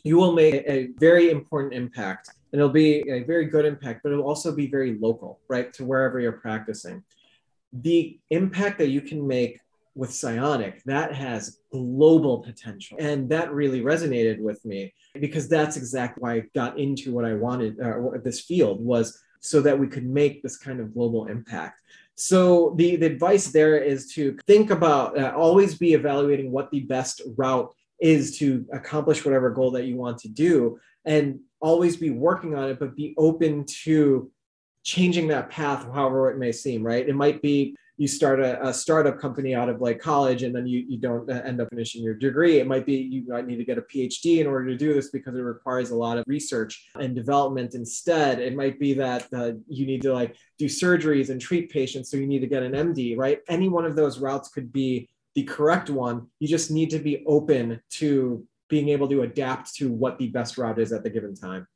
you 0.03 0.17
will 0.17 0.34
make 0.34 0.56
a 0.67 0.88
very 0.97 1.29
important 1.29 1.73
impact. 1.73 2.29
And 2.51 2.60
it'll 2.60 2.71
be 2.71 3.10
a 3.10 3.23
very 3.23 3.45
good 3.45 3.65
impact, 3.65 4.01
but 4.03 4.12
it'll 4.12 4.27
also 4.27 4.53
be 4.53 4.67
very 4.67 4.97
local, 4.99 5.39
right, 5.47 5.73
to 5.73 5.86
wherever 5.86 6.19
you're 6.19 6.34
practicing. 6.34 7.03
The 7.71 8.19
impact 8.29 8.77
that 8.79 8.89
you 8.89 9.01
can 9.01 9.25
make 9.25 9.60
with 9.95 10.10
Psyonic 10.10 10.82
that 10.86 11.13
has 11.13 11.60
global 11.71 12.39
potential. 12.39 12.97
And 12.99 13.29
that 13.29 13.53
really 13.53 13.82
resonated 13.82 14.39
with 14.39 14.63
me 14.65 14.93
because 15.13 15.47
that's 15.47 15.77
exactly 15.77 16.21
why 16.21 16.34
I 16.36 16.43
got 16.56 16.79
into 16.79 17.12
what 17.12 17.25
I 17.25 17.34
wanted, 17.34 17.79
uh, 17.79 18.17
this 18.23 18.41
field 18.41 18.84
was 18.84 19.21
so 19.39 19.62
that 19.62 19.77
we 19.77 19.88
could 19.88 20.06
make 20.06 20.41
this 20.41 20.58
kind 20.58 20.79
of 20.79 20.93
global 20.93 21.27
impact. 21.27 21.79
So 22.15 22.73
the, 22.77 22.95
the 22.95 23.08
advice 23.08 23.47
there 23.47 23.77
is 23.77 24.12
to 24.13 24.38
think 24.47 24.71
about, 24.71 25.17
uh, 25.17 25.34
always 25.36 25.77
be 25.77 25.93
evaluating 25.93 26.51
what 26.51 26.71
the 26.71 26.82
best 26.82 27.21
route 27.38 27.73
is 27.99 28.38
to 28.39 28.65
accomplish 28.71 29.25
whatever 29.25 29.49
goal 29.49 29.71
that 29.71 29.86
you 29.86 29.95
want 29.95 30.17
to 30.19 30.27
do 30.27 30.79
and 31.06 31.39
always 31.60 31.97
be 31.97 32.10
working 32.10 32.56
on 32.56 32.69
it, 32.69 32.79
but 32.79 32.95
be 32.95 33.13
open 33.17 33.65
to 33.84 34.32
changing 34.84 35.27
that 35.29 35.49
path, 35.49 35.86
however 35.93 36.29
it 36.29 36.38
may 36.38 36.51
seem, 36.51 36.84
right? 36.84 37.08
It 37.08 37.15
might 37.15 37.41
be 37.41 37.75
you 37.97 38.08
start 38.08 38.39
a, 38.39 38.67
a, 38.67 38.73
startup 38.73 39.19
company 39.19 39.53
out 39.53 39.69
of 39.69 39.79
like 39.79 39.99
college 39.99 40.43
and 40.43 40.56
then 40.56 40.65
you, 40.65 40.84
you 40.88 40.97
don't 40.97 41.29
end 41.29 41.62
up 41.62 41.69
finishing 41.69 42.03
your 42.03 42.15
degree. 42.15 42.60
It 42.60 42.65
might 42.65 42.86
be 42.86 42.95
you 42.95 43.23
might 43.27 43.45
need 43.45 43.58
to 43.58 43.65
get 43.65 43.77
a 43.77 43.82
PhD 43.82 44.39
in 44.39 44.47
order 44.47 44.67
to 44.67 44.77
do 44.77 44.93
this 44.93 45.10
because 45.10 45.36
it 45.36 45.41
requires 45.41 45.91
a 45.91 45.95
lot 45.95 46.17
of 46.17 46.23
research 46.27 46.89
and 46.99 47.15
development 47.15 47.75
instead. 47.75 48.39
It 48.39 48.56
might 48.56 48.79
be 48.79 48.93
that 48.95 49.27
uh, 49.32 49.51
you 49.67 49.86
need 49.86 50.01
to 50.03 50.13
like 50.13 50.36
do 50.58 50.65
surgeries 50.65 51.29
and 51.29 51.39
treat 51.39 51.71
patients. 51.71 52.10
So 52.10 52.17
you 52.17 52.27
need 52.27 52.39
to 52.39 52.47
get 52.47 52.63
an 52.63 52.73
MD, 52.73 53.15
right? 53.15 53.39
Any 53.47 53.69
one 53.69 53.86
of 53.86 53.95
those 53.95 54.19
routes 54.19 54.49
could 54.49 54.73
be 54.73 55.10
the 55.36 55.43
correct 55.43 55.89
one. 55.89 56.27
You 56.39 56.47
just 56.47 56.71
need 56.71 56.89
to 56.91 56.99
be 56.99 57.23
open 57.27 57.79
to 57.91 58.45
being 58.69 58.89
able 58.89 59.08
to 59.10 59.21
adapt 59.21 59.75
to 59.75 59.91
what 59.91 60.17
the 60.17 60.29
best 60.29 60.58
route 60.58 60.79
is 60.79 60.91
at 60.91 61.03
the 61.03 61.10
given 61.10 61.36
time. 61.36 61.67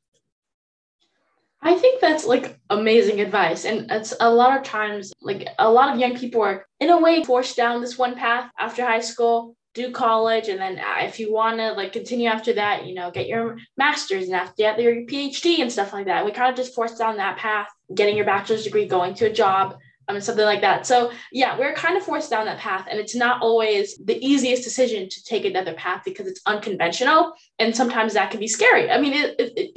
I 1.60 1.74
think 1.74 2.00
that's 2.00 2.24
like 2.24 2.58
amazing 2.70 3.20
advice. 3.20 3.64
And 3.64 3.90
it's 3.90 4.14
a 4.20 4.30
lot 4.30 4.56
of 4.56 4.62
times, 4.62 5.12
like 5.20 5.48
a 5.58 5.70
lot 5.70 5.92
of 5.92 6.00
young 6.00 6.16
people 6.16 6.42
are 6.42 6.66
in 6.80 6.90
a 6.90 7.00
way 7.00 7.24
forced 7.24 7.56
down 7.56 7.80
this 7.80 7.98
one 7.98 8.14
path 8.14 8.50
after 8.58 8.84
high 8.84 9.00
school, 9.00 9.56
do 9.74 9.90
college, 9.90 10.48
and 10.48 10.60
then 10.60 10.78
uh, 10.78 11.04
if 11.04 11.18
you 11.18 11.32
want 11.32 11.58
to 11.58 11.72
like 11.72 11.92
continue 11.92 12.28
after 12.28 12.52
that, 12.54 12.86
you 12.86 12.94
know, 12.94 13.10
get 13.10 13.26
your 13.26 13.58
master's 13.76 14.26
and 14.26 14.34
after 14.34 14.80
your 14.80 15.04
PhD 15.06 15.60
and 15.60 15.70
stuff 15.70 15.92
like 15.92 16.06
that. 16.06 16.24
We 16.24 16.30
kind 16.30 16.50
of 16.50 16.56
just 16.56 16.74
forced 16.74 16.98
down 16.98 17.16
that 17.16 17.38
path, 17.38 17.68
getting 17.94 18.16
your 18.16 18.26
bachelor's 18.26 18.64
degree, 18.64 18.86
going 18.86 19.14
to 19.14 19.26
a 19.26 19.32
job, 19.32 19.76
I 20.08 20.12
mean, 20.12 20.22
something 20.22 20.44
like 20.44 20.62
that. 20.62 20.86
So 20.86 21.12
yeah, 21.32 21.58
we're 21.58 21.74
kind 21.74 21.96
of 21.96 22.02
forced 22.02 22.30
down 22.30 22.46
that 22.46 22.58
path, 22.58 22.86
and 22.90 22.98
it's 22.98 23.14
not 23.14 23.42
always 23.42 23.96
the 23.98 24.18
easiest 24.24 24.64
decision 24.64 25.08
to 25.08 25.24
take 25.24 25.44
another 25.44 25.74
path 25.74 26.02
because 26.04 26.26
it's 26.26 26.40
unconventional, 26.46 27.34
and 27.58 27.76
sometimes 27.76 28.14
that 28.14 28.30
can 28.30 28.40
be 28.40 28.48
scary. 28.48 28.90
I 28.90 28.98
mean, 28.98 29.12
it, 29.12 29.34
it, 29.38 29.70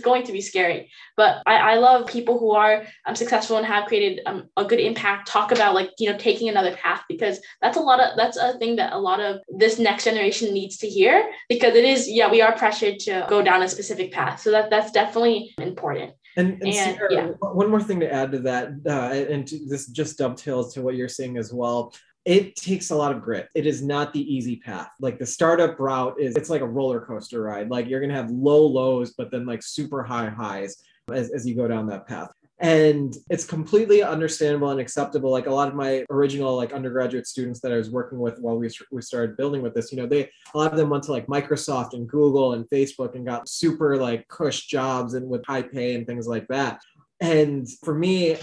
it's 0.00 0.04
going 0.04 0.24
to 0.24 0.32
be 0.32 0.40
scary, 0.40 0.90
but 1.16 1.42
I, 1.46 1.72
I 1.72 1.74
love 1.74 2.06
people 2.06 2.38
who 2.38 2.52
are 2.52 2.84
um, 3.06 3.14
successful 3.14 3.58
and 3.58 3.66
have 3.66 3.86
created 3.86 4.20
um, 4.24 4.48
a 4.56 4.64
good 4.64 4.80
impact. 4.80 5.28
Talk 5.28 5.52
about 5.52 5.74
like 5.74 5.90
you 5.98 6.10
know 6.10 6.16
taking 6.16 6.48
another 6.48 6.74
path 6.74 7.02
because 7.08 7.38
that's 7.60 7.76
a 7.76 7.80
lot 7.80 8.00
of 8.00 8.16
that's 8.16 8.38
a 8.38 8.58
thing 8.58 8.76
that 8.76 8.94
a 8.94 8.98
lot 8.98 9.20
of 9.20 9.40
this 9.48 9.78
next 9.78 10.04
generation 10.04 10.54
needs 10.54 10.78
to 10.78 10.88
hear 10.88 11.30
because 11.48 11.74
it 11.74 11.84
is 11.84 12.08
yeah 12.08 12.30
we 12.30 12.40
are 12.40 12.56
pressured 12.56 12.98
to 13.00 13.26
go 13.28 13.42
down 13.42 13.62
a 13.62 13.68
specific 13.68 14.10
path, 14.10 14.40
so 14.40 14.50
that 14.50 14.70
that's 14.70 14.90
definitely 14.90 15.54
important. 15.58 16.12
And, 16.36 16.54
and, 16.54 16.62
and 16.62 16.74
Sarah, 16.74 17.12
yeah. 17.12 17.26
one 17.40 17.68
more 17.68 17.82
thing 17.82 18.00
to 18.00 18.12
add 18.12 18.32
to 18.32 18.38
that, 18.40 18.68
uh, 18.86 19.32
and 19.32 19.46
to, 19.48 19.58
this 19.68 19.86
just 19.86 20.16
dovetails 20.16 20.72
to 20.74 20.82
what 20.82 20.94
you're 20.94 21.08
saying 21.08 21.36
as 21.36 21.52
well. 21.52 21.92
It 22.24 22.56
takes 22.56 22.90
a 22.90 22.96
lot 22.96 23.12
of 23.12 23.22
grit. 23.22 23.48
It 23.54 23.66
is 23.66 23.82
not 23.82 24.12
the 24.12 24.20
easy 24.20 24.56
path. 24.56 24.90
Like 25.00 25.18
the 25.18 25.26
startup 25.26 25.78
route 25.80 26.20
is, 26.20 26.36
it's 26.36 26.50
like 26.50 26.60
a 26.60 26.68
roller 26.68 27.00
coaster 27.00 27.42
ride. 27.42 27.70
Like 27.70 27.88
you're 27.88 28.00
gonna 28.00 28.14
have 28.14 28.30
low 28.30 28.66
lows, 28.66 29.14
but 29.16 29.30
then 29.30 29.46
like 29.46 29.62
super 29.62 30.02
high 30.02 30.28
highs 30.28 30.76
as, 31.12 31.30
as 31.30 31.46
you 31.46 31.54
go 31.54 31.66
down 31.66 31.86
that 31.86 32.06
path 32.06 32.30
and 32.60 33.16
it's 33.30 33.44
completely 33.44 34.02
understandable 34.02 34.70
and 34.70 34.80
acceptable 34.80 35.30
like 35.30 35.46
a 35.46 35.50
lot 35.50 35.68
of 35.68 35.74
my 35.74 36.04
original 36.10 36.56
like 36.56 36.72
undergraduate 36.72 37.26
students 37.26 37.58
that 37.60 37.72
i 37.72 37.76
was 37.76 37.90
working 37.90 38.18
with 38.18 38.38
while 38.38 38.56
we, 38.56 38.68
we 38.92 39.00
started 39.00 39.36
building 39.36 39.62
with 39.62 39.74
this 39.74 39.90
you 39.90 39.98
know 39.98 40.06
they 40.06 40.30
a 40.54 40.58
lot 40.58 40.70
of 40.70 40.76
them 40.76 40.90
went 40.90 41.02
to 41.02 41.10
like 41.10 41.26
microsoft 41.26 41.94
and 41.94 42.08
google 42.08 42.52
and 42.52 42.68
facebook 42.68 43.14
and 43.14 43.26
got 43.26 43.48
super 43.48 43.96
like 43.96 44.28
cush 44.28 44.66
jobs 44.66 45.14
and 45.14 45.26
with 45.26 45.44
high 45.46 45.62
pay 45.62 45.94
and 45.94 46.06
things 46.06 46.26
like 46.26 46.46
that 46.48 46.80
and 47.20 47.66
for 47.82 47.94
me 47.94 48.36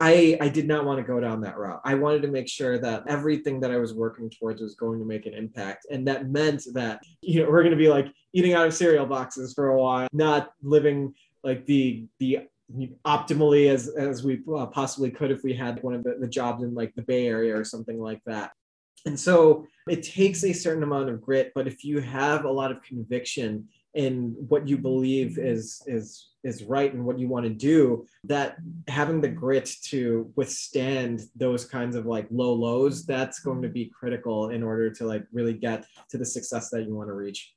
I, 0.00 0.38
I 0.40 0.48
did 0.48 0.68
not 0.68 0.84
want 0.84 0.98
to 0.98 1.04
go 1.04 1.18
down 1.18 1.40
that 1.40 1.58
route. 1.58 1.80
I 1.84 1.94
wanted 1.94 2.22
to 2.22 2.28
make 2.28 2.48
sure 2.48 2.78
that 2.78 3.04
everything 3.08 3.60
that 3.60 3.70
I 3.70 3.78
was 3.78 3.92
working 3.92 4.30
towards 4.30 4.60
was 4.60 4.74
going 4.74 5.00
to 5.00 5.04
make 5.04 5.26
an 5.26 5.34
impact. 5.34 5.86
And 5.90 6.06
that 6.06 6.28
meant 6.28 6.62
that, 6.74 7.02
you 7.22 7.42
know, 7.42 7.50
we're 7.50 7.62
going 7.62 7.72
to 7.72 7.76
be 7.76 7.88
like 7.88 8.06
eating 8.32 8.54
out 8.54 8.66
of 8.66 8.74
cereal 8.74 9.06
boxes 9.06 9.54
for 9.54 9.68
a 9.68 9.78
while, 9.80 10.08
not 10.12 10.52
living 10.62 11.14
like 11.42 11.66
the 11.66 12.06
the 12.18 12.40
optimally 13.06 13.70
as 13.70 13.88
as 13.88 14.22
we 14.22 14.40
uh, 14.54 14.66
possibly 14.66 15.10
could 15.10 15.30
if 15.30 15.42
we 15.42 15.54
had 15.54 15.82
one 15.82 15.94
of 15.94 16.04
the, 16.04 16.16
the 16.20 16.28
jobs 16.28 16.62
in 16.62 16.74
like 16.74 16.94
the 16.94 17.02
Bay 17.02 17.26
Area 17.26 17.56
or 17.56 17.64
something 17.64 17.98
like 18.00 18.22
that. 18.26 18.52
And 19.06 19.18
so 19.18 19.66
it 19.88 20.02
takes 20.02 20.44
a 20.44 20.52
certain 20.52 20.82
amount 20.82 21.08
of 21.08 21.20
grit, 21.22 21.52
but 21.54 21.66
if 21.66 21.84
you 21.84 22.00
have 22.00 22.44
a 22.44 22.50
lot 22.50 22.70
of 22.70 22.82
conviction 22.82 23.68
in 23.94 24.36
what 24.48 24.68
you 24.68 24.76
believe 24.76 25.38
is 25.38 25.82
is 25.86 26.27
is 26.48 26.64
right 26.64 26.92
and 26.92 27.04
what 27.04 27.18
you 27.18 27.28
want 27.28 27.44
to 27.44 27.50
do, 27.50 28.06
that 28.24 28.56
having 28.88 29.20
the 29.20 29.28
grit 29.28 29.70
to 29.84 30.32
withstand 30.34 31.22
those 31.36 31.64
kinds 31.64 31.94
of 31.94 32.06
like 32.06 32.26
low 32.30 32.52
lows, 32.52 33.04
that's 33.04 33.40
going 33.40 33.62
to 33.62 33.68
be 33.68 33.86
critical 33.86 34.50
in 34.50 34.62
order 34.62 34.90
to 34.90 35.04
like 35.04 35.24
really 35.32 35.54
get 35.54 35.86
to 36.10 36.18
the 36.18 36.24
success 36.24 36.70
that 36.70 36.84
you 36.84 36.94
want 36.94 37.08
to 37.08 37.14
reach. 37.14 37.54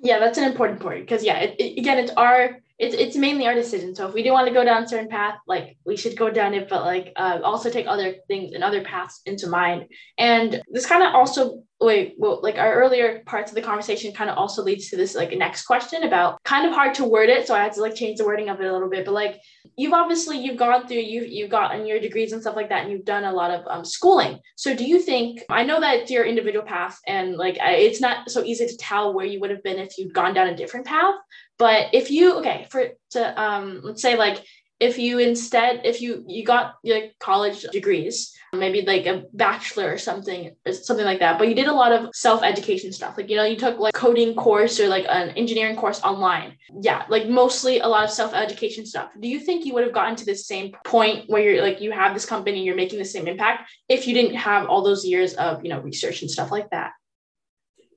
Yeah, 0.00 0.18
that's 0.18 0.38
an 0.38 0.44
important 0.44 0.80
point 0.80 1.00
because 1.00 1.24
yeah, 1.24 1.38
it, 1.38 1.56
it, 1.58 1.78
again, 1.78 1.98
it's 1.98 2.12
our 2.12 2.58
it's 2.78 2.94
it's 2.94 3.16
mainly 3.16 3.46
our 3.46 3.54
decision. 3.54 3.94
So 3.94 4.08
if 4.08 4.14
we 4.14 4.22
do 4.22 4.32
want 4.32 4.48
to 4.48 4.52
go 4.52 4.64
down 4.64 4.82
a 4.82 4.88
certain 4.88 5.08
path, 5.08 5.36
like 5.46 5.76
we 5.86 5.96
should 5.96 6.16
go 6.16 6.30
down 6.30 6.54
it, 6.54 6.68
but 6.68 6.84
like 6.84 7.12
uh, 7.16 7.38
also 7.44 7.70
take 7.70 7.86
other 7.86 8.16
things 8.26 8.52
and 8.52 8.64
other 8.64 8.82
paths 8.82 9.22
into 9.26 9.48
mind. 9.48 9.86
And 10.18 10.60
this 10.70 10.86
kind 10.86 11.02
of 11.02 11.14
also 11.14 11.62
wait, 11.84 12.14
well, 12.18 12.40
like 12.42 12.56
our 12.56 12.74
earlier 12.74 13.22
parts 13.26 13.50
of 13.50 13.54
the 13.54 13.62
conversation 13.62 14.12
kind 14.12 14.30
of 14.30 14.36
also 14.36 14.62
leads 14.62 14.88
to 14.90 14.96
this 14.96 15.14
like 15.14 15.36
next 15.36 15.64
question 15.66 16.04
about 16.04 16.42
kind 16.44 16.66
of 16.66 16.72
hard 16.72 16.94
to 16.94 17.04
word 17.04 17.28
it. 17.28 17.46
So 17.46 17.54
I 17.54 17.62
had 17.62 17.72
to 17.74 17.80
like 17.80 17.94
change 17.94 18.18
the 18.18 18.24
wording 18.24 18.48
of 18.48 18.60
it 18.60 18.66
a 18.66 18.72
little 18.72 18.88
bit. 18.88 19.04
But 19.04 19.14
like 19.14 19.40
you've 19.76 19.92
obviously 19.92 20.38
you've 20.38 20.58
gone 20.58 20.86
through 20.86 20.98
you've 20.98 21.28
you've 21.28 21.50
gotten 21.50 21.86
your 21.86 22.00
degrees 22.00 22.32
and 22.32 22.40
stuff 22.40 22.56
like 22.56 22.68
that, 22.70 22.82
and 22.82 22.92
you've 22.92 23.04
done 23.04 23.24
a 23.24 23.32
lot 23.32 23.50
of 23.50 23.66
um, 23.66 23.84
schooling. 23.84 24.38
So 24.56 24.74
do 24.74 24.84
you 24.84 25.00
think 25.00 25.42
I 25.48 25.64
know 25.64 25.80
that 25.80 26.10
your 26.10 26.24
individual 26.24 26.64
path, 26.64 26.98
and 27.06 27.36
like 27.36 27.58
it's 27.60 28.00
not 28.00 28.30
so 28.30 28.42
easy 28.42 28.66
to 28.66 28.76
tell 28.76 29.14
where 29.14 29.26
you 29.26 29.40
would 29.40 29.50
have 29.50 29.62
been 29.62 29.78
if 29.78 29.98
you'd 29.98 30.14
gone 30.14 30.34
down 30.34 30.48
a 30.48 30.56
different 30.56 30.86
path. 30.86 31.14
But 31.58 31.88
if 31.92 32.10
you 32.10 32.38
okay 32.38 32.66
for 32.70 32.88
to 33.10 33.42
um 33.42 33.80
let's 33.82 34.02
say 34.02 34.16
like 34.16 34.44
if 34.84 34.98
you 34.98 35.18
instead 35.18 35.80
if 35.84 36.02
you 36.02 36.22
you 36.28 36.44
got 36.44 36.74
your 36.82 37.00
college 37.18 37.62
degrees 37.72 38.36
maybe 38.52 38.82
like 38.82 39.06
a 39.06 39.24
bachelor 39.32 39.90
or 39.90 39.96
something 39.96 40.54
or 40.66 40.72
something 40.72 41.06
like 41.06 41.18
that 41.20 41.38
but 41.38 41.48
you 41.48 41.54
did 41.54 41.68
a 41.68 41.72
lot 41.72 41.90
of 41.90 42.14
self-education 42.14 42.92
stuff. 42.92 43.16
Like 43.16 43.30
you 43.30 43.36
know 43.36 43.44
you 43.44 43.56
took 43.56 43.78
like 43.78 43.94
coding 43.94 44.34
course 44.34 44.78
or 44.78 44.88
like 44.88 45.06
an 45.08 45.30
engineering 45.30 45.76
course 45.76 46.00
online. 46.02 46.56
Yeah 46.82 47.04
like 47.08 47.26
mostly 47.28 47.80
a 47.80 47.88
lot 47.88 48.04
of 48.04 48.10
self-education 48.10 48.84
stuff. 48.86 49.08
Do 49.18 49.28
you 49.28 49.40
think 49.40 49.64
you 49.64 49.72
would 49.74 49.84
have 49.84 49.94
gotten 49.94 50.16
to 50.16 50.26
the 50.26 50.36
same 50.36 50.72
point 50.84 51.30
where 51.30 51.42
you're 51.42 51.62
like 51.62 51.80
you 51.80 51.90
have 51.90 52.12
this 52.14 52.26
company 52.26 52.62
you're 52.62 52.76
making 52.76 52.98
the 52.98 53.04
same 53.16 53.26
impact 53.26 53.70
if 53.88 54.06
you 54.06 54.14
didn't 54.14 54.36
have 54.36 54.68
all 54.68 54.82
those 54.82 55.04
years 55.04 55.32
of 55.34 55.64
you 55.64 55.70
know 55.70 55.80
research 55.80 56.20
and 56.22 56.30
stuff 56.30 56.52
like 56.52 56.68
that? 56.70 56.92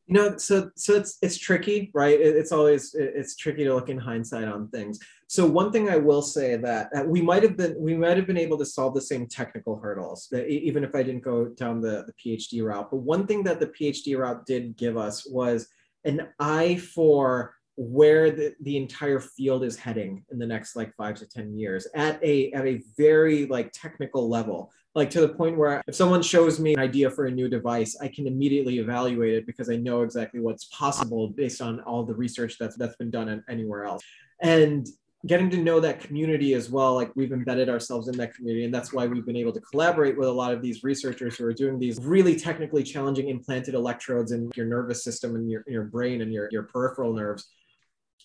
You 0.07 0.13
know 0.15 0.38
so 0.38 0.71
so 0.75 0.95
it's 0.95 1.17
it's 1.21 1.38
tricky 1.38 1.91
right? 1.93 2.19
It's 2.19 2.53
always 2.53 2.95
it's 2.95 3.35
tricky 3.35 3.65
to 3.65 3.75
look 3.75 3.89
in 3.89 3.97
hindsight 3.97 4.47
on 4.47 4.69
things 4.69 4.99
so 5.28 5.45
one 5.45 5.71
thing 5.71 5.89
i 5.89 5.97
will 5.97 6.21
say 6.21 6.55
that 6.55 6.89
we 7.05 7.21
might 7.21 7.43
have 7.43 7.57
been 7.57 7.75
we 7.80 7.95
might 7.95 8.17
have 8.17 8.28
been 8.28 8.38
able 8.38 8.57
to 8.57 8.65
solve 8.65 8.93
the 8.93 9.01
same 9.01 9.28
technical 9.28 9.78
hurdles 9.78 10.32
even 10.47 10.84
if 10.84 10.95
i 10.95 11.03
didn't 11.03 11.23
go 11.23 11.45
down 11.49 11.82
the, 11.82 12.05
the 12.07 12.38
phd 12.38 12.63
route 12.63 12.89
but 12.89 12.97
one 12.97 13.28
thing 13.28 13.43
that 13.43 13.59
the 13.59 13.67
phd 13.67 14.17
route 14.17 14.45
did 14.45 14.75
give 14.78 14.97
us 14.97 15.28
was 15.30 15.67
an 16.05 16.28
eye 16.39 16.78
for 16.78 17.53
where 17.80 18.32
the, 18.32 18.55
the 18.61 18.75
entire 18.75 19.19
field 19.19 19.63
is 19.63 19.78
heading 19.78 20.23
in 20.32 20.39
the 20.39 20.47
next 20.47 20.75
like 20.75 20.95
five 20.95 21.13
to 21.15 21.28
ten 21.28 21.55
years 21.57 21.88
at 21.93 22.21
a 22.23 22.51
at 22.53 22.65
a 22.65 22.82
very 22.97 23.45
like 23.45 23.69
technical 23.71 24.28
level 24.28 24.71
like 24.97 25.11
to 25.11 25.21
the 25.21 25.30
point 25.30 25.55
where 25.55 25.84
if 25.88 25.93
someone 25.93 26.23
shows 26.23 26.59
me 26.59 26.73
an 26.73 26.80
idea 26.80 27.11
for 27.11 27.28
a 27.28 27.32
new 27.32 27.47
device, 27.47 27.95
I 28.01 28.07
can 28.07 28.25
immediately 28.25 28.80
evaluate 28.80 29.36
it 29.36 29.45
because 29.45 29.69
I 29.69 29.75
know 29.75 30.01
exactly 30.01 30.39
what's 30.39 30.65
possible 30.65 31.28
based 31.28 31.61
on 31.61 31.82
all 31.82 32.03
the 32.03 32.15
research 32.15 32.57
that's 32.59 32.75
that's 32.78 32.95
been 32.95 33.11
done 33.11 33.43
anywhere 33.47 33.86
else. 33.86 34.01
And 34.41 34.88
getting 35.28 35.49
to 35.49 35.57
know 35.57 35.80
that 35.80 35.99
community 35.99 36.53
as 36.53 36.69
well 36.69 36.95
like 36.95 37.11
we've 37.15 37.32
embedded 37.32 37.69
ourselves 37.69 38.07
in 38.07 38.17
that 38.17 38.34
community 38.34 38.65
and 38.65 38.73
that's 38.73 38.93
why 38.93 39.05
we've 39.05 39.25
been 39.25 39.36
able 39.36 39.53
to 39.53 39.61
collaborate 39.61 40.17
with 40.17 40.28
a 40.28 40.32
lot 40.32 40.53
of 40.53 40.61
these 40.61 40.84
researchers 40.84 41.38
who 41.38 41.45
are 41.45 41.53
doing 41.53 41.78
these 41.78 41.99
really 42.01 42.36
technically 42.36 42.84
challenging 42.84 43.30
implanted 43.30 43.73
electrodes 43.73 44.32
in 44.32 44.49
your 44.55 44.65
nervous 44.65 45.03
system 45.03 45.36
and 45.36 45.49
your, 45.49 45.63
your 45.67 45.84
brain 45.84 46.21
and 46.21 46.34
your, 46.34 46.47
your 46.51 46.63
peripheral 46.63 47.13
nerves 47.13 47.49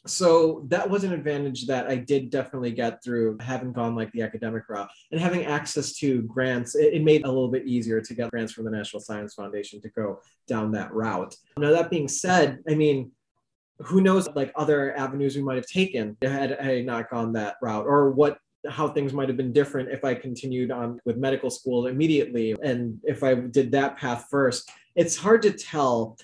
so 0.07 0.65
that 0.69 0.89
was 0.91 1.05
an 1.05 1.13
advantage 1.13 1.67
that 1.67 1.87
I 1.87 1.95
did 1.95 2.31
definitely 2.31 2.73
get 2.73 3.03
through 3.05 3.39
having 3.41 3.73
gone 3.73 3.95
like 3.95 4.11
the 4.11 4.23
academic 4.23 4.69
route 4.69 4.91
and 5.13 5.21
having 5.21 5.45
access 5.45 5.93
to 5.99 6.23
grants. 6.23 6.75
It, 6.75 6.95
it, 6.95 7.03
made 7.05 7.21
it 7.21 7.27
a 7.27 7.31
little 7.31 7.51
bit 7.51 7.67
easier 7.67 8.01
to 8.01 8.15
get 8.15 8.31
grants 8.31 8.53
from 8.53 8.65
the 8.65 8.73
National 8.73 9.01
Science 9.01 9.35
Foundation 9.35 9.81
to 9.81 9.89
go 9.91 10.21
down 10.49 10.73
that 10.73 10.93
route. 10.93 11.37
Now 11.57 11.71
that 11.71 11.89
being 11.89 12.09
said, 12.09 12.59
I 12.69 12.75
mean, 12.75 13.13
who 13.79 14.01
knows 14.01 14.29
like 14.35 14.53
other 14.55 14.97
avenues 14.97 15.37
we 15.37 15.43
might 15.43 15.57
have 15.57 15.67
taken 15.67 16.17
had 16.23 16.59
I 16.61 16.83
not 16.83 17.11
gone 17.11 17.33
that 17.33 17.57
route 17.63 17.87
or 17.87 18.11
what 18.11 18.39
how 18.69 18.89
things 18.89 19.13
might 19.13 19.29
have 19.29 19.37
been 19.37 19.53
different 19.53 19.91
if 19.91 20.05
I 20.05 20.15
continued 20.15 20.71
on 20.71 21.01
with 21.05 21.17
medical 21.17 21.51
school 21.51 21.89
immediately 21.89 22.55
and 22.63 23.01
if 23.05 23.23
I 23.25 23.35
did 23.35 23.73
that 23.73 23.97
path 23.97 24.27
first. 24.31 24.71
It's 24.95 25.17
hard 25.17 25.43
to 25.43 25.51
tell, 25.51 26.17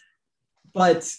but 0.73 1.11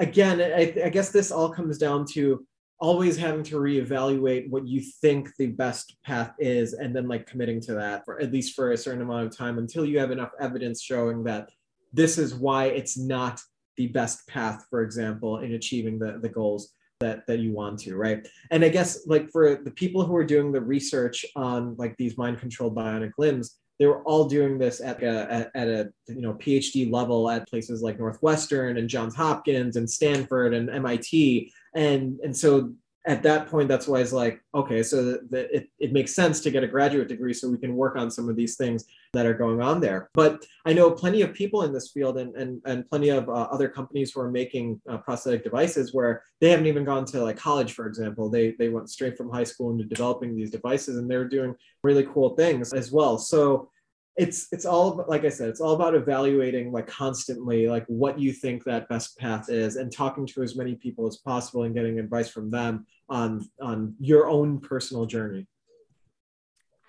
again, 0.00 0.40
I, 0.40 0.74
I, 0.84 0.88
guess 0.88 1.10
this 1.10 1.30
all 1.30 1.50
comes 1.50 1.78
down 1.78 2.06
to 2.12 2.44
always 2.80 3.16
having 3.16 3.42
to 3.42 3.56
reevaluate 3.56 4.48
what 4.48 4.66
you 4.66 4.80
think 4.80 5.28
the 5.36 5.48
best 5.48 5.96
path 6.04 6.32
is 6.38 6.74
and 6.74 6.94
then 6.94 7.08
like 7.08 7.26
committing 7.26 7.60
to 7.60 7.74
that 7.74 8.04
for 8.04 8.20
at 8.20 8.32
least 8.32 8.54
for 8.54 8.72
a 8.72 8.76
certain 8.76 9.02
amount 9.02 9.26
of 9.26 9.36
time 9.36 9.58
until 9.58 9.84
you 9.84 9.98
have 9.98 10.12
enough 10.12 10.30
evidence 10.40 10.82
showing 10.82 11.24
that 11.24 11.50
this 11.92 12.18
is 12.18 12.34
why 12.34 12.66
it's 12.66 12.96
not 12.96 13.40
the 13.78 13.86
best 13.86 14.26
path 14.28 14.66
for 14.68 14.82
example 14.82 15.38
in 15.38 15.54
achieving 15.54 15.98
the, 15.98 16.18
the 16.20 16.28
goals 16.28 16.74
that 17.00 17.26
that 17.26 17.38
you 17.38 17.52
want 17.52 17.78
to 17.78 17.96
right? 17.96 18.28
And 18.50 18.64
i 18.64 18.68
guess 18.68 19.06
like 19.06 19.30
for 19.30 19.56
the 19.56 19.70
people 19.70 20.04
who 20.04 20.14
are 20.16 20.24
doing 20.24 20.52
the 20.52 20.60
research 20.60 21.24
on 21.34 21.74
like 21.78 21.96
these 21.96 22.18
mind 22.18 22.38
controlled 22.38 22.76
bionic 22.76 23.12
limbs 23.16 23.58
they 23.78 23.86
were 23.86 24.02
all 24.02 24.24
doing 24.24 24.58
this 24.58 24.80
at 24.80 25.02
uh, 25.02 25.26
a, 25.30 25.56
at 25.56 25.68
a 25.68 25.92
you 26.08 26.20
know 26.20 26.34
PhD 26.34 26.90
level 26.90 27.30
at 27.30 27.48
places 27.48 27.82
like 27.82 27.98
Northwestern 27.98 28.76
and 28.78 28.88
Johns 28.88 29.14
Hopkins 29.14 29.76
and 29.76 29.88
Stanford 29.88 30.52
and 30.54 30.68
MIT 30.68 31.52
and 31.74 32.18
and 32.20 32.36
so 32.36 32.72
at 33.06 33.22
that 33.22 33.48
point 33.48 33.68
that's 33.68 33.86
why 33.86 34.00
it's 34.00 34.12
like 34.12 34.40
okay 34.54 34.82
so 34.82 35.04
the, 35.04 35.20
the, 35.30 35.56
it, 35.56 35.68
it 35.78 35.92
makes 35.92 36.14
sense 36.14 36.40
to 36.40 36.50
get 36.50 36.64
a 36.64 36.66
graduate 36.66 37.08
degree 37.08 37.32
so 37.32 37.48
we 37.48 37.56
can 37.58 37.74
work 37.76 37.96
on 37.96 38.10
some 38.10 38.28
of 38.28 38.36
these 38.36 38.56
things 38.56 38.84
that 39.12 39.26
are 39.26 39.34
going 39.34 39.62
on 39.62 39.80
there. 39.80 40.10
But 40.14 40.44
i 40.66 40.72
know 40.72 40.90
plenty 40.90 41.22
of 41.22 41.32
people 41.32 41.62
in 41.62 41.72
this 41.72 41.90
field 41.90 42.18
and 42.18 42.34
and, 42.36 42.60
and 42.66 42.88
plenty 42.88 43.08
of 43.08 43.28
uh, 43.28 43.48
other 43.50 43.68
companies 43.68 44.12
who 44.12 44.20
are 44.20 44.30
making 44.30 44.80
uh, 44.88 44.98
prosthetic 44.98 45.44
devices 45.44 45.94
where 45.94 46.22
they 46.40 46.50
haven't 46.50 46.66
even 46.66 46.84
gone 46.84 47.04
to 47.06 47.22
like 47.22 47.36
college 47.36 47.72
for 47.72 47.86
example. 47.86 48.28
They 48.28 48.52
they 48.58 48.68
went 48.68 48.90
straight 48.90 49.16
from 49.16 49.30
high 49.30 49.44
school 49.44 49.70
into 49.70 49.84
developing 49.84 50.36
these 50.36 50.50
devices 50.50 50.98
and 50.98 51.10
they're 51.10 51.28
doing 51.28 51.54
really 51.82 52.06
cool 52.12 52.30
things 52.36 52.72
as 52.72 52.92
well. 52.92 53.18
So 53.18 53.70
it's 54.18 54.48
it's 54.50 54.66
all 54.66 55.04
like 55.06 55.24
i 55.24 55.28
said 55.28 55.48
it's 55.48 55.60
all 55.60 55.74
about 55.74 55.94
evaluating 55.94 56.72
like 56.72 56.88
constantly 56.88 57.68
like 57.68 57.84
what 57.86 58.18
you 58.18 58.32
think 58.32 58.64
that 58.64 58.88
best 58.88 59.16
path 59.16 59.48
is 59.48 59.76
and 59.76 59.92
talking 59.92 60.26
to 60.26 60.42
as 60.42 60.56
many 60.56 60.74
people 60.74 61.06
as 61.06 61.18
possible 61.18 61.62
and 61.62 61.74
getting 61.74 62.00
advice 62.00 62.28
from 62.28 62.50
them 62.50 62.84
on 63.08 63.48
on 63.62 63.94
your 64.00 64.28
own 64.28 64.60
personal 64.60 65.06
journey. 65.06 65.46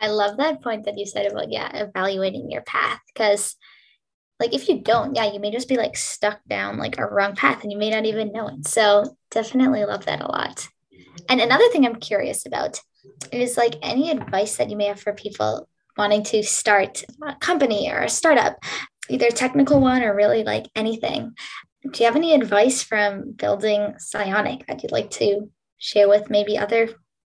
I 0.02 0.08
love 0.08 0.38
that 0.38 0.62
point 0.62 0.86
that 0.86 0.98
you 0.98 1.06
said 1.06 1.32
about 1.32 1.52
yeah 1.52 1.70
evaluating 1.74 2.50
your 2.50 2.62
path 2.64 3.00
because 3.14 3.56
like 4.40 4.54
if 4.54 4.68
you 4.68 4.82
don't 4.82 5.16
yeah 5.16 5.32
you 5.32 5.40
may 5.40 5.52
just 5.52 5.70
be 5.70 5.78
like 5.78 5.96
stuck 5.96 6.40
down 6.50 6.78
like 6.78 6.98
a 6.98 7.06
wrong 7.06 7.36
path 7.36 7.62
and 7.62 7.72
you 7.72 7.78
may 7.78 7.92
not 7.92 8.06
even 8.06 8.32
know 8.32 8.48
it. 8.48 8.68
So 8.68 9.18
definitely 9.30 9.86
love 9.86 10.06
that 10.06 10.22
a 10.22 10.28
lot. 10.28 10.68
And 11.30 11.40
another 11.40 11.70
thing 11.70 11.86
i'm 11.86 12.00
curious 12.00 12.48
about 12.48 12.82
is 13.32 13.56
like 13.56 13.76
any 13.84 14.10
advice 14.10 14.58
that 14.58 14.72
you 14.72 14.78
may 14.78 14.86
have 14.86 15.00
for 15.00 15.14
people 15.14 15.68
wanting 16.00 16.24
to 16.24 16.42
start 16.42 17.04
a 17.28 17.36
company 17.36 17.92
or 17.92 18.00
a 18.00 18.10
startup, 18.10 18.58
either 19.10 19.30
technical 19.30 19.82
one 19.82 20.02
or 20.02 20.16
really 20.16 20.44
like 20.44 20.66
anything. 20.74 21.34
Do 21.92 22.00
you 22.00 22.06
have 22.06 22.16
any 22.16 22.34
advice 22.34 22.82
from 22.82 23.34
building 23.34 23.96
Psyonic 24.00 24.66
that 24.68 24.82
you'd 24.82 24.94
like 24.94 25.12
to 25.12 25.52
share 25.78 26.08
with 26.08 26.30
maybe 26.30 26.58
other 26.58 26.88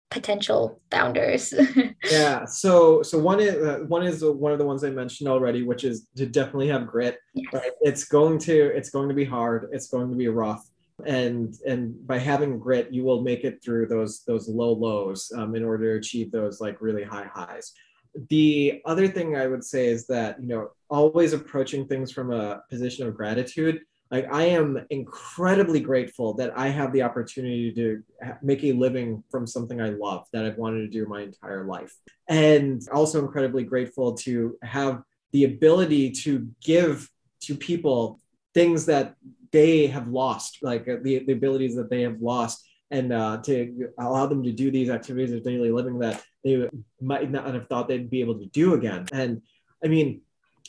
potential 0.09 0.82
founders? 0.89 1.53
yeah. 2.11 2.45
So 2.45 3.03
so 3.03 3.20
one 3.20 3.39
is 3.39 3.55
uh, 3.55 3.80
one 3.88 4.03
is 4.03 4.24
one 4.24 4.51
of 4.51 4.57
the 4.57 4.66
ones 4.66 4.84
I 4.84 4.89
mentioned 4.89 5.30
already, 5.30 5.61
which 5.61 5.84
is 5.84 6.07
to 6.18 6.26
definitely 6.26 6.70
have 6.70 6.88
grit. 6.88 7.20
Yes. 7.36 7.53
Right? 7.53 7.72
It's 7.82 8.05
going 8.05 8.39
to 8.39 8.76
it's 8.76 8.89
going 8.89 9.09
to 9.09 9.16
be 9.16 9.26
hard. 9.26 9.70
It's 9.72 9.89
going 9.89 10.09
to 10.09 10.18
be 10.18 10.28
rough 10.28 10.68
and 11.05 11.55
and 11.68 12.07
by 12.07 12.18
having 12.18 12.57
grit 12.57 12.93
you 12.93 13.03
will 13.03 13.22
make 13.22 13.43
it 13.43 13.61
through 13.61 13.86
those 13.86 14.24
those 14.24 14.47
low 14.47 14.72
lows 14.72 15.30
um, 15.36 15.53
in 15.53 15.63
order 15.63 15.91
to 15.91 15.99
achieve 15.99 16.32
those 16.32 16.61
like 16.61 16.82
really 16.82 17.03
high 17.03 17.30
highs 17.34 17.74
the 18.30 18.82
other 18.86 19.07
thing 19.07 19.36
I 19.36 19.47
would 19.47 19.63
say 19.63 19.88
is 19.88 20.07
that, 20.07 20.41
you 20.41 20.47
know, 20.47 20.70
always 20.89 21.34
approaching 21.34 21.88
things 21.88 22.11
from 22.11 22.32
a 22.32 22.61
position 22.70 23.07
of 23.07 23.16
gratitude. 23.16 23.82
Like, 24.11 24.32
I 24.32 24.45
am 24.45 24.86
incredibly 24.91 25.80
grateful 25.80 26.36
that 26.36 26.57
I 26.57 26.70
have 26.70 26.93
the 26.93 27.01
opportunity 27.01 27.74
to 27.74 28.03
make 28.41 28.63
a 28.63 28.72
living 28.72 29.24
from 29.30 29.47
something 29.47 29.82
I 29.82 29.89
love 29.89 30.26
that 30.32 30.45
I've 30.45 30.57
wanted 30.57 30.82
to 30.82 30.88
do 30.88 31.07
my 31.07 31.24
entire 31.24 31.66
life. 31.66 31.93
And 32.30 32.82
also 32.93 33.20
incredibly 33.20 33.63
grateful 33.63 34.13
to 34.18 34.57
have 34.61 35.01
the 35.32 35.45
ability 35.45 36.11
to 36.11 36.47
give 36.61 37.09
to 37.41 37.55
people 37.55 38.20
things 38.53 38.86
that 38.86 39.16
they 39.51 39.88
have 39.88 40.07
lost, 40.07 40.59
like 40.61 40.88
uh, 40.88 40.97
the, 41.01 41.20
the 41.20 41.34
abilities 41.34 41.76
that 41.76 41.89
they 41.89 42.01
have 42.01 42.22
lost 42.22 42.66
and 42.91 43.11
uh, 43.11 43.38
to 43.43 43.89
allow 43.97 44.25
them 44.25 44.43
to 44.43 44.51
do 44.51 44.69
these 44.69 44.89
activities 44.89 45.33
of 45.33 45.43
daily 45.43 45.71
living 45.71 45.99
that 45.99 46.23
they 46.43 46.69
might 47.01 47.31
not 47.31 47.53
have 47.53 47.67
thought 47.67 47.88
they'd 47.88 48.09
be 48.09 48.21
able 48.21 48.38
to 48.38 48.45
do 48.47 48.75
again. 48.75 49.05
And 49.11 49.41
I 49.83 49.88
mean, 49.88 50.21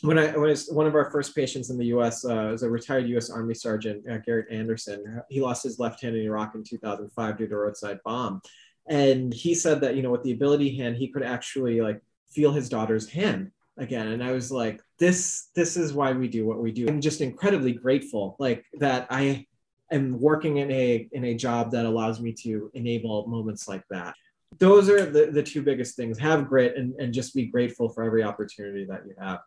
when 0.03 0.19
I 0.19 0.37
was 0.37 0.69
one 0.69 0.87
of 0.87 0.95
our 0.95 1.11
first 1.11 1.35
patients 1.35 1.71
in 1.71 1.79
the 1.79 1.87
U.S. 1.87 2.25
Uh, 2.25 2.49
was 2.53 2.63
a 2.63 2.71
retired 2.71 3.09
U.S. 3.09 3.31
Army 3.31 3.55
Sergeant 3.55 4.09
uh, 4.11 4.19
Garrett 4.19 4.51
Anderson. 4.51 5.23
He 5.29 5.41
lost 5.41 5.63
his 5.63 5.79
left 5.79 6.03
hand 6.03 6.17
in 6.17 6.23
Iraq 6.23 6.55
in 6.55 6.63
2005 6.63 7.39
due 7.39 7.47
to 7.47 7.55
a 7.55 7.59
roadside 7.59 8.01
bomb, 8.05 8.43
and 8.87 9.33
he 9.33 9.55
said 9.55 9.81
that 9.81 9.97
you 9.97 10.03
know 10.03 10.11
with 10.11 10.23
the 10.23 10.33
ability 10.33 10.77
hand 10.77 10.97
he 10.97 11.09
could 11.09 11.23
actually 11.23 11.81
like 11.81 12.01
feel 12.31 12.53
his 12.53 12.69
daughter's 12.69 13.09
hand 13.09 13.51
again. 13.79 14.09
And 14.09 14.23
I 14.23 14.33
was 14.33 14.53
like, 14.53 14.83
this 14.99 15.49
this 15.55 15.77
is 15.77 15.95
why 15.95 16.13
we 16.13 16.29
do 16.29 16.47
what 16.47 16.61
we 16.61 16.73
do. 16.73 16.87
I'm 16.89 17.01
just 17.01 17.21
incredibly 17.21 17.73
grateful 17.73 18.37
like 18.39 18.65
that 18.75 19.07
I 19.11 19.47
am 19.91 20.19
working 20.21 20.59
in 20.59 20.71
a 20.71 21.09
in 21.13 21.25
a 21.25 21.35
job 21.35 21.71
that 21.71 21.87
allows 21.87 22.21
me 22.21 22.33
to 22.33 22.71
enable 22.75 23.27
moments 23.27 23.69
like 23.69 23.85
that 23.91 24.15
those 24.59 24.89
are 24.89 25.05
the, 25.05 25.27
the 25.27 25.43
two 25.43 25.63
biggest 25.63 25.97
things 25.97 26.19
have 26.19 26.49
grit 26.49 26.77
and, 26.77 26.95
and 27.01 27.13
just 27.13 27.35
be 27.35 27.47
grateful 27.47 27.89
for 27.89 28.03
every 28.03 28.23
opportunity 28.23 28.85
that 28.85 29.03
you 29.07 29.15
have 29.19 29.41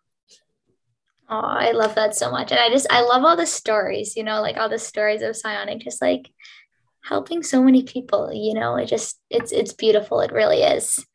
Oh, 1.32 1.40
I 1.40 1.72
love 1.72 1.94
that 1.94 2.16
so 2.16 2.32
much. 2.32 2.52
And 2.52 2.60
I 2.60 2.70
just, 2.70 2.88
I 2.90 3.02
love 3.02 3.24
all 3.24 3.38
the 3.38 3.46
stories, 3.46 4.18
you 4.18 4.24
know, 4.24 4.42
like 4.42 4.58
all 4.58 4.68
the 4.68 4.80
stories 4.80 5.22
of 5.22 5.36
Psyonic, 5.36 5.84
just 5.84 6.02
like 6.02 6.28
helping 7.04 7.44
so 7.44 7.62
many 7.64 7.84
people, 7.84 8.32
you 8.34 8.56
know, 8.56 8.76
it 8.78 8.88
just, 8.88 9.20
it's, 9.30 9.52
it's 9.52 9.74
beautiful. 9.74 10.22
It 10.22 10.32
really 10.32 10.64
is. 10.64 11.06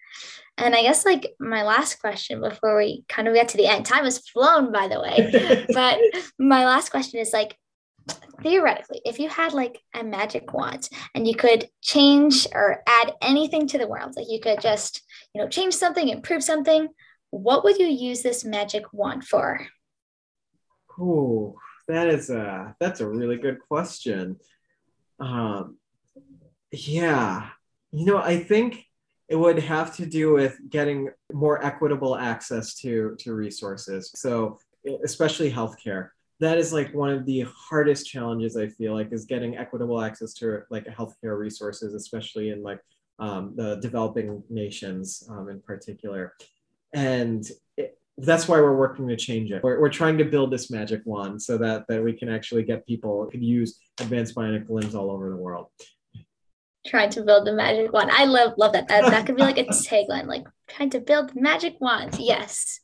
And 0.56 0.72
I 0.72 0.82
guess 0.82 1.04
like 1.04 1.34
my 1.40 1.64
last 1.64 1.98
question 2.00 2.40
before 2.40 2.78
we 2.78 3.04
kind 3.08 3.26
of 3.26 3.34
get 3.34 3.48
to 3.50 3.56
the 3.56 3.66
end, 3.66 3.86
time 3.86 4.04
has 4.04 4.18
flown, 4.18 4.70
by 4.70 4.86
the 4.86 5.00
way. 5.00 5.66
but 5.74 5.98
my 6.38 6.64
last 6.64 6.90
question 6.90 7.18
is 7.18 7.32
like, 7.32 7.56
theoretically, 8.42 9.00
if 9.04 9.18
you 9.18 9.28
had 9.28 9.52
like 9.52 9.80
a 9.94 10.04
magic 10.04 10.52
wand 10.52 10.88
and 11.14 11.26
you 11.26 11.34
could 11.34 11.68
change 11.82 12.46
or 12.54 12.82
add 12.86 13.12
anything 13.22 13.66
to 13.68 13.78
the 13.78 13.88
world, 13.88 14.14
like 14.16 14.26
you 14.28 14.40
could 14.40 14.60
just, 14.60 15.02
you 15.34 15.40
know, 15.40 15.48
change 15.48 15.74
something, 15.74 16.08
improve 16.08 16.42
something, 16.42 16.88
what 17.30 17.64
would 17.64 17.78
you 17.78 17.86
use 17.86 18.22
this 18.22 18.44
magic 18.44 18.92
wand 18.92 19.26
for? 19.26 19.66
Oh, 20.98 21.56
that 21.88 22.08
is 22.08 22.30
a 22.30 22.76
that's 22.78 23.00
a 23.00 23.08
really 23.08 23.36
good 23.36 23.58
question. 23.60 24.36
Um, 25.18 25.78
yeah, 26.70 27.48
you 27.92 28.06
know, 28.06 28.18
I 28.18 28.38
think 28.38 28.84
it 29.28 29.36
would 29.36 29.58
have 29.58 29.96
to 29.96 30.06
do 30.06 30.32
with 30.32 30.58
getting 30.68 31.10
more 31.32 31.64
equitable 31.64 32.16
access 32.16 32.74
to 32.76 33.16
to 33.20 33.34
resources. 33.34 34.10
So, 34.14 34.58
especially 35.02 35.50
healthcare. 35.50 36.10
That 36.40 36.58
is 36.58 36.72
like 36.72 36.92
one 36.92 37.10
of 37.10 37.26
the 37.26 37.46
hardest 37.56 38.06
challenges 38.06 38.56
I 38.56 38.68
feel 38.68 38.92
like 38.92 39.12
is 39.12 39.24
getting 39.24 39.56
equitable 39.56 40.00
access 40.00 40.34
to 40.34 40.62
like 40.70 40.86
healthcare 40.86 41.38
resources, 41.38 41.94
especially 41.94 42.50
in 42.50 42.62
like 42.62 42.80
um, 43.18 43.54
the 43.56 43.76
developing 43.76 44.42
nations 44.50 45.22
um, 45.30 45.48
in 45.48 45.60
particular. 45.60 46.34
And 46.92 47.44
it, 47.76 47.98
that's 48.18 48.46
why 48.46 48.60
we're 48.60 48.76
working 48.76 49.08
to 49.08 49.16
change 49.16 49.50
it. 49.50 49.62
We're, 49.62 49.80
we're 49.80 49.90
trying 49.90 50.18
to 50.18 50.24
build 50.24 50.52
this 50.52 50.70
magic 50.70 51.02
wand 51.04 51.42
so 51.42 51.58
that, 51.58 51.84
that 51.88 52.02
we 52.02 52.12
can 52.12 52.28
actually 52.28 52.62
get 52.62 52.86
people 52.86 53.26
could 53.26 53.42
use 53.42 53.78
advanced 54.00 54.34
bionic 54.34 54.68
limbs 54.68 54.94
all 54.94 55.10
over 55.10 55.30
the 55.30 55.36
world. 55.36 55.66
Trying 56.86 57.10
to 57.10 57.22
build 57.22 57.46
the 57.46 57.52
magic 57.52 57.92
wand. 57.92 58.10
I 58.12 58.26
love 58.26 58.54
love 58.58 58.74
that. 58.74 58.88
That 58.88 59.10
that 59.10 59.26
could 59.26 59.36
be 59.36 59.42
like 59.42 59.58
a 59.58 59.64
tagline, 59.64 60.26
like 60.26 60.44
trying 60.68 60.90
to 60.90 61.00
build 61.00 61.34
magic 61.34 61.76
wand. 61.80 62.16
Yes. 62.18 62.78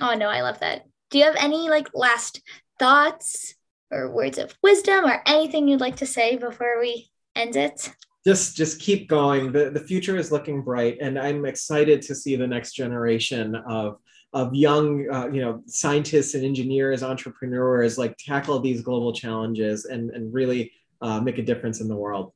Oh 0.00 0.14
no, 0.14 0.28
I 0.28 0.42
love 0.42 0.58
that. 0.60 0.82
Do 1.10 1.18
you 1.18 1.24
have 1.24 1.36
any 1.36 1.68
like 1.68 1.88
last 1.94 2.42
thoughts 2.80 3.54
or 3.92 4.10
words 4.10 4.38
of 4.38 4.54
wisdom 4.62 5.04
or 5.04 5.22
anything 5.26 5.68
you'd 5.68 5.80
like 5.80 5.96
to 5.96 6.06
say 6.06 6.36
before 6.36 6.80
we 6.80 7.10
end 7.36 7.54
it? 7.54 7.90
just 8.26 8.56
just 8.56 8.80
keep 8.80 9.08
going. 9.08 9.52
The, 9.52 9.70
the 9.70 9.80
future 9.80 10.16
is 10.16 10.30
looking 10.30 10.62
bright 10.62 10.98
and 11.00 11.18
i'm 11.18 11.46
excited 11.46 12.02
to 12.02 12.14
see 12.14 12.36
the 12.36 12.46
next 12.46 12.72
generation 12.72 13.54
of 13.54 13.98
of 14.32 14.54
young 14.54 15.10
uh, 15.10 15.28
you 15.32 15.40
know 15.40 15.62
scientists 15.66 16.34
and 16.34 16.44
engineers 16.44 17.02
entrepreneurs 17.02 17.98
like 17.98 18.16
tackle 18.18 18.60
these 18.60 18.82
global 18.82 19.12
challenges 19.12 19.86
and 19.86 20.10
and 20.10 20.32
really 20.32 20.72
uh, 21.02 21.20
make 21.20 21.38
a 21.38 21.42
difference 21.42 21.80
in 21.80 21.88
the 21.88 21.96
world. 21.96 22.32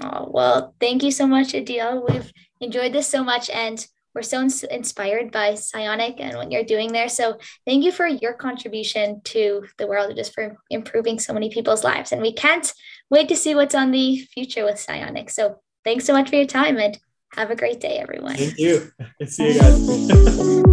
Oh 0.00 0.28
well 0.30 0.74
thank 0.80 1.02
you 1.02 1.10
so 1.10 1.26
much 1.26 1.52
Aadeel. 1.52 2.08
We've 2.08 2.32
enjoyed 2.60 2.92
this 2.92 3.08
so 3.08 3.22
much 3.22 3.48
and 3.50 3.86
we're 4.14 4.22
so 4.22 4.40
ins- 4.40 4.64
inspired 4.64 5.30
by 5.30 5.52
Psyonic 5.52 6.16
and 6.18 6.36
what 6.36 6.50
you're 6.50 6.64
doing 6.64 6.92
there. 6.92 7.08
So 7.08 7.38
thank 7.66 7.84
you 7.84 7.92
for 7.92 8.06
your 8.06 8.34
contribution 8.34 9.20
to 9.24 9.64
the 9.78 9.86
world 9.86 10.14
just 10.16 10.34
for 10.34 10.56
improving 10.70 11.18
so 11.18 11.32
many 11.32 11.50
people's 11.50 11.84
lives. 11.84 12.12
And 12.12 12.22
we 12.22 12.32
can't 12.32 12.72
wait 13.10 13.28
to 13.28 13.36
see 13.36 13.54
what's 13.54 13.74
on 13.74 13.90
the 13.90 14.18
future 14.32 14.64
with 14.64 14.76
Psyonic. 14.76 15.30
So 15.30 15.60
thanks 15.84 16.04
so 16.04 16.12
much 16.12 16.30
for 16.30 16.36
your 16.36 16.46
time 16.46 16.78
and 16.78 16.98
have 17.34 17.50
a 17.50 17.56
great 17.56 17.80
day 17.80 17.98
everyone. 17.98 18.36
Thank 18.36 18.58
you. 18.58 18.90
See 19.26 19.54
you 19.54 19.60
guys 19.60 20.62